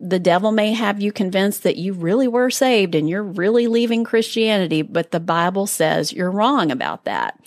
The 0.00 0.18
devil 0.18 0.50
may 0.50 0.72
have 0.72 1.00
you 1.00 1.12
convinced 1.12 1.62
that 1.62 1.76
you 1.76 1.92
really 1.92 2.26
were 2.26 2.50
saved 2.50 2.94
and 2.94 3.08
you're 3.08 3.22
really 3.22 3.66
leaving 3.68 4.04
Christianity, 4.04 4.82
but 4.82 5.10
the 5.10 5.20
Bible 5.20 5.66
says 5.66 6.12
you're 6.12 6.30
wrong 6.30 6.72
about 6.72 7.04
that. 7.04 7.38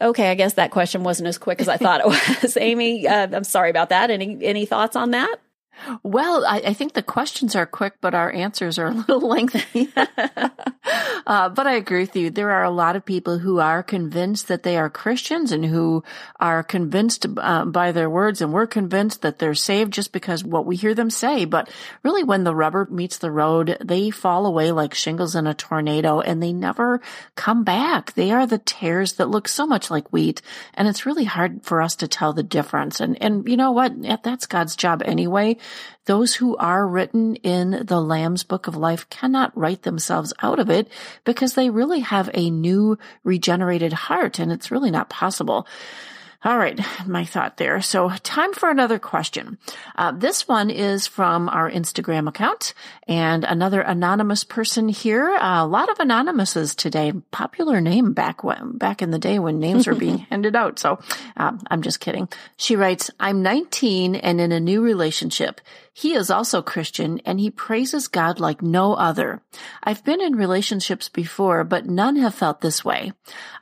Okay, 0.00 0.30
I 0.30 0.34
guess 0.34 0.54
that 0.54 0.70
question 0.70 1.04
wasn't 1.04 1.28
as 1.28 1.36
quick 1.36 1.60
as 1.60 1.68
I 1.68 1.76
thought 1.76 2.00
it 2.00 2.06
was. 2.42 2.56
Amy, 2.56 3.06
uh, 3.06 3.28
I'm 3.30 3.44
sorry 3.44 3.68
about 3.68 3.90
that. 3.90 4.10
Any 4.10 4.38
any 4.42 4.64
thoughts 4.64 4.96
on 4.96 5.10
that? 5.10 5.38
Well, 6.02 6.44
I, 6.44 6.58
I, 6.58 6.72
think 6.74 6.92
the 6.92 7.02
questions 7.02 7.56
are 7.56 7.66
quick, 7.66 7.94
but 8.00 8.14
our 8.14 8.30
answers 8.32 8.78
are 8.78 8.88
a 8.88 8.92
little 8.92 9.20
lengthy. 9.28 9.88
uh, 11.26 11.48
but 11.48 11.66
I 11.66 11.74
agree 11.74 12.00
with 12.00 12.16
you. 12.16 12.30
There 12.30 12.50
are 12.50 12.64
a 12.64 12.70
lot 12.70 12.96
of 12.96 13.04
people 13.04 13.38
who 13.38 13.58
are 13.58 13.82
convinced 13.82 14.48
that 14.48 14.62
they 14.62 14.76
are 14.76 14.90
Christians 14.90 15.52
and 15.52 15.64
who 15.64 16.02
are 16.38 16.62
convinced 16.62 17.26
uh, 17.36 17.64
by 17.64 17.92
their 17.92 18.10
words, 18.10 18.40
and 18.40 18.52
we're 18.52 18.66
convinced 18.66 19.22
that 19.22 19.38
they're 19.38 19.54
saved 19.54 19.92
just 19.92 20.12
because 20.12 20.44
what 20.44 20.66
we 20.66 20.76
hear 20.76 20.94
them 20.94 21.10
say. 21.10 21.44
But 21.44 21.70
really, 22.02 22.24
when 22.24 22.44
the 22.44 22.54
rubber 22.54 22.86
meets 22.90 23.18
the 23.18 23.30
road, 23.30 23.76
they 23.84 24.10
fall 24.10 24.46
away 24.46 24.72
like 24.72 24.94
shingles 24.94 25.34
in 25.34 25.46
a 25.46 25.54
tornado, 25.54 26.20
and 26.20 26.42
they 26.42 26.52
never 26.52 27.00
come 27.34 27.64
back. 27.64 28.14
They 28.14 28.30
are 28.30 28.46
the 28.46 28.58
tares 28.58 29.14
that 29.14 29.30
look 29.30 29.48
so 29.48 29.66
much 29.66 29.90
like 29.90 30.12
wheat, 30.12 30.42
and 30.74 30.88
it's 30.88 31.06
really 31.06 31.24
hard 31.24 31.64
for 31.64 31.82
us 31.82 31.96
to 31.96 32.08
tell 32.08 32.32
the 32.32 32.42
difference. 32.42 33.00
And 33.00 33.20
and 33.22 33.48
you 33.48 33.56
know 33.56 33.72
what? 33.72 33.92
That's 34.22 34.46
God's 34.46 34.76
job 34.76 35.02
anyway 35.04 35.56
those 36.10 36.34
who 36.34 36.56
are 36.56 36.88
written 36.88 37.36
in 37.36 37.84
the 37.86 38.00
Lamb's 38.00 38.42
Book 38.42 38.66
of 38.66 38.76
Life 38.76 39.08
cannot 39.10 39.56
write 39.56 39.82
themselves 39.82 40.32
out 40.42 40.58
of 40.58 40.68
it 40.68 40.79
because 41.24 41.54
they 41.54 41.70
really 41.70 42.00
have 42.00 42.30
a 42.34 42.50
new 42.50 42.98
regenerated 43.24 43.92
heart 43.92 44.38
and 44.38 44.52
it's 44.52 44.70
really 44.70 44.90
not 44.90 45.10
possible. 45.10 45.66
All 46.42 46.56
right, 46.56 46.80
my 47.06 47.26
thought 47.26 47.58
there. 47.58 47.82
So 47.82 48.08
time 48.22 48.54
for 48.54 48.70
another 48.70 48.98
question. 48.98 49.58
Uh, 49.94 50.12
this 50.12 50.48
one 50.48 50.70
is 50.70 51.06
from 51.06 51.50
our 51.50 51.70
Instagram 51.70 52.28
account 52.28 52.72
and 53.06 53.44
another 53.44 53.82
anonymous 53.82 54.42
person 54.42 54.88
here. 54.88 55.28
Uh, 55.28 55.62
a 55.62 55.66
lot 55.66 55.90
of 55.90 56.00
anonymouses 56.00 56.74
today. 56.74 57.12
Popular 57.30 57.82
name 57.82 58.14
back 58.14 58.42
when, 58.42 58.78
back 58.78 59.02
in 59.02 59.10
the 59.10 59.18
day 59.18 59.38
when 59.38 59.60
names 59.60 59.86
were 59.86 59.94
being 59.94 60.18
handed 60.30 60.56
out. 60.56 60.78
So 60.78 61.00
uh, 61.36 61.52
I'm 61.70 61.82
just 61.82 62.00
kidding. 62.00 62.26
She 62.56 62.74
writes, 62.74 63.10
I'm 63.20 63.42
19 63.42 64.14
and 64.14 64.40
in 64.40 64.50
a 64.50 64.60
new 64.60 64.80
relationship. 64.80 65.60
He 66.00 66.14
is 66.14 66.30
also 66.30 66.62
Christian 66.62 67.20
and 67.26 67.38
he 67.38 67.50
praises 67.50 68.08
God 68.08 68.40
like 68.40 68.62
no 68.62 68.94
other. 68.94 69.42
I've 69.82 70.02
been 70.02 70.22
in 70.22 70.34
relationships 70.34 71.10
before, 71.10 71.62
but 71.62 71.84
none 71.84 72.16
have 72.16 72.34
felt 72.34 72.62
this 72.62 72.82
way. 72.82 73.12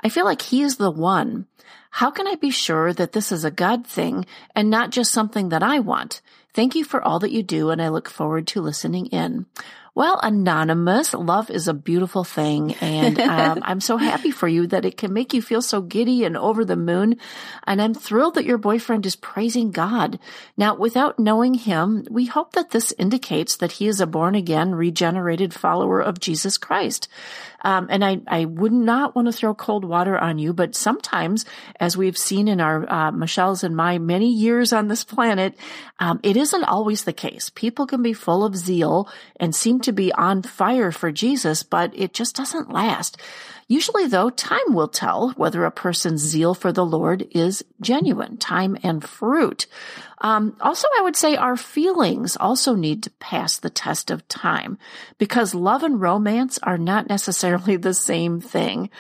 I 0.05 0.09
feel 0.09 0.25
like 0.25 0.43
he 0.43 0.63
is 0.63 0.77
the 0.77 0.93
one. 0.93 1.49
How 1.91 2.13
can 2.13 2.29
I 2.29 2.37
be 2.37 2.53
sure 2.53 2.93
that 2.93 3.11
this 3.11 3.33
is 3.33 3.45
a 3.45 3.51
God 3.51 3.85
thing 3.85 4.25
and 4.55 4.71
not 4.71 4.91
just 4.91 5.11
something 5.11 5.49
that 5.49 5.65
I 5.65 5.81
want? 5.81 6.21
Thank 6.55 6.77
you 6.77 6.85
for 6.85 7.03
all 7.03 7.19
that 7.19 7.33
you 7.33 7.43
do, 7.43 7.71
and 7.71 7.83
I 7.83 7.89
look 7.89 8.09
forward 8.09 8.47
to 8.49 8.61
listening 8.61 9.07
in. 9.07 9.47
Well, 9.99 10.21
anonymous, 10.23 11.13
love 11.13 11.51
is 11.51 11.67
a 11.67 11.75
beautiful 11.75 12.23
thing. 12.23 12.77
And 12.81 13.19
um, 13.39 13.59
I'm 13.63 13.81
so 13.81 13.97
happy 13.97 14.31
for 14.31 14.47
you 14.47 14.69
that 14.69 14.85
it 14.85 14.97
can 14.97 15.13
make 15.13 15.35
you 15.35 15.43
feel 15.43 15.61
so 15.61 15.81
giddy 15.81 16.23
and 16.23 16.37
over 16.37 16.65
the 16.65 16.77
moon. 16.77 17.17
And 17.67 17.83
I'm 17.83 17.95
thrilled 17.95 18.37
that 18.37 18.45
your 18.45 18.59
boyfriend 18.59 19.07
is 19.07 19.17
praising 19.17 19.73
God. 19.73 20.21
Now, 20.57 20.77
without 20.77 21.19
knowing 21.19 21.55
him, 21.55 22.07
we 22.09 22.27
hope 22.27 22.53
that 22.53 22.71
this 22.71 22.95
indicates 22.97 23.57
that 23.57 23.73
he 23.73 23.89
is 23.89 24.01
a 24.01 24.07
born 24.07 24.37
again, 24.37 24.73
regenerated 24.73 25.53
follower 25.53 26.01
of 26.01 26.21
Jesus 26.21 26.59
Christ. 26.59 27.09
Um, 27.63 27.89
and 27.91 28.05
I, 28.05 28.21
I 28.27 28.45
would 28.45 28.73
not 28.73 29.15
want 29.15 29.27
to 29.27 29.33
throw 29.33 29.55
cold 29.55 29.85
water 29.85 30.17
on 30.17 30.39
you, 30.39 30.53
but 30.53 30.75
sometimes, 30.75 31.45
as 31.81 31.97
we've 31.97 32.17
seen 32.17 32.49
in 32.49 32.61
our 32.61 32.91
uh, 32.91 33.13
Michelle's 33.13 33.65
and 33.65 33.75
my 33.75 33.99
many 33.99 34.31
years 34.31 34.73
on 34.73 34.89
this 34.89 35.05
planet, 35.05 35.57
um, 35.99 36.21
it 36.23 36.37
isn't 36.37 36.65
always 36.65 37.05
the 37.05 37.13
case. 37.13 37.51
People 37.51 37.87
can 37.87 38.03
be 38.03 38.13
full 38.13 38.45
of 38.45 38.57
zeal 38.57 39.09
and 39.37 39.55
seem 39.55 39.81
to 39.81 39.93
be 39.93 40.13
on 40.13 40.43
fire 40.43 40.93
for 40.93 41.11
Jesus, 41.11 41.63
but 41.63 41.93
it 41.95 42.15
just 42.15 42.37
doesn't 42.37 42.73
last. 42.73 43.19
Usually, 43.71 44.07
though, 44.07 44.31
time 44.31 44.73
will 44.73 44.89
tell 44.89 45.31
whether 45.33 45.65
a 45.65 45.71
person's 45.71 46.23
zeal 46.23 46.55
for 46.55 46.73
the 46.73 46.87
Lord 46.87 47.29
is 47.33 47.63
genuine, 47.83 48.39
time 48.39 48.79
and 48.83 49.05
fruit. 49.05 49.67
Um, 50.21 50.57
also, 50.61 50.89
I 50.99 51.03
would 51.03 51.17
say 51.17 51.37
our 51.37 51.57
feelings 51.57 52.37
also 52.37 52.75
need 52.75 53.03
to 53.05 53.11
pass 53.11 53.59
the 53.59 53.71
test 53.71 54.11
of 54.11 54.27
time 54.29 54.79
because 55.19 55.55
love 55.55 55.83
and 55.83 56.01
romance 56.01 56.59
are 56.63 56.79
not 56.79 57.09
necessarily 57.09 57.77
the 57.77 57.95
same 57.95 58.41
thing. 58.41 58.91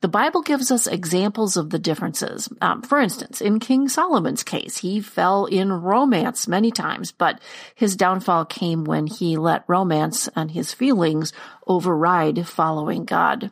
The 0.00 0.08
Bible 0.08 0.42
gives 0.42 0.70
us 0.70 0.86
examples 0.86 1.56
of 1.56 1.70
the 1.70 1.78
differences. 1.78 2.48
Um, 2.60 2.82
for 2.82 2.98
instance, 3.00 3.40
in 3.40 3.58
King 3.58 3.88
Solomon's 3.88 4.44
case, 4.44 4.78
he 4.78 5.00
fell 5.00 5.46
in 5.46 5.72
romance 5.72 6.46
many 6.46 6.70
times, 6.70 7.10
but 7.10 7.40
his 7.74 7.96
downfall 7.96 8.44
came 8.44 8.84
when 8.84 9.06
he 9.06 9.36
let 9.36 9.64
romance 9.66 10.28
and 10.36 10.50
his 10.50 10.72
feelings 10.72 11.32
override 11.66 12.46
following 12.46 13.04
God. 13.04 13.50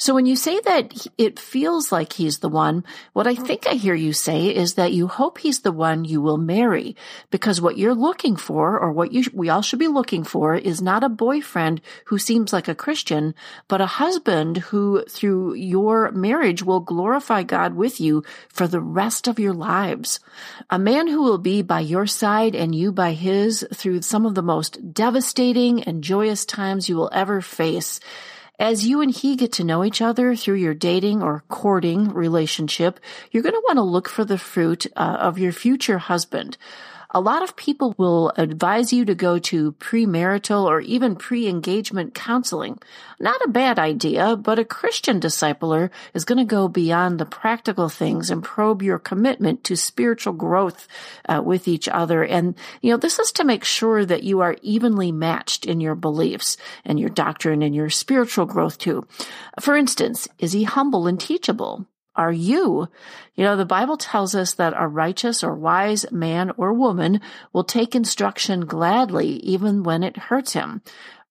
So 0.00 0.14
when 0.14 0.24
you 0.24 0.34
say 0.34 0.58
that 0.60 1.06
it 1.18 1.38
feels 1.38 1.92
like 1.92 2.14
he's 2.14 2.38
the 2.38 2.48
one, 2.48 2.84
what 3.12 3.26
I 3.26 3.34
mm-hmm. 3.34 3.44
think 3.44 3.66
I 3.66 3.74
hear 3.74 3.94
you 3.94 4.14
say 4.14 4.46
is 4.46 4.74
that 4.74 4.92
you 4.92 5.08
hope 5.08 5.36
he's 5.36 5.60
the 5.60 5.72
one 5.72 6.06
you 6.06 6.22
will 6.22 6.38
marry 6.38 6.96
because 7.30 7.60
what 7.60 7.76
you're 7.76 7.94
looking 7.94 8.36
for 8.36 8.78
or 8.78 8.92
what 8.92 9.12
you, 9.12 9.24
we 9.34 9.50
all 9.50 9.60
should 9.60 9.78
be 9.78 9.88
looking 9.88 10.24
for 10.24 10.54
is 10.54 10.80
not 10.80 11.04
a 11.04 11.10
boyfriend 11.10 11.82
who 12.06 12.18
seems 12.18 12.50
like 12.50 12.66
a 12.66 12.74
Christian, 12.74 13.34
but 13.68 13.82
a 13.82 14.00
husband 14.00 14.56
who 14.56 15.04
through 15.04 15.52
your 15.52 16.10
marriage 16.12 16.62
will 16.62 16.80
glorify 16.80 17.42
God 17.42 17.74
with 17.74 18.00
you 18.00 18.24
for 18.48 18.66
the 18.66 18.80
rest 18.80 19.28
of 19.28 19.38
your 19.38 19.52
lives. 19.52 20.18
A 20.70 20.78
man 20.78 21.08
who 21.08 21.22
will 21.22 21.36
be 21.36 21.60
by 21.60 21.80
your 21.80 22.06
side 22.06 22.54
and 22.54 22.74
you 22.74 22.90
by 22.90 23.12
his 23.12 23.66
through 23.74 24.00
some 24.00 24.24
of 24.24 24.34
the 24.34 24.42
most 24.42 24.94
devastating 24.94 25.82
and 25.82 26.02
joyous 26.02 26.46
times 26.46 26.88
you 26.88 26.96
will 26.96 27.10
ever 27.12 27.42
face. 27.42 28.00
As 28.60 28.86
you 28.86 29.00
and 29.00 29.10
he 29.10 29.36
get 29.36 29.52
to 29.52 29.64
know 29.64 29.82
each 29.84 30.02
other 30.02 30.36
through 30.36 30.56
your 30.56 30.74
dating 30.74 31.22
or 31.22 31.44
courting 31.48 32.10
relationship, 32.10 33.00
you're 33.30 33.42
going 33.42 33.54
to 33.54 33.62
want 33.66 33.78
to 33.78 33.82
look 33.82 34.06
for 34.06 34.22
the 34.22 34.36
fruit 34.36 34.84
uh, 34.96 35.16
of 35.18 35.38
your 35.38 35.50
future 35.50 35.96
husband. 35.96 36.58
A 37.12 37.20
lot 37.20 37.42
of 37.42 37.56
people 37.56 37.92
will 37.98 38.32
advise 38.36 38.92
you 38.92 39.04
to 39.04 39.16
go 39.16 39.40
to 39.40 39.72
premarital 39.72 40.64
or 40.64 40.80
even 40.80 41.16
pre-engagement 41.16 42.14
counseling. 42.14 42.78
Not 43.18 43.42
a 43.44 43.48
bad 43.48 43.80
idea, 43.80 44.36
but 44.36 44.60
a 44.60 44.64
Christian 44.64 45.18
discipler 45.18 45.90
is 46.14 46.24
going 46.24 46.38
to 46.38 46.44
go 46.44 46.68
beyond 46.68 47.18
the 47.18 47.26
practical 47.26 47.88
things 47.88 48.30
and 48.30 48.44
probe 48.44 48.80
your 48.80 49.00
commitment 49.00 49.64
to 49.64 49.74
spiritual 49.74 50.34
growth 50.34 50.86
uh, 51.28 51.42
with 51.44 51.66
each 51.66 51.88
other. 51.88 52.22
And, 52.22 52.54
you 52.80 52.92
know, 52.92 52.96
this 52.96 53.18
is 53.18 53.32
to 53.32 53.44
make 53.44 53.64
sure 53.64 54.04
that 54.04 54.22
you 54.22 54.40
are 54.42 54.56
evenly 54.62 55.10
matched 55.10 55.66
in 55.66 55.80
your 55.80 55.96
beliefs 55.96 56.56
and 56.84 57.00
your 57.00 57.10
doctrine 57.10 57.62
and 57.62 57.74
your 57.74 57.90
spiritual 57.90 58.46
growth 58.46 58.78
too. 58.78 59.04
For 59.58 59.76
instance, 59.76 60.28
is 60.38 60.52
he 60.52 60.62
humble 60.62 61.08
and 61.08 61.18
teachable? 61.18 61.86
Are 62.16 62.32
you? 62.32 62.88
You 63.34 63.44
know, 63.44 63.56
the 63.56 63.64
Bible 63.64 63.96
tells 63.96 64.34
us 64.34 64.54
that 64.54 64.74
a 64.76 64.88
righteous 64.88 65.44
or 65.44 65.54
wise 65.54 66.10
man 66.10 66.52
or 66.56 66.72
woman 66.72 67.20
will 67.52 67.64
take 67.64 67.94
instruction 67.94 68.66
gladly 68.66 69.28
even 69.28 69.82
when 69.82 70.02
it 70.02 70.16
hurts 70.16 70.52
him. 70.52 70.82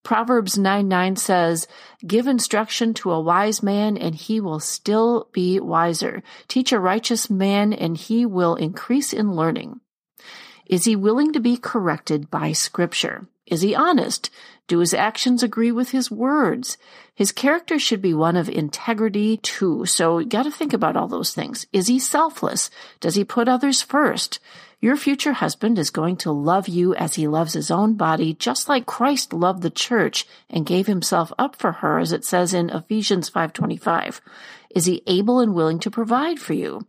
Proverbs 0.04 0.58
9 0.58 0.88
9 0.88 1.16
says, 1.18 1.68
Give 2.06 2.26
instruction 2.28 2.94
to 2.96 3.12
a 3.12 3.22
wise 3.22 3.62
man 3.62 3.98
and 3.98 4.16
he 4.16 4.40
will 4.40 4.60
still 4.60 5.30
be 5.34 5.60
wiser. 5.60 6.24
Teach 6.48 6.72
a 6.72 6.80
righteous 6.80 7.30
man 7.30 7.74
and 7.74 7.98
he 7.98 8.26
will 8.26 8.56
increase 8.56 9.12
in 9.12 9.36
learning. 9.36 9.82
Is 10.66 10.86
he 10.86 10.96
willing 10.96 11.34
to 11.34 11.40
be 11.40 11.58
corrected 11.58 12.32
by 12.32 12.54
scripture? 12.54 13.28
Is 13.46 13.62
he 13.62 13.76
honest? 13.76 14.30
Do 14.70 14.80
his 14.80 14.94
actions 14.94 15.42
agree 15.42 15.72
with 15.72 15.90
his 15.90 16.12
words? 16.12 16.78
His 17.16 17.32
character 17.32 17.80
should 17.80 18.04
be 18.04 18.14
one 18.14 18.38
of 18.38 18.48
integrity 18.48 19.38
too. 19.38 19.88
So 19.88 20.20
you 20.20 20.28
got 20.28 20.44
to 20.44 20.52
think 20.52 20.74
about 20.74 20.96
all 20.96 21.08
those 21.08 21.34
things. 21.34 21.66
Is 21.74 21.88
he 21.88 21.98
selfless? 21.98 22.70
Does 23.00 23.16
he 23.16 23.24
put 23.24 23.48
others 23.48 23.82
first? 23.82 24.40
Your 24.80 24.96
future 24.96 25.34
husband 25.34 25.80
is 25.80 25.90
going 25.90 26.18
to 26.18 26.32
love 26.32 26.68
you 26.68 26.94
as 26.94 27.16
he 27.16 27.28
loves 27.28 27.54
his 27.54 27.72
own 27.72 27.96
body, 27.96 28.36
just 28.36 28.70
like 28.70 28.86
Christ 28.86 29.34
loved 29.34 29.64
the 29.64 29.72
church 29.72 30.28
and 30.52 30.68
gave 30.68 30.86
himself 30.86 31.34
up 31.40 31.56
for 31.56 31.72
her, 31.72 31.98
as 31.98 32.14
it 32.14 32.24
says 32.24 32.54
in 32.54 32.70
Ephesians 32.70 33.28
525. 33.28 34.22
Is 34.70 34.86
he 34.86 35.02
able 35.08 35.40
and 35.40 35.54
willing 35.54 35.80
to 35.80 35.92
provide 35.92 36.40
for 36.40 36.54
you? 36.54 36.86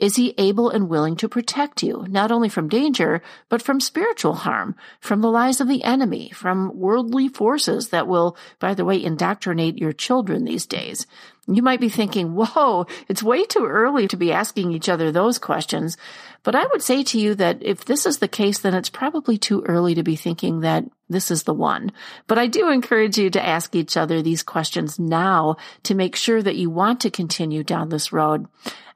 Is 0.00 0.16
he 0.16 0.34
able 0.38 0.70
and 0.70 0.88
willing 0.88 1.16
to 1.16 1.28
protect 1.28 1.82
you, 1.82 2.04
not 2.08 2.32
only 2.32 2.48
from 2.48 2.68
danger, 2.68 3.22
but 3.48 3.62
from 3.62 3.80
spiritual 3.80 4.34
harm, 4.34 4.76
from 5.00 5.20
the 5.20 5.30
lies 5.30 5.60
of 5.60 5.68
the 5.68 5.84
enemy, 5.84 6.30
from 6.30 6.76
worldly 6.76 7.28
forces 7.28 7.88
that 7.88 8.08
will, 8.08 8.36
by 8.58 8.74
the 8.74 8.84
way, 8.84 9.02
indoctrinate 9.02 9.78
your 9.78 9.92
children 9.92 10.44
these 10.44 10.66
days? 10.66 11.06
You 11.46 11.62
might 11.62 11.80
be 11.80 11.90
thinking, 11.90 12.34
whoa, 12.34 12.86
it's 13.06 13.22
way 13.22 13.44
too 13.44 13.66
early 13.66 14.08
to 14.08 14.16
be 14.16 14.32
asking 14.32 14.72
each 14.72 14.88
other 14.88 15.12
those 15.12 15.38
questions. 15.38 15.96
But 16.42 16.54
I 16.54 16.66
would 16.66 16.82
say 16.82 17.02
to 17.04 17.18
you 17.18 17.34
that 17.34 17.62
if 17.62 17.84
this 17.84 18.06
is 18.06 18.18
the 18.18 18.28
case, 18.28 18.58
then 18.58 18.74
it's 18.74 18.88
probably 18.88 19.36
too 19.36 19.62
early 19.66 19.94
to 19.94 20.02
be 20.02 20.16
thinking 20.16 20.60
that 20.60 20.84
this 21.08 21.30
is 21.30 21.42
the 21.42 21.52
one. 21.52 21.92
But 22.26 22.38
I 22.38 22.46
do 22.46 22.70
encourage 22.70 23.18
you 23.18 23.28
to 23.30 23.46
ask 23.46 23.74
each 23.74 23.96
other 23.96 24.22
these 24.22 24.42
questions 24.42 24.98
now 24.98 25.56
to 25.82 25.94
make 25.94 26.16
sure 26.16 26.42
that 26.42 26.56
you 26.56 26.70
want 26.70 27.00
to 27.00 27.10
continue 27.10 27.62
down 27.62 27.90
this 27.90 28.12
road. 28.12 28.46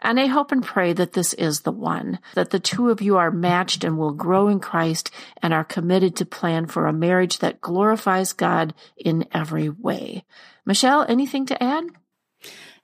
And 0.01 0.18
I 0.18 0.26
hope 0.26 0.53
and 0.53 0.64
pray 0.64 0.92
that 0.94 1.12
this 1.12 1.34
is 1.34 1.61
the 1.61 1.72
one, 1.72 2.18
that 2.34 2.51
the 2.51 2.61
two 2.61 2.88
of 2.88 3.03
you 3.03 3.16
are 3.16 3.30
matched 3.30 3.84
and 3.84 3.99
will 3.99 4.12
grow 4.12 4.49
in 4.49 4.61
Christ 4.61 5.11
and 5.42 5.53
are 5.53 5.64
committed 5.64 6.16
to 6.16 6.24
plan 6.24 6.66
for 6.66 6.86
a 6.86 6.92
marriage 6.92 7.40
that 7.40 7.61
glorifies 7.61 8.32
God 8.32 8.74
in 8.96 9.26
every 9.32 9.68
way. 9.68 10.24
Michelle, 10.64 11.05
anything 11.09 11.44
to 11.46 11.62
add? 11.62 11.84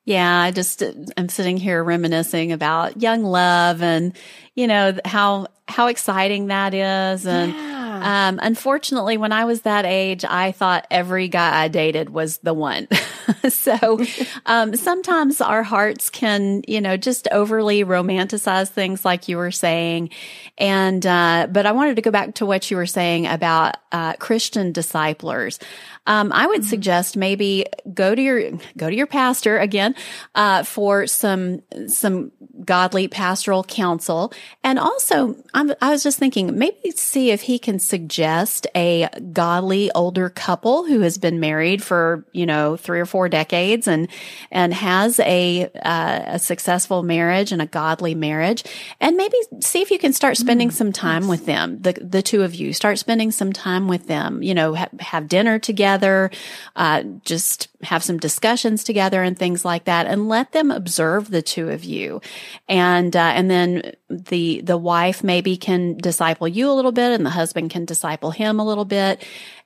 Yeah, 0.04 0.40
I 0.40 0.50
just 0.50 0.82
I'm 1.16 1.28
sitting 1.28 1.56
here 1.56 1.82
reminiscing 1.82 2.52
about 2.52 3.00
young 3.00 3.22
love 3.22 3.82
and 3.82 4.14
you 4.54 4.66
know 4.66 4.96
how 5.04 5.46
how 5.66 5.86
exciting 5.86 6.48
that 6.48 6.74
is 6.74 7.26
and 7.26 7.52
yeah. 7.52 7.74
Um, 8.04 8.38
unfortunately, 8.42 9.16
when 9.16 9.32
I 9.32 9.46
was 9.46 9.62
that 9.62 9.86
age, 9.86 10.26
I 10.26 10.52
thought 10.52 10.86
every 10.90 11.28
guy 11.28 11.62
I 11.62 11.68
dated 11.68 12.10
was 12.10 12.36
the 12.38 12.52
one. 12.52 12.86
so 13.48 13.98
um, 14.46 14.76
sometimes 14.76 15.40
our 15.40 15.62
hearts 15.62 16.10
can, 16.10 16.62
you 16.68 16.82
know, 16.82 16.98
just 16.98 17.28
overly 17.32 17.82
romanticize 17.82 18.68
things, 18.68 19.06
like 19.06 19.28
you 19.28 19.38
were 19.38 19.50
saying. 19.50 20.10
And 20.58 21.04
uh, 21.06 21.48
but 21.50 21.64
I 21.64 21.72
wanted 21.72 21.96
to 21.96 22.02
go 22.02 22.10
back 22.10 22.34
to 22.36 22.46
what 22.46 22.70
you 22.70 22.76
were 22.76 22.84
saying 22.84 23.26
about 23.26 23.76
uh, 23.90 24.14
Christian 24.14 24.72
disciplers. 24.72 25.58
Um, 26.06 26.32
I 26.32 26.46
would 26.46 26.60
mm-hmm. 26.60 26.68
suggest 26.68 27.16
maybe 27.16 27.66
go 27.92 28.14
to 28.14 28.20
your 28.20 28.50
go 28.76 28.90
to 28.90 28.94
your 28.94 29.06
pastor 29.06 29.58
again 29.58 29.94
uh, 30.34 30.62
for 30.62 31.06
some 31.06 31.62
some 31.86 32.30
godly 32.64 33.08
pastoral 33.08 33.64
counsel, 33.64 34.32
and 34.62 34.78
also 34.78 35.36
I'm, 35.54 35.72
I 35.80 35.90
was 35.90 36.02
just 36.02 36.18
thinking 36.18 36.58
maybe 36.58 36.90
see 36.90 37.30
if 37.30 37.42
he 37.42 37.58
can 37.58 37.78
suggest 37.78 38.66
a 38.74 39.08
godly 39.32 39.90
older 39.92 40.28
couple 40.28 40.84
who 40.84 41.00
has 41.00 41.16
been 41.16 41.40
married 41.40 41.82
for 41.82 42.26
you 42.32 42.44
know 42.44 42.76
three 42.76 43.00
or 43.00 43.06
four 43.06 43.30
decades 43.30 43.88
and 43.88 44.08
and 44.50 44.74
has 44.74 45.18
a 45.20 45.70
uh, 45.82 46.22
a 46.26 46.38
successful 46.38 47.02
marriage 47.02 47.50
and 47.50 47.62
a 47.62 47.66
godly 47.66 48.14
marriage, 48.14 48.62
and 49.00 49.16
maybe 49.16 49.36
see 49.60 49.80
if 49.80 49.90
you 49.90 49.98
can 49.98 50.12
start 50.12 50.36
spending 50.36 50.68
mm, 50.68 50.72
some 50.72 50.92
time 50.92 51.22
yes. 51.22 51.30
with 51.30 51.46
them 51.46 51.80
the 51.80 51.92
the 51.94 52.20
two 52.20 52.42
of 52.42 52.54
you 52.54 52.74
start 52.74 52.98
spending 52.98 53.30
some 53.30 53.54
time 53.54 53.88
with 53.88 54.06
them 54.06 54.42
you 54.42 54.52
know 54.52 54.74
ha- 54.74 54.88
have 55.00 55.28
dinner 55.28 55.58
together 55.58 55.93
together, 55.94 56.30
uh, 56.76 57.02
just 57.24 57.68
have 57.82 58.02
some 58.02 58.18
discussions 58.18 58.84
together 58.84 59.22
and 59.22 59.38
things 59.38 59.64
like 59.64 59.84
that, 59.84 60.06
and 60.06 60.28
let 60.28 60.52
them 60.52 60.70
observe 60.70 61.30
the 61.30 61.42
two 61.42 61.70
of 61.70 61.84
you, 61.84 62.20
and 62.68 63.14
uh, 63.14 63.32
and 63.34 63.50
then 63.50 63.92
the 64.10 64.60
the 64.62 64.76
wife 64.76 65.22
maybe 65.22 65.56
can 65.56 65.96
disciple 65.96 66.48
you 66.48 66.70
a 66.70 66.74
little 66.74 66.92
bit, 66.92 67.12
and 67.12 67.24
the 67.24 67.30
husband 67.30 67.70
can 67.70 67.84
disciple 67.84 68.30
him 68.32 68.58
a 68.58 68.64
little 68.64 68.84
bit, 68.84 69.24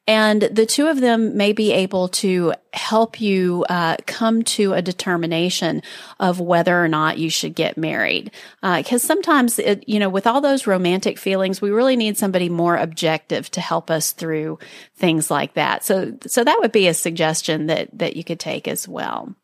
and 0.09 0.40
the 0.40 0.64
two 0.64 0.86
of 0.86 1.02
them 1.02 1.36
may 1.36 1.52
be 1.52 1.70
able 1.70 2.09
to 2.09 2.54
help 2.72 3.20
you 3.20 3.66
uh, 3.68 3.98
come 4.06 4.42
to 4.42 4.72
a 4.72 4.80
determination 4.80 5.82
of 6.18 6.40
whether 6.40 6.82
or 6.82 6.88
not 6.88 7.18
you 7.18 7.28
should 7.28 7.54
get 7.54 7.76
married. 7.76 8.30
Because 8.62 9.04
uh, 9.04 9.06
sometimes, 9.06 9.59
it, 9.59 9.86
you 9.86 9.98
know, 9.98 10.09
with 10.09 10.26
all 10.26 10.40
those 10.40 10.66
romantic 10.66 11.18
feelings, 11.18 11.61
we 11.61 11.70
really 11.70 11.94
need 11.94 12.16
somebody 12.16 12.48
more 12.48 12.74
objective 12.74 13.50
to 13.50 13.61
help 13.61 13.90
us 13.90 14.12
through 14.12 14.59
things 14.96 15.30
like 15.30 15.52
that. 15.54 15.84
So, 15.84 16.16
so 16.26 16.42
that 16.42 16.59
would 16.61 16.72
be 16.72 16.88
a 16.88 16.94
suggestion 16.94 17.66
that 17.66 17.90
that 17.98 18.16
you 18.16 18.24
could 18.24 18.40
take 18.40 18.66
as 18.66 18.88
well. 18.88 19.34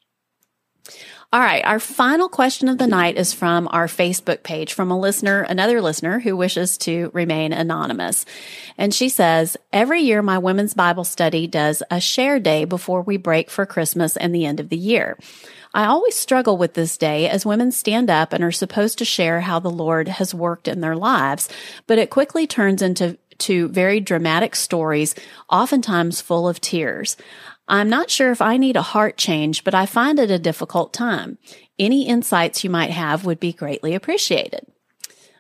All 1.35 1.41
right. 1.41 1.65
Our 1.65 1.81
final 1.81 2.29
question 2.29 2.69
of 2.69 2.79
the 2.79 2.87
night 2.87 3.17
is 3.17 3.33
from 3.33 3.67
our 3.73 3.89
Facebook 3.89 4.45
page 4.45 4.73
from 4.73 4.93
a 4.93 4.99
listener, 5.01 5.41
another 5.43 5.83
listener 5.83 6.21
who 6.21 6.37
wishes 6.37 6.79
to 6.79 7.11
remain 7.13 7.53
anonymous. 7.53 8.25
And 8.79 8.95
she 8.95 9.09
says, 9.09 9.57
every 9.73 10.03
year 10.03 10.23
my 10.23 10.39
women's 10.39 10.75
Bible 10.75 11.03
study 11.03 11.49
does 11.49 11.83
a 11.91 12.01
share 12.01 12.39
day 12.39 12.67
before 12.67 13.03
we 13.03 13.17
break 13.17 13.51
for 13.51 13.67
Christmas 13.67 14.17
and 14.17 14.33
the 14.33 14.47
end 14.47 14.61
of 14.61 14.69
the 14.69 14.77
year. 14.77 15.19
I 15.75 15.87
always 15.87 16.15
struggle 16.15 16.57
with 16.57 16.75
this 16.75 16.97
day 16.97 17.29
as 17.29 17.45
women 17.45 17.73
stand 17.73 18.11
up 18.11 18.33
and 18.33 18.45
are 18.45 18.53
supposed 18.53 18.99
to 18.99 19.05
share 19.05 19.41
how 19.41 19.59
the 19.59 19.71
Lord 19.71 20.07
has 20.07 20.33
worked 20.33 20.69
in 20.69 20.83
their 20.83 20.95
lives, 20.95 21.49
but 21.89 21.99
it 21.99 22.11
quickly 22.11 22.47
turns 22.47 22.81
into 22.81 23.19
to 23.39 23.67
very 23.69 23.99
dramatic 23.99 24.55
stories, 24.55 25.15
oftentimes 25.51 26.21
full 26.21 26.49
of 26.49 26.61
tears. 26.61 27.17
I'm 27.67 27.89
not 27.89 28.11
sure 28.11 28.31
if 28.31 28.43
I 28.43 28.57
need 28.57 28.77
a 28.77 28.83
heart 28.83 29.17
change, 29.17 29.65
but 29.65 29.75
I 29.75 29.87
find 29.87 30.19
it 30.19 30.31
a 30.31 30.39
difficult 30.39 30.93
time. 30.93 31.39
Any 31.79 32.07
insights 32.07 32.63
you 32.63 32.71
might 32.71 32.91
have 32.91 33.25
would 33.25 33.41
be 33.41 33.53
greatly 33.53 33.95
appreciated. 33.95 34.67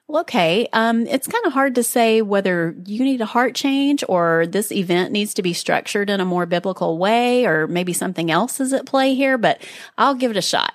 Well, 0.06 0.20
okay. 0.22 0.68
Um, 0.72 1.06
it's 1.06 1.26
kind 1.26 1.44
of 1.46 1.54
hard 1.54 1.74
to 1.76 1.82
say 1.82 2.20
whether 2.20 2.76
you 2.84 3.04
need 3.04 3.22
a 3.22 3.26
heart 3.26 3.54
change 3.54 4.04
or 4.06 4.46
this 4.46 4.70
event 4.70 5.12
needs 5.12 5.32
to 5.34 5.42
be 5.42 5.54
structured 5.54 6.10
in 6.10 6.20
a 6.20 6.26
more 6.26 6.44
biblical 6.44 6.98
way 6.98 7.46
or 7.46 7.66
maybe 7.66 7.94
something 7.94 8.30
else 8.30 8.60
is 8.60 8.72
at 8.74 8.84
play 8.84 9.14
here, 9.14 9.38
but 9.38 9.62
I'll 9.96 10.14
give 10.14 10.30
it 10.30 10.36
a 10.36 10.42
shot. 10.42 10.74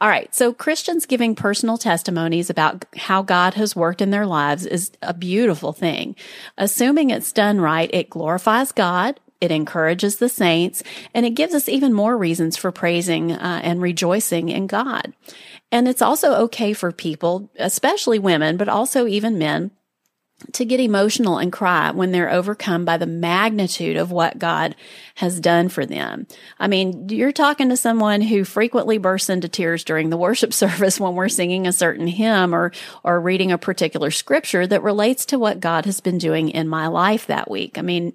All 0.00 0.08
right. 0.08 0.32
So 0.34 0.52
Christians 0.54 1.06
giving 1.06 1.34
personal 1.34 1.76
testimonies 1.76 2.48
about 2.48 2.84
how 2.96 3.20
God 3.22 3.54
has 3.54 3.74
worked 3.74 4.00
in 4.00 4.10
their 4.10 4.26
lives 4.26 4.64
is 4.64 4.92
a 5.02 5.12
beautiful 5.12 5.72
thing. 5.72 6.14
Assuming 6.56 7.10
it's 7.10 7.32
done 7.32 7.60
right, 7.60 7.90
it 7.92 8.08
glorifies 8.08 8.72
God. 8.72 9.18
It 9.40 9.50
encourages 9.50 10.16
the 10.16 10.28
saints 10.28 10.82
and 11.14 11.24
it 11.24 11.30
gives 11.30 11.54
us 11.54 11.68
even 11.68 11.92
more 11.92 12.16
reasons 12.16 12.56
for 12.56 12.72
praising 12.72 13.32
uh, 13.32 13.60
and 13.62 13.80
rejoicing 13.80 14.48
in 14.48 14.66
God. 14.66 15.14
And 15.70 15.86
it's 15.86 16.02
also 16.02 16.34
okay 16.44 16.72
for 16.72 16.92
people, 16.92 17.50
especially 17.58 18.18
women, 18.18 18.56
but 18.56 18.68
also 18.68 19.06
even 19.06 19.38
men, 19.38 19.70
to 20.52 20.64
get 20.64 20.78
emotional 20.78 21.38
and 21.38 21.52
cry 21.52 21.90
when 21.90 22.12
they're 22.12 22.30
overcome 22.30 22.84
by 22.84 22.96
the 22.96 23.06
magnitude 23.06 23.96
of 23.96 24.12
what 24.12 24.38
God 24.38 24.76
has 25.16 25.40
done 25.40 25.68
for 25.68 25.84
them. 25.84 26.28
I 26.60 26.68
mean, 26.68 27.08
you're 27.08 27.32
talking 27.32 27.70
to 27.70 27.76
someone 27.76 28.20
who 28.20 28.44
frequently 28.44 28.98
bursts 28.98 29.30
into 29.30 29.48
tears 29.48 29.82
during 29.82 30.10
the 30.10 30.16
worship 30.16 30.52
service 30.54 31.00
when 31.00 31.14
we're 31.14 31.28
singing 31.28 31.66
a 31.66 31.72
certain 31.72 32.06
hymn 32.06 32.54
or, 32.54 32.72
or 33.02 33.20
reading 33.20 33.50
a 33.50 33.58
particular 33.58 34.12
scripture 34.12 34.66
that 34.66 34.82
relates 34.82 35.26
to 35.26 35.38
what 35.38 35.60
God 35.60 35.86
has 35.86 36.00
been 36.00 36.18
doing 36.18 36.50
in 36.50 36.68
my 36.68 36.86
life 36.86 37.26
that 37.26 37.50
week. 37.50 37.76
I 37.76 37.82
mean, 37.82 38.12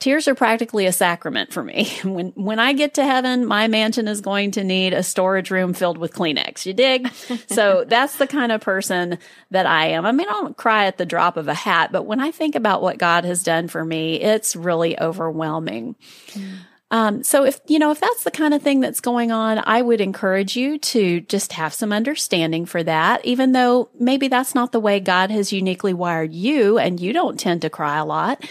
Tears 0.00 0.28
are 0.28 0.34
practically 0.34 0.86
a 0.86 0.92
sacrament 0.92 1.52
for 1.52 1.62
me. 1.62 1.90
When 2.04 2.32
when 2.34 2.58
I 2.58 2.74
get 2.74 2.94
to 2.94 3.04
heaven, 3.04 3.46
my 3.46 3.68
mansion 3.68 4.06
is 4.08 4.20
going 4.20 4.52
to 4.52 4.64
need 4.64 4.92
a 4.92 5.02
storage 5.02 5.50
room 5.50 5.72
filled 5.72 5.98
with 5.98 6.12
Kleenex. 6.12 6.66
You 6.66 6.74
dig? 6.74 7.12
so 7.48 7.84
that's 7.86 8.16
the 8.16 8.26
kind 8.26 8.52
of 8.52 8.60
person 8.60 9.18
that 9.50 9.66
I 9.66 9.86
am. 9.88 10.04
I 10.04 10.12
mean, 10.12 10.28
I 10.28 10.32
don't 10.32 10.56
cry 10.56 10.86
at 10.86 10.98
the 10.98 11.06
drop 11.06 11.36
of 11.36 11.48
a 11.48 11.54
hat, 11.54 11.92
but 11.92 12.04
when 12.04 12.20
I 12.20 12.30
think 12.30 12.54
about 12.54 12.82
what 12.82 12.98
God 12.98 13.24
has 13.24 13.42
done 13.42 13.68
for 13.68 13.84
me, 13.84 14.20
it's 14.20 14.54
really 14.54 14.98
overwhelming. 15.00 15.96
Mm. 16.32 16.58
Um, 16.94 17.24
so 17.24 17.44
if, 17.44 17.58
you 17.66 17.80
know, 17.80 17.90
if 17.90 17.98
that's 17.98 18.22
the 18.22 18.30
kind 18.30 18.54
of 18.54 18.62
thing 18.62 18.78
that's 18.78 19.00
going 19.00 19.32
on, 19.32 19.60
I 19.64 19.82
would 19.82 20.00
encourage 20.00 20.56
you 20.56 20.78
to 20.78 21.22
just 21.22 21.52
have 21.54 21.74
some 21.74 21.92
understanding 21.92 22.66
for 22.66 22.84
that, 22.84 23.24
even 23.24 23.50
though 23.50 23.90
maybe 23.98 24.28
that's 24.28 24.54
not 24.54 24.70
the 24.70 24.78
way 24.78 25.00
God 25.00 25.32
has 25.32 25.52
uniquely 25.52 25.92
wired 25.92 26.32
you 26.32 26.78
and 26.78 27.00
you 27.00 27.12
don't 27.12 27.40
tend 27.40 27.62
to 27.62 27.70
cry 27.70 27.98
a 27.98 28.04
lot. 28.04 28.44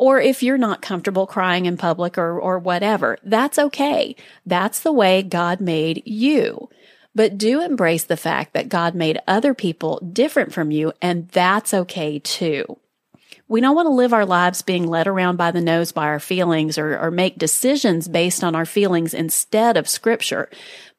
Or 0.00 0.18
if 0.18 0.42
you're 0.42 0.56
not 0.56 0.80
comfortable 0.80 1.26
crying 1.26 1.66
in 1.66 1.76
public 1.76 2.16
or, 2.16 2.40
or 2.40 2.58
whatever, 2.58 3.18
that's 3.22 3.58
okay. 3.58 4.16
That's 4.46 4.80
the 4.80 4.94
way 4.94 5.22
God 5.22 5.60
made 5.60 6.02
you. 6.06 6.70
But 7.14 7.36
do 7.36 7.60
embrace 7.60 8.04
the 8.04 8.16
fact 8.16 8.54
that 8.54 8.70
God 8.70 8.94
made 8.94 9.20
other 9.28 9.52
people 9.52 10.00
different 10.10 10.54
from 10.54 10.70
you, 10.70 10.94
and 11.02 11.28
that's 11.28 11.74
okay 11.74 12.18
too. 12.18 12.78
We 13.46 13.60
don't 13.60 13.76
want 13.76 13.86
to 13.86 13.92
live 13.92 14.14
our 14.14 14.24
lives 14.24 14.62
being 14.62 14.86
led 14.86 15.06
around 15.06 15.36
by 15.36 15.50
the 15.50 15.60
nose 15.60 15.92
by 15.92 16.06
our 16.06 16.20
feelings 16.20 16.78
or, 16.78 16.98
or 16.98 17.10
make 17.10 17.36
decisions 17.36 18.08
based 18.08 18.42
on 18.42 18.54
our 18.54 18.64
feelings 18.64 19.12
instead 19.12 19.76
of 19.76 19.86
scripture. 19.86 20.48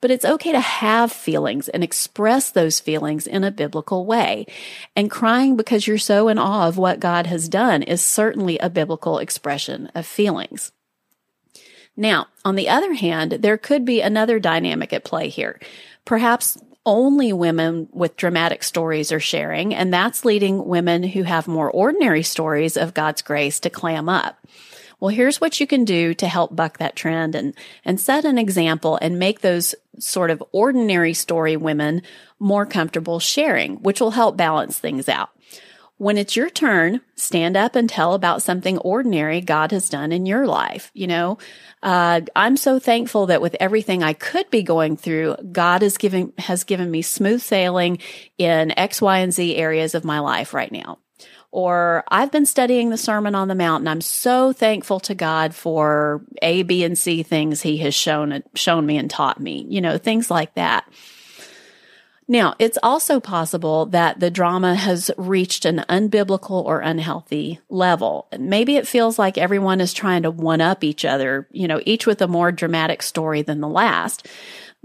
But 0.01 0.11
it's 0.11 0.25
okay 0.25 0.51
to 0.51 0.59
have 0.59 1.11
feelings 1.11 1.69
and 1.69 1.83
express 1.83 2.51
those 2.51 2.79
feelings 2.79 3.27
in 3.27 3.43
a 3.43 3.51
biblical 3.51 4.05
way. 4.05 4.47
And 4.95 5.11
crying 5.11 5.55
because 5.55 5.85
you're 5.85 5.99
so 5.99 6.27
in 6.27 6.39
awe 6.39 6.67
of 6.67 6.77
what 6.77 6.99
God 6.99 7.27
has 7.27 7.47
done 7.47 7.83
is 7.83 8.01
certainly 8.01 8.57
a 8.57 8.69
biblical 8.69 9.19
expression 9.19 9.91
of 9.93 10.05
feelings. 10.05 10.71
Now, 11.95 12.27
on 12.43 12.55
the 12.55 12.69
other 12.69 12.93
hand, 12.93 13.33
there 13.33 13.57
could 13.57 13.85
be 13.85 14.01
another 14.01 14.39
dynamic 14.39 14.91
at 14.91 15.03
play 15.03 15.29
here. 15.29 15.59
Perhaps 16.03 16.57
only 16.85 17.31
women 17.31 17.87
with 17.91 18.17
dramatic 18.17 18.63
stories 18.63 19.11
are 19.11 19.19
sharing, 19.19 19.73
and 19.75 19.93
that's 19.93 20.25
leading 20.25 20.65
women 20.65 21.03
who 21.03 21.23
have 21.23 21.47
more 21.47 21.69
ordinary 21.69 22.23
stories 22.23 22.75
of 22.75 22.95
God's 22.95 23.21
grace 23.21 23.59
to 23.59 23.69
clam 23.69 24.09
up. 24.09 24.39
Well, 25.01 25.09
here's 25.09 25.41
what 25.41 25.59
you 25.59 25.65
can 25.65 25.83
do 25.83 26.13
to 26.13 26.27
help 26.27 26.55
buck 26.55 26.77
that 26.77 26.95
trend 26.95 27.33
and, 27.33 27.55
and 27.83 27.99
set 27.99 28.23
an 28.23 28.37
example 28.37 28.99
and 29.01 29.17
make 29.17 29.41
those 29.41 29.73
sort 29.97 30.29
of 30.29 30.43
ordinary 30.51 31.15
story 31.15 31.57
women 31.57 32.03
more 32.39 32.67
comfortable 32.67 33.19
sharing, 33.19 33.77
which 33.77 33.99
will 33.99 34.11
help 34.11 34.37
balance 34.37 34.77
things 34.77 35.09
out. 35.09 35.29
When 35.97 36.17
it's 36.17 36.35
your 36.35 36.51
turn, 36.51 37.01
stand 37.15 37.57
up 37.57 37.75
and 37.75 37.89
tell 37.89 38.13
about 38.13 38.43
something 38.43 38.77
ordinary 38.79 39.41
God 39.41 39.71
has 39.71 39.89
done 39.89 40.11
in 40.11 40.27
your 40.27 40.45
life. 40.47 40.91
You 40.93 41.07
know, 41.07 41.37
uh, 41.81 42.21
I'm 42.35 42.57
so 42.57 42.79
thankful 42.79 43.27
that 43.27 43.41
with 43.41 43.55
everything 43.59 44.03
I 44.03 44.13
could 44.13 44.49
be 44.51 44.61
going 44.61 44.97
through, 44.97 45.35
God 45.51 45.81
is 45.81 45.97
giving, 45.97 46.33
has 46.37 46.63
given 46.63 46.89
me 46.89 47.01
smooth 47.01 47.41
sailing 47.41 47.99
in 48.37 48.71
X, 48.77 49.01
Y, 49.01 49.17
and 49.17 49.33
Z 49.33 49.55
areas 49.55 49.95
of 49.95 50.03
my 50.03 50.19
life 50.19 50.53
right 50.53 50.71
now. 50.71 50.99
Or 51.51 52.05
I've 52.07 52.31
been 52.31 52.45
studying 52.45 52.89
the 52.89 52.97
Sermon 52.97 53.35
on 53.35 53.49
the 53.49 53.55
Mount 53.55 53.81
and 53.81 53.89
I'm 53.89 54.01
so 54.01 54.53
thankful 54.53 55.01
to 55.01 55.13
God 55.13 55.53
for 55.53 56.21
A, 56.41 56.63
B, 56.63 56.83
and 56.83 56.97
C 56.97 57.23
things 57.23 57.61
he 57.61 57.77
has 57.79 57.93
shown, 57.93 58.41
shown 58.55 58.85
me 58.85 58.97
and 58.97 59.09
taught 59.09 59.39
me, 59.39 59.65
you 59.69 59.81
know, 59.81 59.97
things 59.97 60.31
like 60.31 60.53
that. 60.55 60.85
Now, 62.31 62.55
it's 62.59 62.77
also 62.81 63.19
possible 63.19 63.87
that 63.87 64.21
the 64.21 64.31
drama 64.31 64.73
has 64.73 65.11
reached 65.17 65.65
an 65.65 65.83
unbiblical 65.89 66.63
or 66.63 66.79
unhealthy 66.79 67.59
level. 67.67 68.29
Maybe 68.39 68.77
it 68.77 68.87
feels 68.87 69.19
like 69.19 69.37
everyone 69.37 69.81
is 69.81 69.93
trying 69.93 70.23
to 70.23 70.31
one 70.31 70.61
up 70.61 70.81
each 70.81 71.03
other, 71.03 71.49
you 71.51 71.67
know, 71.67 71.81
each 71.85 72.07
with 72.07 72.21
a 72.21 72.29
more 72.29 72.53
dramatic 72.53 73.01
story 73.01 73.41
than 73.41 73.59
the 73.59 73.67
last. 73.67 74.29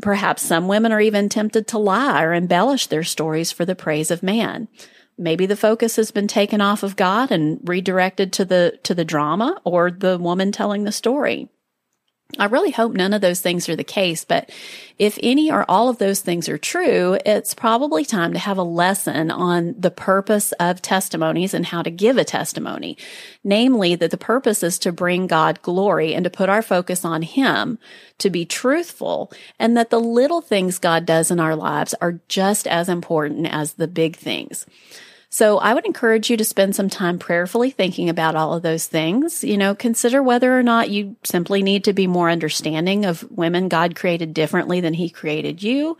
Perhaps 0.02 0.42
some 0.42 0.66
women 0.66 0.90
are 0.90 1.00
even 1.00 1.28
tempted 1.28 1.68
to 1.68 1.78
lie 1.78 2.20
or 2.20 2.34
embellish 2.34 2.88
their 2.88 3.04
stories 3.04 3.52
for 3.52 3.64
the 3.64 3.76
praise 3.76 4.10
of 4.10 4.24
man. 4.24 4.66
Maybe 5.18 5.46
the 5.46 5.56
focus 5.56 5.96
has 5.96 6.10
been 6.10 6.28
taken 6.28 6.60
off 6.60 6.82
of 6.82 6.96
God 6.96 7.30
and 7.30 7.58
redirected 7.64 8.32
to 8.34 8.44
the, 8.44 8.78
to 8.82 8.94
the 8.94 9.04
drama 9.04 9.60
or 9.64 9.90
the 9.90 10.18
woman 10.18 10.52
telling 10.52 10.84
the 10.84 10.92
story. 10.92 11.48
I 12.38 12.46
really 12.46 12.72
hope 12.72 12.92
none 12.92 13.14
of 13.14 13.20
those 13.20 13.40
things 13.40 13.68
are 13.68 13.76
the 13.76 13.84
case, 13.84 14.24
but 14.24 14.50
if 14.98 15.16
any 15.22 15.50
or 15.50 15.64
all 15.68 15.88
of 15.88 15.98
those 15.98 16.20
things 16.20 16.48
are 16.48 16.58
true, 16.58 17.16
it's 17.24 17.54
probably 17.54 18.04
time 18.04 18.32
to 18.32 18.38
have 18.38 18.58
a 18.58 18.64
lesson 18.64 19.30
on 19.30 19.76
the 19.78 19.92
purpose 19.92 20.50
of 20.52 20.82
testimonies 20.82 21.54
and 21.54 21.64
how 21.64 21.82
to 21.82 21.90
give 21.90 22.18
a 22.18 22.24
testimony. 22.24 22.98
Namely, 23.44 23.94
that 23.94 24.10
the 24.10 24.18
purpose 24.18 24.64
is 24.64 24.78
to 24.80 24.92
bring 24.92 25.28
God 25.28 25.62
glory 25.62 26.14
and 26.14 26.24
to 26.24 26.30
put 26.30 26.48
our 26.48 26.62
focus 26.62 27.04
on 27.04 27.22
Him, 27.22 27.78
to 28.18 28.28
be 28.28 28.44
truthful, 28.44 29.32
and 29.58 29.76
that 29.76 29.90
the 29.90 30.00
little 30.00 30.40
things 30.40 30.78
God 30.78 31.06
does 31.06 31.30
in 31.30 31.38
our 31.38 31.54
lives 31.54 31.94
are 32.00 32.20
just 32.28 32.66
as 32.66 32.88
important 32.88 33.46
as 33.46 33.74
the 33.74 33.88
big 33.88 34.16
things. 34.16 34.66
So 35.28 35.58
I 35.58 35.74
would 35.74 35.84
encourage 35.84 36.30
you 36.30 36.36
to 36.36 36.44
spend 36.44 36.76
some 36.76 36.88
time 36.88 37.18
prayerfully 37.18 37.70
thinking 37.70 38.08
about 38.08 38.36
all 38.36 38.54
of 38.54 38.62
those 38.62 38.86
things. 38.86 39.42
You 39.42 39.56
know, 39.56 39.74
consider 39.74 40.22
whether 40.22 40.56
or 40.56 40.62
not 40.62 40.88
you 40.88 41.16
simply 41.24 41.62
need 41.62 41.84
to 41.84 41.92
be 41.92 42.06
more 42.06 42.30
understanding 42.30 43.04
of 43.04 43.28
women 43.30 43.68
God 43.68 43.96
created 43.96 44.32
differently 44.34 44.80
than 44.80 44.94
he 44.94 45.10
created 45.10 45.62
you, 45.62 45.98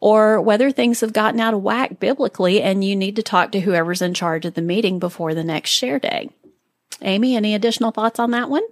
or 0.00 0.40
whether 0.40 0.70
things 0.70 1.00
have 1.00 1.12
gotten 1.12 1.40
out 1.40 1.54
of 1.54 1.62
whack 1.62 1.98
biblically 1.98 2.62
and 2.62 2.84
you 2.84 2.94
need 2.94 3.16
to 3.16 3.22
talk 3.22 3.52
to 3.52 3.60
whoever's 3.60 4.00
in 4.00 4.14
charge 4.14 4.44
of 4.44 4.54
the 4.54 4.62
meeting 4.62 4.98
before 4.98 5.34
the 5.34 5.44
next 5.44 5.70
share 5.70 5.98
day. 5.98 6.30
Amy, 7.02 7.36
any 7.36 7.54
additional 7.54 7.90
thoughts 7.90 8.18
on 8.18 8.30
that 8.30 8.48
one? 8.48 8.62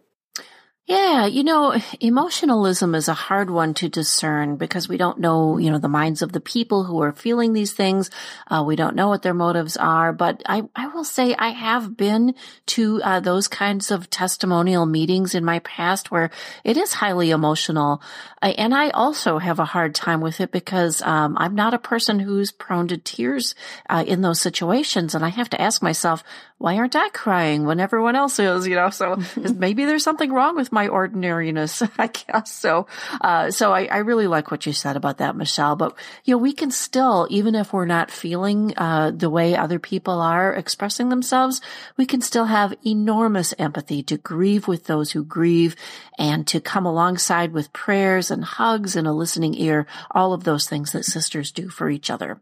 Yeah, 0.86 1.26
you 1.26 1.42
know, 1.42 1.76
emotionalism 1.98 2.94
is 2.94 3.08
a 3.08 3.12
hard 3.14 3.50
one 3.50 3.74
to 3.74 3.88
discern 3.88 4.54
because 4.54 4.88
we 4.88 4.96
don't 4.96 5.18
know, 5.18 5.58
you 5.58 5.72
know, 5.72 5.78
the 5.80 5.88
minds 5.88 6.22
of 6.22 6.30
the 6.30 6.40
people 6.40 6.84
who 6.84 7.02
are 7.02 7.12
feeling 7.12 7.52
these 7.52 7.72
things. 7.72 8.08
Uh, 8.46 8.62
we 8.64 8.76
don't 8.76 8.94
know 8.94 9.08
what 9.08 9.22
their 9.22 9.34
motives 9.34 9.76
are. 9.76 10.12
But 10.12 10.44
I, 10.46 10.62
I 10.76 10.86
will 10.86 11.02
say 11.02 11.34
I 11.34 11.48
have 11.48 11.96
been 11.96 12.36
to 12.66 13.02
uh, 13.02 13.18
those 13.18 13.48
kinds 13.48 13.90
of 13.90 14.10
testimonial 14.10 14.86
meetings 14.86 15.34
in 15.34 15.44
my 15.44 15.58
past 15.58 16.12
where 16.12 16.30
it 16.62 16.76
is 16.76 16.92
highly 16.92 17.32
emotional. 17.32 18.00
I, 18.40 18.50
and 18.50 18.72
I 18.72 18.90
also 18.90 19.38
have 19.38 19.58
a 19.58 19.64
hard 19.64 19.92
time 19.92 20.20
with 20.20 20.40
it 20.40 20.52
because 20.52 21.02
um, 21.02 21.36
I'm 21.36 21.56
not 21.56 21.74
a 21.74 21.80
person 21.80 22.20
who's 22.20 22.52
prone 22.52 22.86
to 22.88 22.96
tears 22.96 23.56
uh, 23.90 24.04
in 24.06 24.20
those 24.20 24.40
situations. 24.40 25.16
And 25.16 25.24
I 25.24 25.30
have 25.30 25.50
to 25.50 25.60
ask 25.60 25.82
myself, 25.82 26.22
why 26.58 26.76
aren't 26.76 26.96
I 26.96 27.10
crying 27.10 27.66
when 27.66 27.80
everyone 27.80 28.16
else 28.16 28.38
is, 28.38 28.66
you 28.66 28.76
know? 28.76 28.88
So 28.88 29.20
maybe 29.36 29.84
there's 29.84 30.02
something 30.02 30.32
wrong 30.32 30.56
with 30.56 30.72
my 30.72 30.88
ordinariness, 30.88 31.82
I 31.98 32.06
guess. 32.06 32.50
So, 32.50 32.86
uh, 33.20 33.50
so 33.50 33.72
I, 33.72 33.84
I, 33.84 33.98
really 33.98 34.26
like 34.26 34.50
what 34.50 34.64
you 34.64 34.72
said 34.72 34.96
about 34.96 35.18
that, 35.18 35.36
Michelle. 35.36 35.76
But, 35.76 35.98
you 36.24 36.34
know, 36.34 36.38
we 36.38 36.54
can 36.54 36.70
still, 36.70 37.26
even 37.28 37.54
if 37.54 37.72
we're 37.72 37.84
not 37.84 38.10
feeling, 38.10 38.72
uh, 38.78 39.10
the 39.10 39.28
way 39.28 39.54
other 39.54 39.78
people 39.78 40.20
are 40.20 40.54
expressing 40.54 41.10
themselves, 41.10 41.60
we 41.98 42.06
can 42.06 42.22
still 42.22 42.46
have 42.46 42.74
enormous 42.86 43.52
empathy 43.58 44.02
to 44.04 44.16
grieve 44.16 44.66
with 44.66 44.86
those 44.86 45.12
who 45.12 45.24
grieve 45.24 45.76
and 46.18 46.46
to 46.46 46.60
come 46.60 46.86
alongside 46.86 47.52
with 47.52 47.72
prayers 47.74 48.30
and 48.30 48.44
hugs 48.44 48.96
and 48.96 49.06
a 49.06 49.12
listening 49.12 49.54
ear, 49.54 49.86
all 50.10 50.32
of 50.32 50.44
those 50.44 50.66
things 50.66 50.92
that 50.92 51.04
sisters 51.04 51.52
do 51.52 51.68
for 51.68 51.90
each 51.90 52.08
other. 52.08 52.40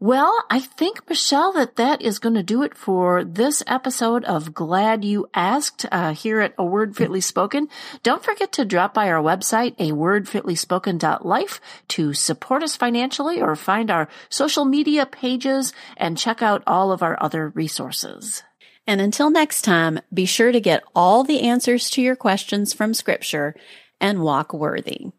Well, 0.00 0.44
I 0.50 0.58
think, 0.58 1.08
Michelle, 1.08 1.52
that 1.52 1.76
that 1.76 2.02
is 2.02 2.18
going 2.18 2.34
to 2.34 2.42
do 2.42 2.62
it 2.62 2.76
for 2.76 3.22
this 3.24 3.62
episode 3.66 4.24
of 4.24 4.52
Glad 4.52 5.04
You 5.04 5.28
Asked 5.32 5.86
uh, 5.90 6.12
here 6.12 6.40
at 6.40 6.52
A 6.58 6.64
Word 6.64 6.96
Fitly 6.96 7.20
Spoken. 7.20 7.68
Don't 8.02 8.22
forget 8.22 8.52
to 8.52 8.64
drop 8.64 8.92
by 8.92 9.08
our 9.08 9.22
website, 9.22 9.76
a 9.78 9.92
wordfitlyspoken.life 9.92 11.60
to 11.88 12.12
support 12.12 12.64
us 12.64 12.76
financially 12.76 13.40
or 13.40 13.54
find 13.54 13.90
our 13.90 14.08
social 14.28 14.64
media 14.64 15.06
pages 15.06 15.72
and 15.96 16.18
check 16.18 16.42
out 16.42 16.64
all 16.66 16.90
of 16.90 17.02
our 17.02 17.16
other 17.22 17.50
resources. 17.50 18.42
And 18.86 19.00
until 19.00 19.30
next 19.30 19.62
time, 19.62 20.00
be 20.12 20.26
sure 20.26 20.50
to 20.50 20.60
get 20.60 20.82
all 20.94 21.22
the 21.22 21.42
answers 21.42 21.88
to 21.90 22.02
your 22.02 22.16
questions 22.16 22.74
from 22.74 22.94
Scripture 22.94 23.54
and 24.00 24.20
walk 24.20 24.52
worthy. 24.52 25.12